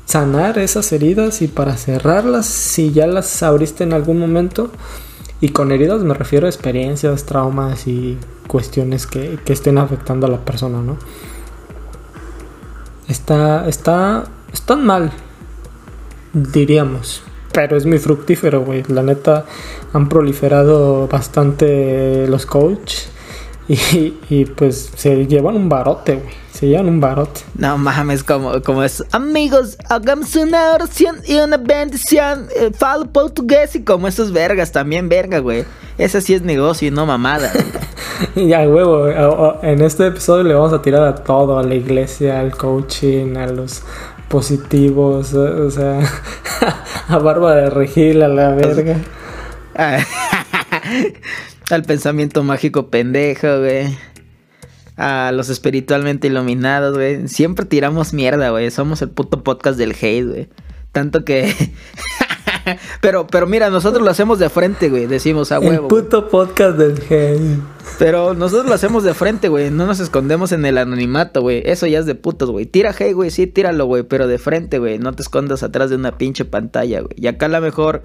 sanar 0.06 0.58
esas 0.58 0.90
heridas 0.90 1.42
y 1.42 1.48
para 1.48 1.76
cerrarlas 1.76 2.46
si 2.46 2.92
ya 2.92 3.06
las 3.06 3.42
abriste 3.42 3.84
en 3.84 3.92
algún 3.92 4.18
momento. 4.18 4.70
Y 5.42 5.50
con 5.50 5.70
heridas 5.70 6.00
me 6.02 6.14
refiero 6.14 6.46
a 6.46 6.48
experiencias, 6.48 7.24
traumas 7.24 7.86
y 7.86 8.16
cuestiones 8.46 9.06
que, 9.06 9.38
estén 9.44 9.76
afectando 9.76 10.26
a 10.26 10.30
la 10.30 10.42
persona, 10.42 10.80
¿no? 10.80 10.96
Está, 13.06 13.68
está, 13.68 14.24
están 14.50 14.86
mal, 14.86 15.12
diríamos. 16.32 17.22
Pero 17.52 17.76
es 17.76 17.84
muy 17.84 17.98
fructífero, 17.98 18.64
güey. 18.64 18.82
La 18.88 19.02
neta, 19.02 19.44
han 19.92 20.08
proliferado 20.08 21.06
bastante 21.06 22.26
los 22.28 22.46
coaches 22.46 23.10
y, 24.28 24.44
pues 24.46 24.90
se 24.96 25.26
llevan 25.26 25.54
un 25.54 25.68
barote, 25.68 26.16
güey. 26.16 26.34
Se 26.52 26.66
llevan 26.66 26.88
un 26.88 27.00
barote. 27.00 27.42
No 27.56 27.78
mames, 27.78 28.24
como, 28.24 28.60
como 28.62 28.82
es. 28.82 29.04
Amigos, 29.12 29.78
hagamos 29.88 30.34
una 30.34 30.72
oración 30.74 31.18
y 31.24 31.36
una 31.36 31.56
bendición. 31.56 32.48
Eh, 32.56 32.72
falo 32.76 33.06
portugués 33.06 33.76
y 33.76 33.84
como 33.84 34.08
esos 34.08 34.32
vergas, 34.32 34.72
también 34.72 35.08
verga, 35.08 35.38
güey. 35.38 35.64
Ese 35.98 36.20
sí 36.20 36.34
es 36.34 36.42
negocio 36.42 36.88
y 36.88 36.90
no 36.90 37.06
mamada. 37.06 37.52
ya, 38.34 38.68
huevo. 38.68 39.08
En 39.62 39.82
este 39.82 40.08
episodio 40.08 40.42
le 40.42 40.54
vamos 40.54 40.72
a 40.72 40.82
tirar 40.82 41.04
a 41.04 41.14
todo: 41.14 41.58
a 41.58 41.62
la 41.62 41.76
iglesia, 41.76 42.40
al 42.40 42.56
coaching, 42.56 43.36
a 43.36 43.46
los 43.46 43.82
positivos, 44.28 45.32
o 45.34 45.70
sea, 45.70 46.00
a 47.08 47.18
Barba 47.18 47.54
de 47.54 47.70
Regil, 47.70 48.22
a 48.22 48.28
la 48.28 48.50
verga. 48.50 48.96
Al 51.70 51.82
pensamiento 51.84 52.42
mágico 52.42 52.88
pendejo, 52.88 53.60
güey. 53.60 53.96
A 54.96 55.30
los 55.32 55.48
espiritualmente 55.48 56.26
iluminados, 56.26 56.96
güey. 56.96 57.28
Siempre 57.28 57.64
tiramos 57.64 58.12
mierda, 58.12 58.50
güey. 58.50 58.70
Somos 58.70 59.00
el 59.02 59.10
puto 59.10 59.44
podcast 59.44 59.78
del 59.78 59.92
hate, 59.92 60.26
güey. 60.26 60.48
Tanto 60.90 61.24
que. 61.24 61.54
pero, 63.00 63.28
pero 63.28 63.46
mira, 63.46 63.70
nosotros 63.70 64.02
lo 64.02 64.10
hacemos 64.10 64.40
de 64.40 64.48
frente, 64.48 64.88
güey. 64.88 65.06
Decimos 65.06 65.52
a 65.52 65.60
huevo. 65.60 65.84
El 65.84 65.88
puto 65.88 66.28
podcast 66.28 66.76
del 66.76 66.98
hate. 67.08 67.62
Pero 68.00 68.34
nosotros 68.34 68.66
lo 68.66 68.74
hacemos 68.74 69.04
de 69.04 69.14
frente, 69.14 69.48
güey. 69.48 69.70
No 69.70 69.86
nos 69.86 70.00
escondemos 70.00 70.50
en 70.50 70.66
el 70.66 70.76
anonimato, 70.76 71.40
güey. 71.40 71.62
Eso 71.64 71.86
ya 71.86 72.00
es 72.00 72.06
de 72.06 72.16
putos, 72.16 72.50
güey. 72.50 72.66
Tira 72.66 72.90
hate, 72.90 73.14
güey. 73.14 73.30
Sí, 73.30 73.46
tíralo, 73.46 73.86
güey. 73.86 74.02
Pero 74.02 74.26
de 74.26 74.38
frente, 74.38 74.80
güey. 74.80 74.98
No 74.98 75.12
te 75.12 75.22
escondas 75.22 75.62
atrás 75.62 75.88
de 75.88 75.96
una 75.96 76.18
pinche 76.18 76.44
pantalla, 76.44 77.00
güey. 77.00 77.14
Y 77.16 77.28
acá 77.28 77.46
a 77.46 77.50
lo 77.50 77.60
mejor 77.60 78.02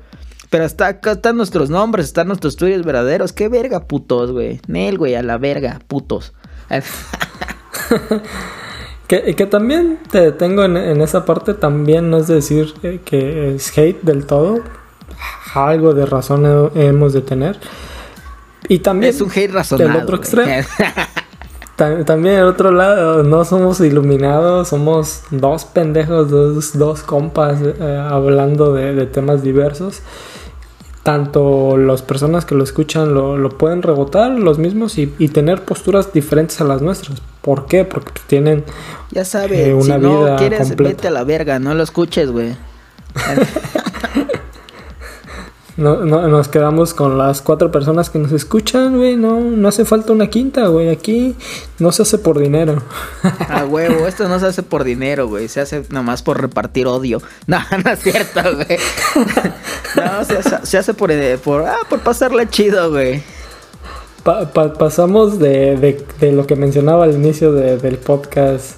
pero 0.56 0.64
está, 0.64 0.88
acá 0.88 1.12
están 1.12 1.36
nuestros 1.36 1.70
nombres, 1.70 2.06
están 2.06 2.28
nuestros 2.28 2.56
tuyos 2.56 2.86
verdaderos. 2.86 3.34
Qué 3.34 3.50
verga, 3.50 3.88
putos, 3.88 4.32
güey. 4.32 4.62
Nel, 4.68 4.98
güey, 4.98 5.14
a 5.16 5.22
la 5.22 5.38
verga, 5.38 5.82
putos. 5.86 6.32
que, 9.10 9.36
que 9.36 9.46
también 9.48 10.00
te 10.10 10.22
detengo 10.22 10.64
en, 10.64 11.02
esa 11.02 11.26
parte, 11.26 11.56
también 11.56 12.10
no 12.10 12.20
es 12.20 12.28
decir 12.28 12.74
que 13.04 13.54
es 13.54 13.78
hate 13.78 14.02
del 14.04 14.26
todo. 14.26 14.62
Algo 15.54 15.94
de 15.94 16.06
razón 16.06 16.72
hemos 16.74 17.12
de 17.12 17.20
tener. 17.20 17.60
Y 18.70 18.80
también. 18.80 19.14
Es 19.14 19.20
un 19.20 19.30
hate 19.30 19.52
razonado. 19.52 19.92
Del 19.92 20.04
otro 20.04 20.16
extremo. 20.16 20.66
También 21.76 22.36
el 22.36 22.46
otro 22.46 22.72
lado, 22.72 23.24
no 23.24 23.44
somos 23.44 23.82
iluminados, 23.82 24.70
somos 24.70 25.24
dos 25.30 25.66
pendejos, 25.66 26.30
dos, 26.30 26.78
dos 26.78 27.02
compas 27.02 27.60
eh, 27.62 28.08
hablando 28.10 28.74
de, 28.74 29.06
temas 29.08 29.44
diversos. 29.44 30.02
Tanto 31.06 31.78
las 31.78 32.02
personas 32.02 32.46
que 32.46 32.56
lo 32.56 32.64
escuchan 32.64 33.14
lo, 33.14 33.50
pueden 33.60 33.84
rebotar 33.84 34.32
los 34.32 34.58
mismos 34.58 34.98
y, 34.98 35.06
tener 35.28 35.64
posturas 35.64 36.12
diferentes 36.12 36.60
a 36.62 36.64
las 36.64 36.82
nuestras. 36.82 37.22
¿Por 37.42 37.68
qué? 37.68 37.86
Porque 37.86 38.12
tienen 38.26 38.64
ya 39.12 39.24
sabes, 39.24 39.68
eh, 39.68 39.74
una 39.76 39.98
si 39.98 40.02
no 40.02 40.36
quieres, 40.36 40.76
vete 40.76 41.10
a 41.10 41.12
la 41.12 41.24
verga, 41.24 41.60
no 41.60 41.76
lo 41.76 41.84
escuches, 41.84 42.32
güey. 42.32 42.56
No, 45.78 46.06
no, 46.06 46.26
nos 46.30 46.48
quedamos 46.48 46.94
con 46.94 47.18
las 47.18 47.42
cuatro 47.42 47.70
personas 47.70 48.10
que 48.10 48.18
nos 48.18 48.32
escuchan, 48.32 48.96
güey. 48.96 49.18
No, 49.18 49.42
no 49.42 49.68
hace 49.68 49.84
falta 49.84 50.14
una 50.14 50.30
quinta, 50.30 50.68
güey. 50.68 50.90
Aquí 50.90 51.36
no 51.80 51.92
se 51.92 52.04
hace 52.04 52.18
por 52.18 52.40
dinero. 52.40 52.82
A 53.50 53.66
huevo, 53.66 54.08
esto 54.08 54.30
no 54.30 54.40
se 54.40 54.48
hace 54.48 54.64
por 54.64 54.86
dinero, 54.86 55.28
güey. 55.28 55.50
Se 55.50 55.60
hace 55.60 55.84
nomás 55.90 56.24
por 56.24 56.40
repartir 56.40 56.88
odio. 56.88 57.22
No, 57.48 57.60
no 57.84 57.92
es 57.92 58.00
cierto, 58.00 58.42
güey. 58.42 58.80
No, 59.96 60.24
se, 60.64 60.78
hace 60.78 60.94
por, 60.94 61.12
eh, 61.12 61.38
por, 61.38 61.66
ah, 61.66 61.78
por 61.90 62.00
pasarla 62.00 62.50
chido, 62.50 62.92
güey. 62.92 63.22
pasamos 64.78 65.40
de, 65.40 65.78
de, 65.78 66.06
de, 66.20 66.32
lo 66.32 66.48
que 66.48 66.56
mencionaba 66.56 67.04
al 67.04 67.14
inicio 67.14 67.52
del 67.52 67.98
podcast. 67.98 68.78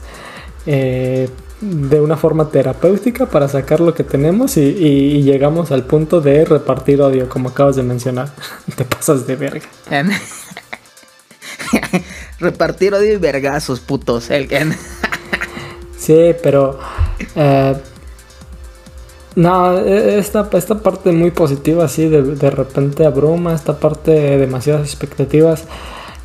Eh, 0.66 1.30
de 1.62 2.00
una 2.00 2.18
forma 2.18 2.50
terapéutica 2.50 3.26
para 3.26 3.48
sacar 3.48 3.80
lo 3.80 3.94
que 3.94 4.04
tenemos 4.04 4.58
y, 4.58 5.24
llegamos 5.24 5.72
al 5.72 5.84
punto 5.84 6.22
de 6.22 6.46
repartir 6.46 7.02
odio, 7.02 7.28
como 7.30 7.50
acabas 7.50 7.76
de 7.76 7.84
mencionar. 7.84 8.30
Te 8.76 8.86
pasas 8.86 9.26
de 9.26 9.36
verga. 9.36 9.68
repartir 12.40 12.94
odio 12.94 13.14
y 13.14 13.18
vergazos, 13.18 13.80
putos. 13.80 14.30
El 14.30 14.48
sí, 15.98 16.36
pero... 16.44 16.80
Eh, 17.36 17.76
no, 19.36 19.78
e, 19.78 20.18
esta, 20.18 20.50
esta 20.54 20.80
parte 20.80 21.12
muy 21.12 21.32
positiva, 21.32 21.86
así, 21.86 22.08
de, 22.08 22.24
de 22.24 22.50
repente 22.50 23.06
abruma, 23.06 23.54
esta 23.54 23.80
parte 23.80 24.12
demasiadas 24.12 24.88
expectativas 24.88 25.66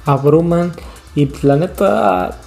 abruman 0.05 0.73
y 1.15 1.31
la 1.43 1.57
neta 1.57 2.39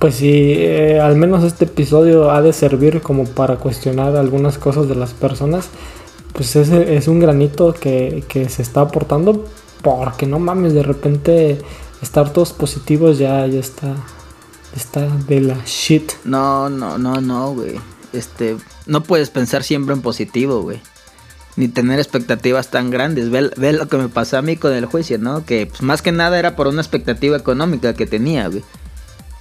pues 0.00 0.14
sí, 0.14 0.54
eh, 0.56 0.98
al 0.98 1.14
menos 1.14 1.44
este 1.44 1.66
episodio 1.66 2.30
ha 2.30 2.40
de 2.40 2.54
servir 2.54 3.02
como 3.02 3.26
para 3.26 3.56
cuestionar 3.56 4.16
algunas 4.16 4.56
cosas 4.56 4.88
de 4.88 4.94
las 4.94 5.12
personas, 5.12 5.68
pues 6.32 6.56
es, 6.56 6.70
es 6.70 7.06
un 7.06 7.20
granito 7.20 7.74
que, 7.74 8.24
se 8.48 8.62
está 8.62 8.80
aportando 8.80 9.44
porque 9.82 10.24
no 10.24 10.38
mames, 10.38 10.72
de 10.72 10.82
repente 10.82 11.58
estar 12.00 12.32
todos 12.32 12.54
positivos 12.54 13.18
ya, 13.18 13.46
ya 13.46 13.60
está, 13.60 13.94
está 14.74 15.06
de 15.28 15.42
la 15.42 15.58
shit. 15.66 16.12
No, 16.24 16.70
no, 16.70 16.96
no, 16.96 17.20
no, 17.20 17.52
güey. 17.52 17.78
Este, 18.14 18.56
no 18.86 19.02
puedes 19.02 19.28
pensar 19.28 19.62
siempre 19.64 19.94
en 19.94 20.00
positivo, 20.00 20.62
güey. 20.62 20.80
Ni 21.56 21.68
tener 21.68 21.98
expectativas 21.98 22.70
tan 22.70 22.88
grandes. 22.88 23.28
Ve, 23.28 23.50
ve, 23.54 23.74
lo 23.74 23.86
que 23.86 23.98
me 23.98 24.08
pasó 24.08 24.38
a 24.38 24.42
mí 24.42 24.56
con 24.56 24.72
el 24.72 24.86
juicio, 24.86 25.18
¿no? 25.18 25.44
Que 25.44 25.66
pues, 25.66 25.82
más 25.82 26.00
que 26.00 26.10
nada 26.10 26.38
era 26.38 26.56
por 26.56 26.68
una 26.68 26.80
expectativa 26.80 27.36
económica 27.36 27.92
que 27.92 28.06
tenía, 28.06 28.48
güey. 28.48 28.64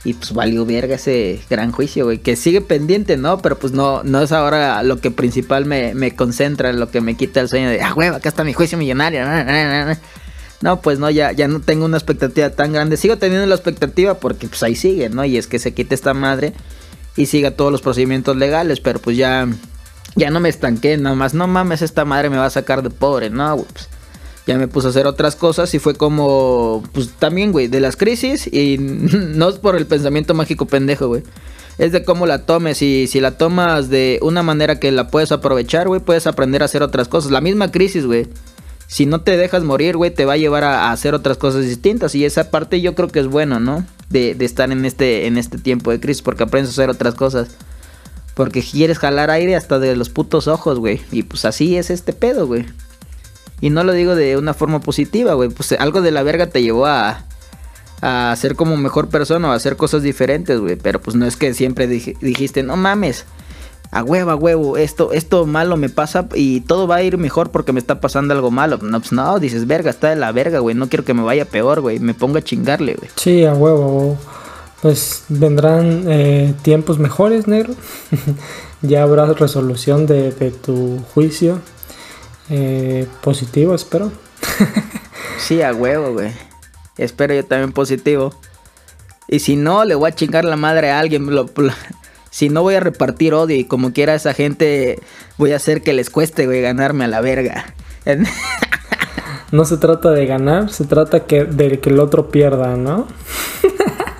Y 0.06 0.14
pues 0.14 0.32
valió 0.34 0.66
verga 0.66 0.96
ese 0.96 1.42
gran 1.50 1.72
juicio, 1.72 2.06
güey. 2.06 2.20
Que 2.20 2.36
sigue 2.36 2.62
pendiente, 2.62 3.18
¿no? 3.18 3.40
Pero 3.40 3.60
pues 3.60 3.74
no, 3.74 4.02
no 4.04 4.22
es 4.22 4.32
ahora 4.32 4.82
lo 4.84 5.02
que 5.02 5.12
principal 5.12 5.66
me, 5.66 5.94
me 5.94 6.16
concentra, 6.16 6.72
lo 6.72 6.90
que 6.90 7.02
me 7.02 7.18
quita 7.18 7.42
el 7.42 7.50
sueño 7.50 7.70
de, 7.70 7.82
ah, 7.82 7.92
güey, 7.92 8.08
acá 8.08 8.30
está 8.30 8.44
mi 8.44 8.54
juicio 8.54 8.78
millonario. 8.78 9.26
No, 10.62 10.82
pues 10.82 11.00
no, 11.00 11.10
ya, 11.10 11.32
ya 11.32 11.48
no 11.48 11.62
tengo 11.62 11.86
una 11.86 11.98
expectativa 11.98 12.50
tan 12.50 12.74
grande. 12.74 12.98
Sigo 12.98 13.18
teniendo 13.18 13.46
la 13.46 13.56
expectativa 13.56 14.16
porque 14.16 14.48
pues 14.48 14.62
ahí 14.64 14.76
sigue, 14.76 15.10
¿no? 15.10 15.24
Y 15.24 15.38
es 15.38 15.48
que 15.48 15.60
se 15.60 15.74
quite 15.74 15.96
esta 15.96 16.14
madre 16.14 16.54
y 17.16 17.28
siga 17.28 17.52
todos 17.52 17.72
los 17.72 17.82
procedimientos 17.82 18.36
legales. 18.36 18.80
Pero 18.82 19.00
pues 19.00 19.16
ya, 19.16 19.48
ya 20.16 20.30
no 20.32 20.40
me 20.40 20.50
estanqué, 20.50 20.98
nada 20.98 21.16
más. 21.16 21.34
No 21.34 21.48
mames, 21.48 21.82
esta 21.82 22.04
madre 22.04 22.30
me 22.30 22.38
va 22.38 22.46
a 22.46 22.50
sacar 22.50 22.84
de 22.84 22.90
pobre, 22.90 23.30
¿no? 23.30 23.58
Pues, 23.58 23.90
ya 24.48 24.58
me 24.58 24.68
puse 24.68 24.88
a 24.88 24.90
hacer 24.90 25.08
otras 25.08 25.36
cosas 25.36 25.74
y 25.74 25.80
fue 25.80 25.96
como, 25.96 26.84
pues 26.92 27.10
también, 27.20 27.52
güey, 27.52 27.68
de 27.68 27.80
las 27.80 27.96
crisis 27.96 28.48
y 28.48 28.78
no 28.80 29.50
es 29.50 29.58
por 29.58 29.76
el 29.76 29.86
pensamiento 29.86 30.34
mágico 30.34 30.66
pendejo, 30.66 31.08
güey. 31.08 31.24
Es 31.78 31.94
de 31.94 32.04
cómo 32.04 32.26
la 32.26 32.46
tomes 32.46 32.82
y 32.82 33.08
si 33.08 33.22
la 33.22 33.38
tomas 33.38 33.90
de 33.90 34.20
una 34.22 34.44
manera 34.44 34.80
que 34.80 34.92
la 34.92 35.08
puedes 35.08 35.32
aprovechar, 35.32 35.88
güey, 35.88 36.02
puedes 36.02 36.28
aprender 36.28 36.62
a 36.62 36.66
hacer 36.66 36.84
otras 36.84 37.08
cosas. 37.08 37.32
La 37.32 37.40
misma 37.40 37.72
crisis, 37.72 38.06
güey. 38.06 38.28
Si 38.88 39.06
no 39.06 39.22
te 39.22 39.38
dejas 39.38 39.64
morir, 39.64 39.96
güey, 39.96 40.12
te 40.12 40.26
va 40.26 40.34
a 40.34 40.38
llevar 40.38 40.66
a, 40.66 40.92
hacer 40.92 41.14
otras 41.14 41.38
cosas 41.38 41.64
distintas. 41.64 42.16
Y 42.16 42.26
esa 42.26 42.52
parte 42.52 42.82
yo 42.82 42.96
creo 42.96 43.08
que 43.08 43.20
es 43.20 43.28
bueno, 43.28 43.62
¿no? 43.62 43.86
De, 44.10 44.36
de 44.36 44.44
estar 44.44 44.72
en 44.72 44.84
este, 44.84 45.28
en 45.28 45.38
este 45.38 45.58
tiempo 45.58 45.92
de 45.92 46.02
crisis 46.02 46.22
porque 46.22 46.44
aprendes 46.44 46.72
a 46.72 46.82
hacer 46.82 46.90
otras 46.90 47.16
cosas. 47.16 47.50
Porque 48.34 48.62
quieres 48.62 48.98
jalar 48.98 49.30
aire 49.30 49.56
hasta 49.56 49.80
de 49.80 49.96
los 49.96 50.10
putos 50.10 50.50
ojos, 50.50 50.80
güey. 50.80 51.02
Y 51.12 51.24
pues 51.24 51.46
así 51.46 51.78
es 51.78 51.92
este 51.92 52.12
pedo, 52.12 52.46
güey. 52.46 52.66
Y 53.62 53.70
no 53.70 53.84
lo 53.84 53.94
digo 53.94 54.16
de 54.16 54.38
una 54.38 54.54
forma 54.54 54.80
positiva, 54.80 55.34
güey. 55.34 55.50
Pues 55.50 55.74
algo 55.74 56.02
de 56.02 56.12
la 56.12 56.24
verga 56.24 56.48
te 56.48 56.62
llevó 56.62 56.86
a, 56.86 57.24
a 58.02 58.36
ser 58.38 58.56
como 58.56 58.78
mejor 58.78 59.10
persona 59.10 59.50
o 59.50 59.52
a 59.52 59.56
hacer 59.56 59.76
cosas 59.76 60.02
diferentes, 60.02 60.60
güey. 60.60 60.76
Pero 60.76 61.02
pues 61.02 61.16
no 61.16 61.26
es 61.26 61.36
que 61.36 61.54
siempre 61.54 61.88
dijiste, 61.88 62.64
no 62.64 62.78
mames, 62.78 63.26
a 63.92 64.04
huevo, 64.04 64.32
a 64.32 64.36
huevo, 64.36 64.78
esto, 64.78 65.12
esto 65.14 65.46
malo 65.46 65.76
me 65.76 65.90
pasa 65.90 66.28
y 66.36 66.62
todo 66.62 66.88
va 66.88 66.98
a 66.98 67.04
ir 67.04 67.18
mejor 67.18 67.50
porque 67.50 67.74
me 67.74 67.80
está 67.80 68.00
pasando 68.00 68.34
algo 68.34 68.52
malo. 68.52 68.78
No, 68.82 69.00
pues 69.00 69.12
no, 69.12 69.40
dices, 69.40 69.68
verga, 69.68 69.90
está 69.90 70.10
de 70.10 70.16
la 70.16 70.32
verga, 70.32 70.60
güey. 70.60 70.76
No 70.76 70.90
quiero 70.90 71.04
que 71.04 71.14
me 71.14 71.24
vaya 71.24 71.46
peor, 71.46 71.82
güey. 71.82 72.00
Me 72.00 72.14
ponga 72.14 72.40
a 72.40 72.44
chingarle, 72.44 72.96
güey. 72.96 73.10
Sí, 73.16 73.46
a 73.46 73.54
huevo, 73.54 74.18
Pues 74.82 75.24
vendrán 75.28 76.04
eh, 76.08 76.54
tiempos 76.62 77.00
mejores, 77.00 77.48
negro. 77.48 77.74
ya 78.82 79.04
habrá 79.04 79.26
resolución 79.34 80.06
de, 80.06 80.32
de 80.32 80.52
tu 80.52 81.00
juicio 81.14 81.60
eh, 82.50 83.08
positivo, 83.22 83.76
espero. 83.76 84.12
sí, 85.38 85.62
a 85.62 85.74
huevo, 85.74 86.14
güey. 86.14 86.32
Espero 86.98 87.34
yo 87.34 87.46
también 87.46 87.72
positivo. 87.72 88.34
Y 89.28 89.40
si 89.40 89.56
no, 89.56 89.86
le 89.86 89.96
voy 89.96 90.10
a 90.10 90.16
chingar 90.16 90.46
la 90.46 90.56
madre 90.56 90.92
a 90.92 91.00
alguien. 91.00 91.30
si 92.30 92.50
no, 92.50 92.62
voy 92.62 92.76
a 92.76 92.80
repartir 92.80 93.34
odio. 93.34 93.56
Y 93.56 93.66
como 93.66 93.94
quiera 93.94 94.16
esa 94.16 94.34
gente, 94.34 95.00
voy 95.38 95.54
a 95.54 95.58
hacer 95.58 95.82
que 95.82 95.94
les 95.94 96.10
cueste, 96.10 96.46
güey, 96.46 96.62
ganarme 96.62 97.06
a 97.06 97.08
la 97.08 97.22
verga. 97.22 97.74
no 99.52 99.66
se 99.66 99.78
trata 99.78 100.12
de 100.12 100.26
ganar, 100.26 100.72
se 100.72 100.86
trata 100.86 101.26
que, 101.26 101.46
de 101.46 101.80
que 101.80 101.90
el 101.90 102.00
otro 102.00 102.30
pierda, 102.30 102.76
¿no? 102.76 103.08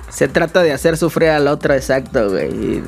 se 0.08 0.28
trata 0.28 0.62
de 0.62 0.72
hacer 0.72 0.96
sufrir 0.96 1.30
al 1.30 1.48
otro, 1.48 1.74
exacto, 1.74 2.30
güey 2.30 2.82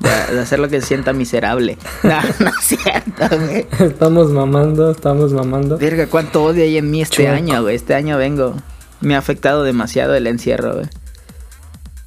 de, 0.00 0.40
hacer 0.40 0.58
lo 0.58 0.68
que 0.68 0.80
se 0.80 0.88
sienta 0.88 1.12
miserable. 1.12 1.78
No, 2.02 2.20
no 2.40 2.50
es 2.50 2.64
cierto, 2.64 3.38
güey. 3.38 3.66
Estamos 3.78 4.30
mamando, 4.30 4.90
estamos 4.90 5.32
mamando. 5.32 5.78
Verga, 5.78 6.06
cuánto 6.06 6.42
odio 6.42 6.62
hay 6.62 6.78
en 6.78 6.90
mí 6.90 7.02
este 7.02 7.28
año, 7.28 7.62
güey. 7.62 7.76
Este 7.76 7.94
año 7.94 8.16
vengo. 8.16 8.56
Me 9.00 9.14
ha 9.14 9.18
afectado 9.18 9.62
demasiado 9.64 10.14
el 10.14 10.26
encierro, 10.26 10.74
güey. 10.74 10.86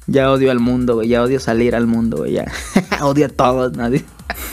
Ya 0.06 0.30
odio 0.30 0.50
al 0.50 0.60
mundo, 0.60 0.96
güey. 0.96 1.08
Ya 1.08 1.22
odio 1.22 1.40
salir 1.40 1.74
al 1.74 1.86
mundo, 1.86 2.18
güey. 2.18 2.32
Ya 2.32 2.46
odio 3.02 3.26
a 3.26 3.28
todos, 3.30 3.72
nadie. 3.76 4.04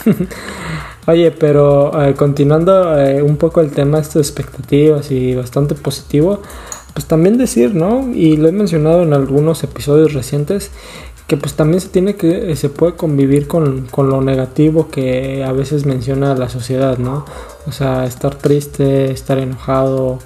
Oye, 1.06 1.32
pero 1.32 2.00
eh, 2.00 2.14
continuando 2.14 2.96
eh, 2.98 3.22
un 3.22 3.36
poco 3.36 3.60
el 3.60 3.72
tema 3.72 3.98
de 3.98 4.04
estas 4.04 4.28
expectativas 4.28 5.10
y 5.10 5.34
bastante 5.34 5.74
positivo, 5.74 6.40
pues 6.94 7.06
también 7.06 7.38
decir, 7.38 7.74
¿no? 7.74 8.08
Y 8.14 8.36
lo 8.36 8.48
he 8.48 8.52
mencionado 8.52 9.02
en 9.02 9.12
algunos 9.12 9.64
episodios 9.64 10.12
recientes, 10.12 10.70
que 11.32 11.38
pues 11.38 11.54
también 11.54 11.80
se 11.80 11.88
tiene 11.88 12.14
que 12.14 12.54
se 12.56 12.68
puede 12.68 12.92
convivir 12.92 13.48
con, 13.48 13.88
lo 13.96 14.20
negativo 14.20 14.90
que 14.90 15.42
a 15.42 15.52
veces 15.52 15.86
menciona 15.86 16.34
la 16.34 16.50
sociedad, 16.50 16.98
¿no? 16.98 17.24
O 17.66 17.72
sea, 17.72 18.04
estar 18.04 18.34
triste, 18.34 19.10
estar 19.10 19.38
enojado, 19.38 20.18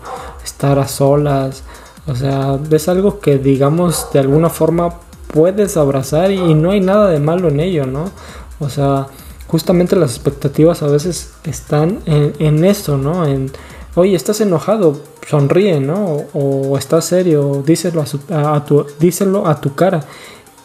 estar 0.44 0.80
a 0.80 0.88
solas, 0.88 1.62
o 2.08 2.16
sea, 2.16 2.58
es 2.68 2.88
algo 2.88 3.20
que 3.20 3.38
digamos 3.38 4.08
de 4.12 4.18
alguna 4.18 4.50
forma 4.50 4.98
puedes 5.32 5.76
abrazar 5.76 6.32
y, 6.32 6.54
no 6.54 6.72
hay 6.72 6.80
nada 6.80 7.08
de 7.08 7.20
malo 7.20 7.46
en 7.50 7.60
ello, 7.60 7.86
¿no? 7.86 8.10
O 8.58 8.68
sea, 8.68 9.06
justamente 9.46 9.94
las 9.94 10.10
expectativas 10.10 10.82
a 10.82 10.88
veces 10.88 11.34
están 11.44 12.00
en, 12.06 12.32
en 12.40 12.64
eso, 12.64 12.98
¿no? 12.98 13.24
En, 13.24 13.52
oye, 13.94 14.16
estás 14.16 14.40
enojado, 14.40 14.98
sonríe, 15.24 15.78
¿no? 15.78 16.24
O, 16.34 16.76
estás 16.76 17.04
serio, 17.04 17.62
díselo 17.64 18.02
a, 18.28 18.64
tu, 18.64 18.86
díselo 18.98 19.46
a 19.46 19.60
tu 19.60 19.76
cara 19.76 20.04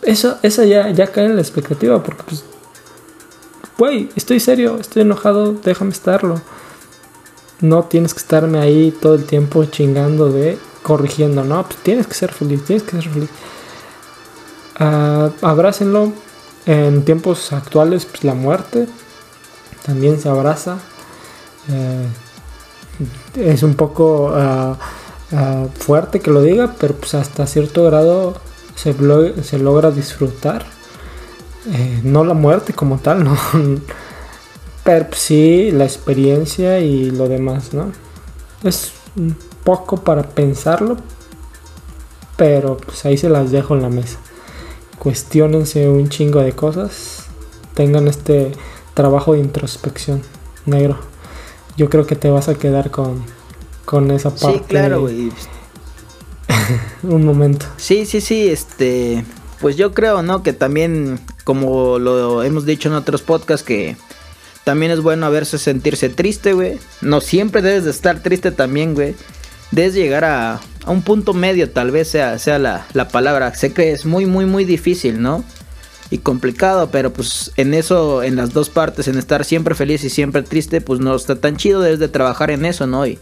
eso, 0.03 0.37
esa 0.43 0.65
ya, 0.65 0.89
ya 0.89 1.07
cae 1.07 1.25
en 1.25 1.35
la 1.35 1.41
expectativa, 1.41 2.01
porque 2.03 2.23
pues, 2.23 2.43
güey, 3.77 4.09
estoy 4.15 4.39
serio, 4.39 4.77
estoy 4.79 5.03
enojado, 5.03 5.53
déjame 5.53 5.91
estarlo. 5.91 6.41
No 7.59 7.83
tienes 7.83 8.13
que 8.13 8.19
estarme 8.19 8.59
ahí 8.59 8.91
todo 8.91 9.15
el 9.15 9.25
tiempo 9.25 9.63
chingando 9.65 10.31
de 10.31 10.57
corrigiendo, 10.81 11.43
no, 11.43 11.63
pues 11.63 11.77
tienes 11.77 12.07
que 12.07 12.15
ser 12.15 12.31
feliz, 12.31 12.63
tienes 12.65 12.83
que 12.83 12.91
ser 12.91 13.09
feliz. 13.09 13.29
Uh, 14.79 15.29
abrácenlo. 15.45 16.11
En 16.65 17.05
tiempos 17.05 17.53
actuales, 17.53 18.05
pues 18.05 18.23
la 18.23 18.35
muerte 18.35 18.87
también 19.83 20.19
se 20.19 20.29
abraza. 20.29 20.77
Eh, 21.69 22.07
es 23.35 23.63
un 23.63 23.73
poco 23.75 24.31
ah, 24.33 24.77
ah, 25.31 25.65
fuerte 25.73 26.19
que 26.19 26.31
lo 26.31 26.41
diga, 26.41 26.75
pero 26.79 26.95
pues 26.95 27.15
hasta 27.15 27.47
cierto 27.47 27.85
grado 27.85 28.35
se, 28.81 29.59
logra 29.59 29.91
disfrutar. 29.91 30.65
Eh, 31.71 32.01
no 32.03 32.23
la 32.23 32.33
muerte 32.33 32.73
como 32.73 32.97
tal, 32.97 33.23
¿no? 33.23 33.37
Pero 34.83 35.07
sí 35.13 35.69
la 35.71 35.83
experiencia 35.83 36.79
y 36.79 37.11
lo 37.11 37.27
demás, 37.27 37.73
¿no? 37.73 37.91
Es 38.63 38.93
un 39.15 39.37
poco 39.63 39.97
para 39.97 40.23
pensarlo, 40.23 40.97
pero 42.35 42.77
pues 42.77 43.05
ahí 43.05 43.15
se 43.15 43.29
las 43.29 43.51
dejo 43.51 43.75
en 43.75 43.83
la 43.83 43.89
mesa. 43.89 44.17
Cuestiónense 44.97 45.87
un 45.87 46.09
chingo 46.09 46.39
de 46.39 46.53
cosas, 46.53 47.27
tengan 47.75 48.07
este 48.07 48.53
trabajo 48.95 49.33
de 49.33 49.39
introspección, 49.39 50.23
negro. 50.65 50.97
Yo 51.77 51.91
creo 51.91 52.07
que 52.07 52.15
te 52.15 52.31
vas 52.31 52.49
a 52.49 52.55
quedar 52.55 52.89
con, 52.89 53.23
con 53.85 54.09
esa 54.09 54.31
parte. 54.31 54.57
Sí, 54.57 54.63
claro, 54.67 55.01
güey. 55.01 55.31
un 57.03 57.25
momento. 57.25 57.65
Sí, 57.77 58.05
sí, 58.05 58.21
sí, 58.21 58.49
este, 58.49 59.23
pues 59.59 59.75
yo 59.75 59.93
creo, 59.93 60.21
¿no? 60.23 60.43
Que 60.43 60.53
también, 60.53 61.19
como 61.43 61.99
lo 61.99 62.43
hemos 62.43 62.65
dicho 62.65 62.89
en 62.89 62.95
otros 62.95 63.21
podcasts, 63.21 63.65
que 63.65 63.95
también 64.63 64.91
es 64.91 65.01
bueno 65.01 65.25
a 65.25 65.29
veces 65.29 65.61
sentirse 65.61 66.09
triste, 66.09 66.53
güey. 66.53 66.79
No 67.01 67.21
siempre 67.21 67.61
debes 67.61 67.85
de 67.85 67.91
estar 67.91 68.21
triste 68.21 68.51
también, 68.51 68.93
güey. 68.93 69.15
Debes 69.71 69.93
llegar 69.93 70.25
a, 70.25 70.59
un 70.87 71.01
punto 71.01 71.33
medio, 71.33 71.69
tal 71.69 71.91
vez 71.91 72.09
sea, 72.09 72.37
sea 72.39 72.59
la, 72.59 72.87
la 72.93 73.07
palabra. 73.07 73.53
Sé 73.55 73.73
que 73.73 73.91
es 73.91 74.05
muy, 74.05 74.25
muy, 74.25 74.45
muy 74.45 74.65
difícil, 74.65 75.21
¿no? 75.21 75.43
y 76.11 76.17
complicado, 76.17 76.91
pero 76.91 77.13
pues 77.13 77.53
en 77.55 77.73
eso, 77.73 78.21
en 78.21 78.35
las 78.35 78.51
dos 78.51 78.69
partes, 78.69 79.07
en 79.07 79.17
estar 79.17 79.45
siempre 79.45 79.75
feliz 79.75 80.03
y 80.03 80.09
siempre 80.09 80.43
triste, 80.43 80.81
pues 80.81 80.99
no 80.99 81.15
está 81.15 81.37
tan 81.37 81.55
chido, 81.55 81.79
debes 81.79 81.99
de 81.99 82.09
trabajar 82.09 82.51
en 82.51 82.65
eso, 82.65 82.85
¿no? 82.85 83.07
Y 83.07 83.17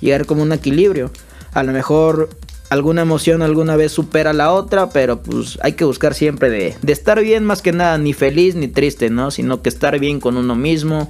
llegar 0.00 0.26
como 0.26 0.42
un 0.42 0.52
equilibrio. 0.52 1.10
A 1.52 1.62
lo 1.62 1.72
mejor 1.72 2.28
alguna 2.74 3.02
emoción 3.02 3.40
alguna 3.42 3.76
vez 3.76 3.92
supera 3.92 4.32
la 4.32 4.52
otra, 4.52 4.90
pero 4.90 5.22
pues 5.22 5.58
hay 5.62 5.72
que 5.72 5.84
buscar 5.84 6.12
siempre 6.12 6.50
de, 6.50 6.76
de 6.82 6.92
estar 6.92 7.20
bien 7.20 7.44
más 7.44 7.62
que 7.62 7.72
nada, 7.72 7.96
ni 7.98 8.12
feliz 8.12 8.54
ni 8.56 8.68
triste, 8.68 9.10
¿no? 9.10 9.30
Sino 9.30 9.62
que 9.62 9.68
estar 9.68 9.98
bien 9.98 10.20
con 10.20 10.36
uno 10.36 10.56
mismo, 10.56 11.08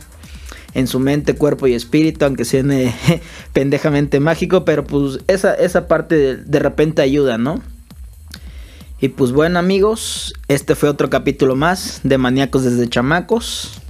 en 0.74 0.86
su 0.86 0.98
mente, 0.98 1.34
cuerpo 1.34 1.66
y 1.66 1.74
espíritu, 1.74 2.24
aunque 2.24 2.44
suene 2.44 2.94
pendejamente 3.52 4.20
mágico, 4.20 4.64
pero 4.64 4.84
pues 4.84 5.20
esa, 5.26 5.54
esa 5.54 5.88
parte 5.88 6.16
de, 6.16 6.36
de 6.36 6.58
repente 6.58 7.02
ayuda, 7.02 7.38
¿no? 7.38 7.62
Y 9.00 9.08
pues 9.08 9.32
bueno 9.32 9.58
amigos, 9.58 10.34
este 10.48 10.74
fue 10.74 10.88
otro 10.88 11.10
capítulo 11.10 11.56
más 11.56 12.00
de 12.04 12.18
Maníacos 12.18 12.64
desde 12.64 12.88
Chamacos. 12.88 13.80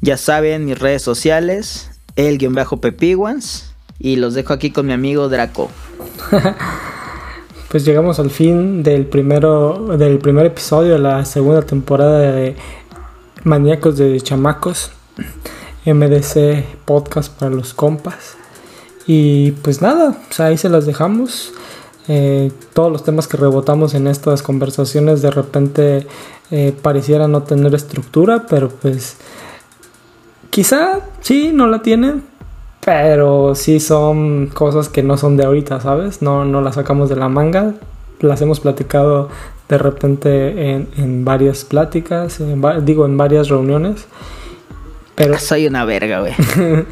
Ya 0.00 0.16
saben 0.16 0.64
mis 0.64 0.78
redes 0.78 1.02
sociales, 1.02 1.90
el-pepiguans. 2.16 3.69
Y 4.00 4.16
los 4.16 4.32
dejo 4.32 4.54
aquí 4.54 4.70
con 4.70 4.86
mi 4.86 4.94
amigo 4.94 5.28
Draco. 5.28 5.70
pues 7.68 7.84
llegamos 7.84 8.18
al 8.18 8.30
fin 8.30 8.82
del 8.82 9.04
primero 9.04 9.96
del 9.98 10.18
primer 10.18 10.46
episodio 10.46 10.94
de 10.94 10.98
la 10.98 11.24
segunda 11.26 11.60
temporada 11.60 12.18
de 12.18 12.56
Maníacos 13.44 13.98
de 13.98 14.18
Chamacos. 14.20 14.90
MDC 15.84 16.64
Podcast 16.86 17.32
para 17.38 17.54
los 17.54 17.74
compas. 17.74 18.36
Y 19.06 19.52
pues 19.52 19.82
nada, 19.82 20.16
ahí 20.38 20.56
se 20.56 20.70
las 20.70 20.86
dejamos. 20.86 21.52
Eh, 22.08 22.50
todos 22.72 22.90
los 22.90 23.04
temas 23.04 23.28
que 23.28 23.36
rebotamos 23.36 23.94
en 23.94 24.06
estas 24.06 24.42
conversaciones 24.42 25.20
de 25.22 25.30
repente 25.30 26.06
eh, 26.50 26.74
pareciera 26.82 27.28
no 27.28 27.42
tener 27.42 27.74
estructura, 27.74 28.46
pero 28.48 28.68
pues 28.68 29.16
quizá 30.50 31.00
sí, 31.20 31.50
no 31.52 31.66
la 31.66 31.82
tienen, 31.82 32.24
pero 32.90 33.54
sí 33.54 33.78
son 33.78 34.48
cosas 34.48 34.88
que 34.88 35.04
no 35.04 35.16
son 35.16 35.36
de 35.36 35.44
ahorita, 35.44 35.78
¿sabes? 35.78 36.22
No, 36.22 36.44
no 36.44 36.60
las 36.60 36.74
sacamos 36.74 37.08
de 37.08 37.14
la 37.14 37.28
manga, 37.28 37.74
las 38.18 38.42
hemos 38.42 38.58
platicado 38.58 39.28
de 39.68 39.78
repente 39.78 40.72
en, 40.72 41.24
varias 41.24 41.64
pláticas, 41.64 42.42
digo, 42.82 43.06
en 43.06 43.16
varias 43.16 43.48
reuniones. 43.48 44.08
Pero 45.14 45.38
soy 45.38 45.68
una 45.68 45.84
verga, 45.84 46.18
güey. 46.18 46.34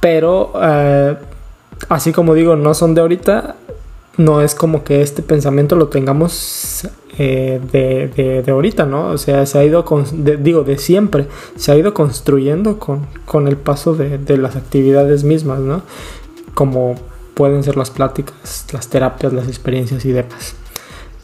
pero, 0.00 0.52
eh, 0.62 1.16
así 1.88 2.12
como 2.12 2.34
digo, 2.34 2.54
no 2.56 2.74
son 2.74 2.94
de 2.94 3.00
ahorita, 3.00 3.56
no 4.16 4.42
es 4.42 4.54
como 4.54 4.84
que 4.84 5.02
este 5.02 5.22
pensamiento 5.22 5.76
lo 5.76 5.88
tengamos 5.88 6.88
eh, 7.18 7.60
de, 7.72 8.42
de, 8.42 8.50
ahorita, 8.50 8.86
¿no? 8.86 9.08
O 9.08 9.18
sea, 9.18 9.46
se 9.46 9.58
ha 9.58 9.64
ido, 9.64 9.84
con, 9.84 10.04
digo, 10.42 10.64
de 10.64 10.78
siempre, 10.78 11.26
se 11.56 11.72
ha 11.72 11.76
ido 11.76 11.94
construyendo 11.94 12.78
con, 12.78 13.06
con 13.24 13.48
el 13.48 13.56
paso 13.56 13.94
de, 13.94 14.18
de, 14.18 14.36
las 14.36 14.56
actividades 14.56 15.24
mismas, 15.24 15.60
¿no? 15.60 15.82
Como 16.54 16.94
pueden 17.34 17.62
ser 17.62 17.76
las 17.76 17.90
pláticas, 17.90 18.66
las 18.72 18.88
terapias, 18.88 19.32
las 19.32 19.48
experiencias 19.48 20.04
y 20.04 20.12
demás. 20.12 20.54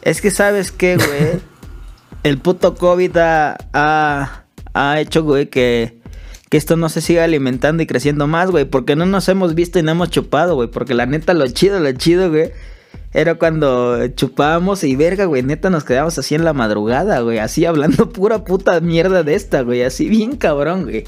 Es 0.03 0.21
que 0.21 0.31
sabes 0.31 0.73
qué, 0.73 0.97
güey, 0.97 1.41
el 2.23 2.39
puto 2.39 2.75
COVID 2.75 3.17
ha, 3.17 4.45
ha 4.75 5.01
hecho, 5.01 5.23
güey, 5.23 5.47
que 5.47 5.97
que 6.49 6.57
esto 6.57 6.77
no 6.77 6.89
se 6.89 7.01
siga 7.01 7.25
alimentando 7.25 7.83
y 7.83 7.87
creciendo 7.87 8.27
más, 8.27 8.51
güey. 8.51 8.65
Porque 8.65 8.97
no 8.97 9.07
nos 9.07 9.29
hemos 9.29 9.55
visto 9.55 9.79
y 9.79 9.83
no 9.83 9.91
hemos 9.91 10.11
chupado, 10.11 10.55
güey. 10.55 10.69
Porque 10.69 10.95
la 10.95 11.07
neta, 11.07 11.35
lo 11.35 11.47
chido, 11.49 11.81
lo 11.81 11.91
chido, 11.93 12.31
güey, 12.31 12.53
era 13.17 13.37
cuando 13.37 14.07
chupábamos 14.09 14.85
y 14.85 14.95
verga, 14.95 15.25
güey, 15.25 15.43
neta 15.43 15.71
nos 15.71 15.85
quedábamos 15.85 16.19
así 16.19 16.35
en 16.35 16.45
la 16.45 16.53
madrugada, 16.53 17.21
güey, 17.21 17.39
así 17.39 17.65
hablando 17.65 18.11
pura 18.13 18.45
puta 18.45 18.79
mierda 18.81 19.23
de 19.23 19.35
esta, 19.35 19.63
güey, 19.63 19.83
así 19.83 20.11
bien 20.11 20.37
cabrón, 20.37 20.83
güey. 20.83 21.05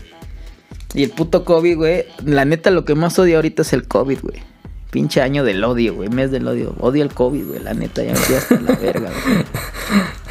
Y 0.95 1.03
el 1.03 1.11
puto 1.11 1.45
COVID, 1.45 1.77
güey, 1.77 2.07
la 2.25 2.47
neta 2.47 2.71
lo 2.71 2.87
que 2.87 2.95
más 2.95 3.19
odio 3.19 3.37
ahorita 3.37 3.61
es 3.61 3.75
el 3.75 3.87
COVID, 3.87 4.21
güey. 4.23 4.43
Pinche 4.91 5.21
año 5.21 5.45
del 5.45 5.63
odio, 5.63 5.97
güey, 5.97 6.09
mes 6.09 6.31
del 6.31 6.49
odio. 6.49 6.75
Odio 6.81 7.03
el 7.03 7.13
COVID, 7.13 7.47
güey, 7.47 7.63
la 7.63 7.75
neta, 7.75 8.03
ya 8.03 8.13
me 8.13 8.17
fui 8.17 8.37
hasta 8.37 8.59
la 8.59 8.75
verga, 8.77 9.11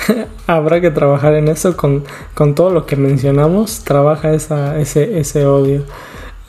güey. 0.07 0.25
Habrá 0.47 0.81
que 0.81 0.89
trabajar 0.89 1.35
en 1.35 1.47
eso 1.47 1.77
con, 1.77 2.05
con 2.33 2.55
todo 2.55 2.71
lo 2.71 2.87
que 2.87 2.95
mencionamos, 2.95 3.83
trabaja 3.83 4.33
esa, 4.33 4.79
ese, 4.79 5.19
ese 5.19 5.45
odio. 5.45 5.85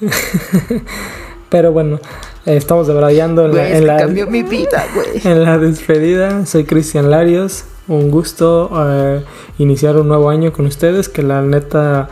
Pero 1.49 1.73
bueno, 1.73 1.99
estamos 2.45 2.87
debrayando 2.87 3.47
en, 3.47 3.55
la, 3.55 3.69
en 3.71 3.87
la, 3.87 4.07
mi 4.07 4.43
vida, 4.43 4.85
güey. 4.95 5.21
En 5.25 5.45
la 5.45 5.59
despedida. 5.59 6.45
Soy 6.47 6.65
Cristian 6.65 7.11
Larios. 7.11 7.65
Un 7.87 8.11
gusto 8.11 8.71
eh, 8.87 9.25
iniciar 9.59 9.97
un 9.97 10.09
nuevo 10.09 10.29
año 10.29 10.53
con 10.53 10.67
ustedes. 10.67 11.09
Que 11.09 11.23
la 11.23 11.43
neta 11.43 12.09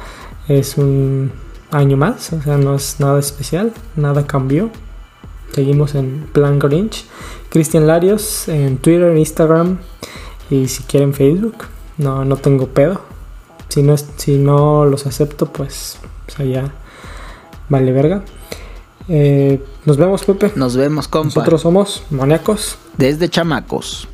es 0.48 0.78
un 0.78 1.32
año 1.70 1.96
más. 1.96 2.32
O 2.32 2.40
sea, 2.40 2.56
no 2.56 2.74
es 2.74 2.96
nada 2.98 3.18
especial. 3.18 3.72
Nada 3.94 4.26
cambió. 4.26 4.70
Seguimos 5.52 5.94
en 5.94 6.26
plan 6.32 6.58
Grinch. 6.58 7.04
Cristian 7.50 7.86
Larios 7.86 8.48
en 8.48 8.78
Twitter, 8.78 9.16
Instagram 9.16 9.78
y 10.50 10.68
si 10.68 10.82
quieren 10.82 11.14
Facebook. 11.14 11.56
No, 11.98 12.24
no 12.24 12.36
tengo 12.36 12.68
pedo. 12.68 13.00
Si 13.68 13.82
no, 13.82 13.96
si 13.96 14.38
no 14.38 14.84
los 14.84 15.06
acepto, 15.06 15.46
pues, 15.46 15.98
pues 16.26 16.40
allá 16.40 16.72
vale 17.68 17.92
verga. 17.92 18.22
Eh, 19.08 19.62
nos 19.84 19.96
vemos, 19.96 20.24
Pepe. 20.24 20.52
Nos 20.56 20.76
vemos, 20.76 21.08
compa. 21.08 21.26
Nosotros 21.26 21.60
somos 21.60 22.02
maníacos. 22.10 22.76
Desde 22.96 23.28
chamacos. 23.28 24.08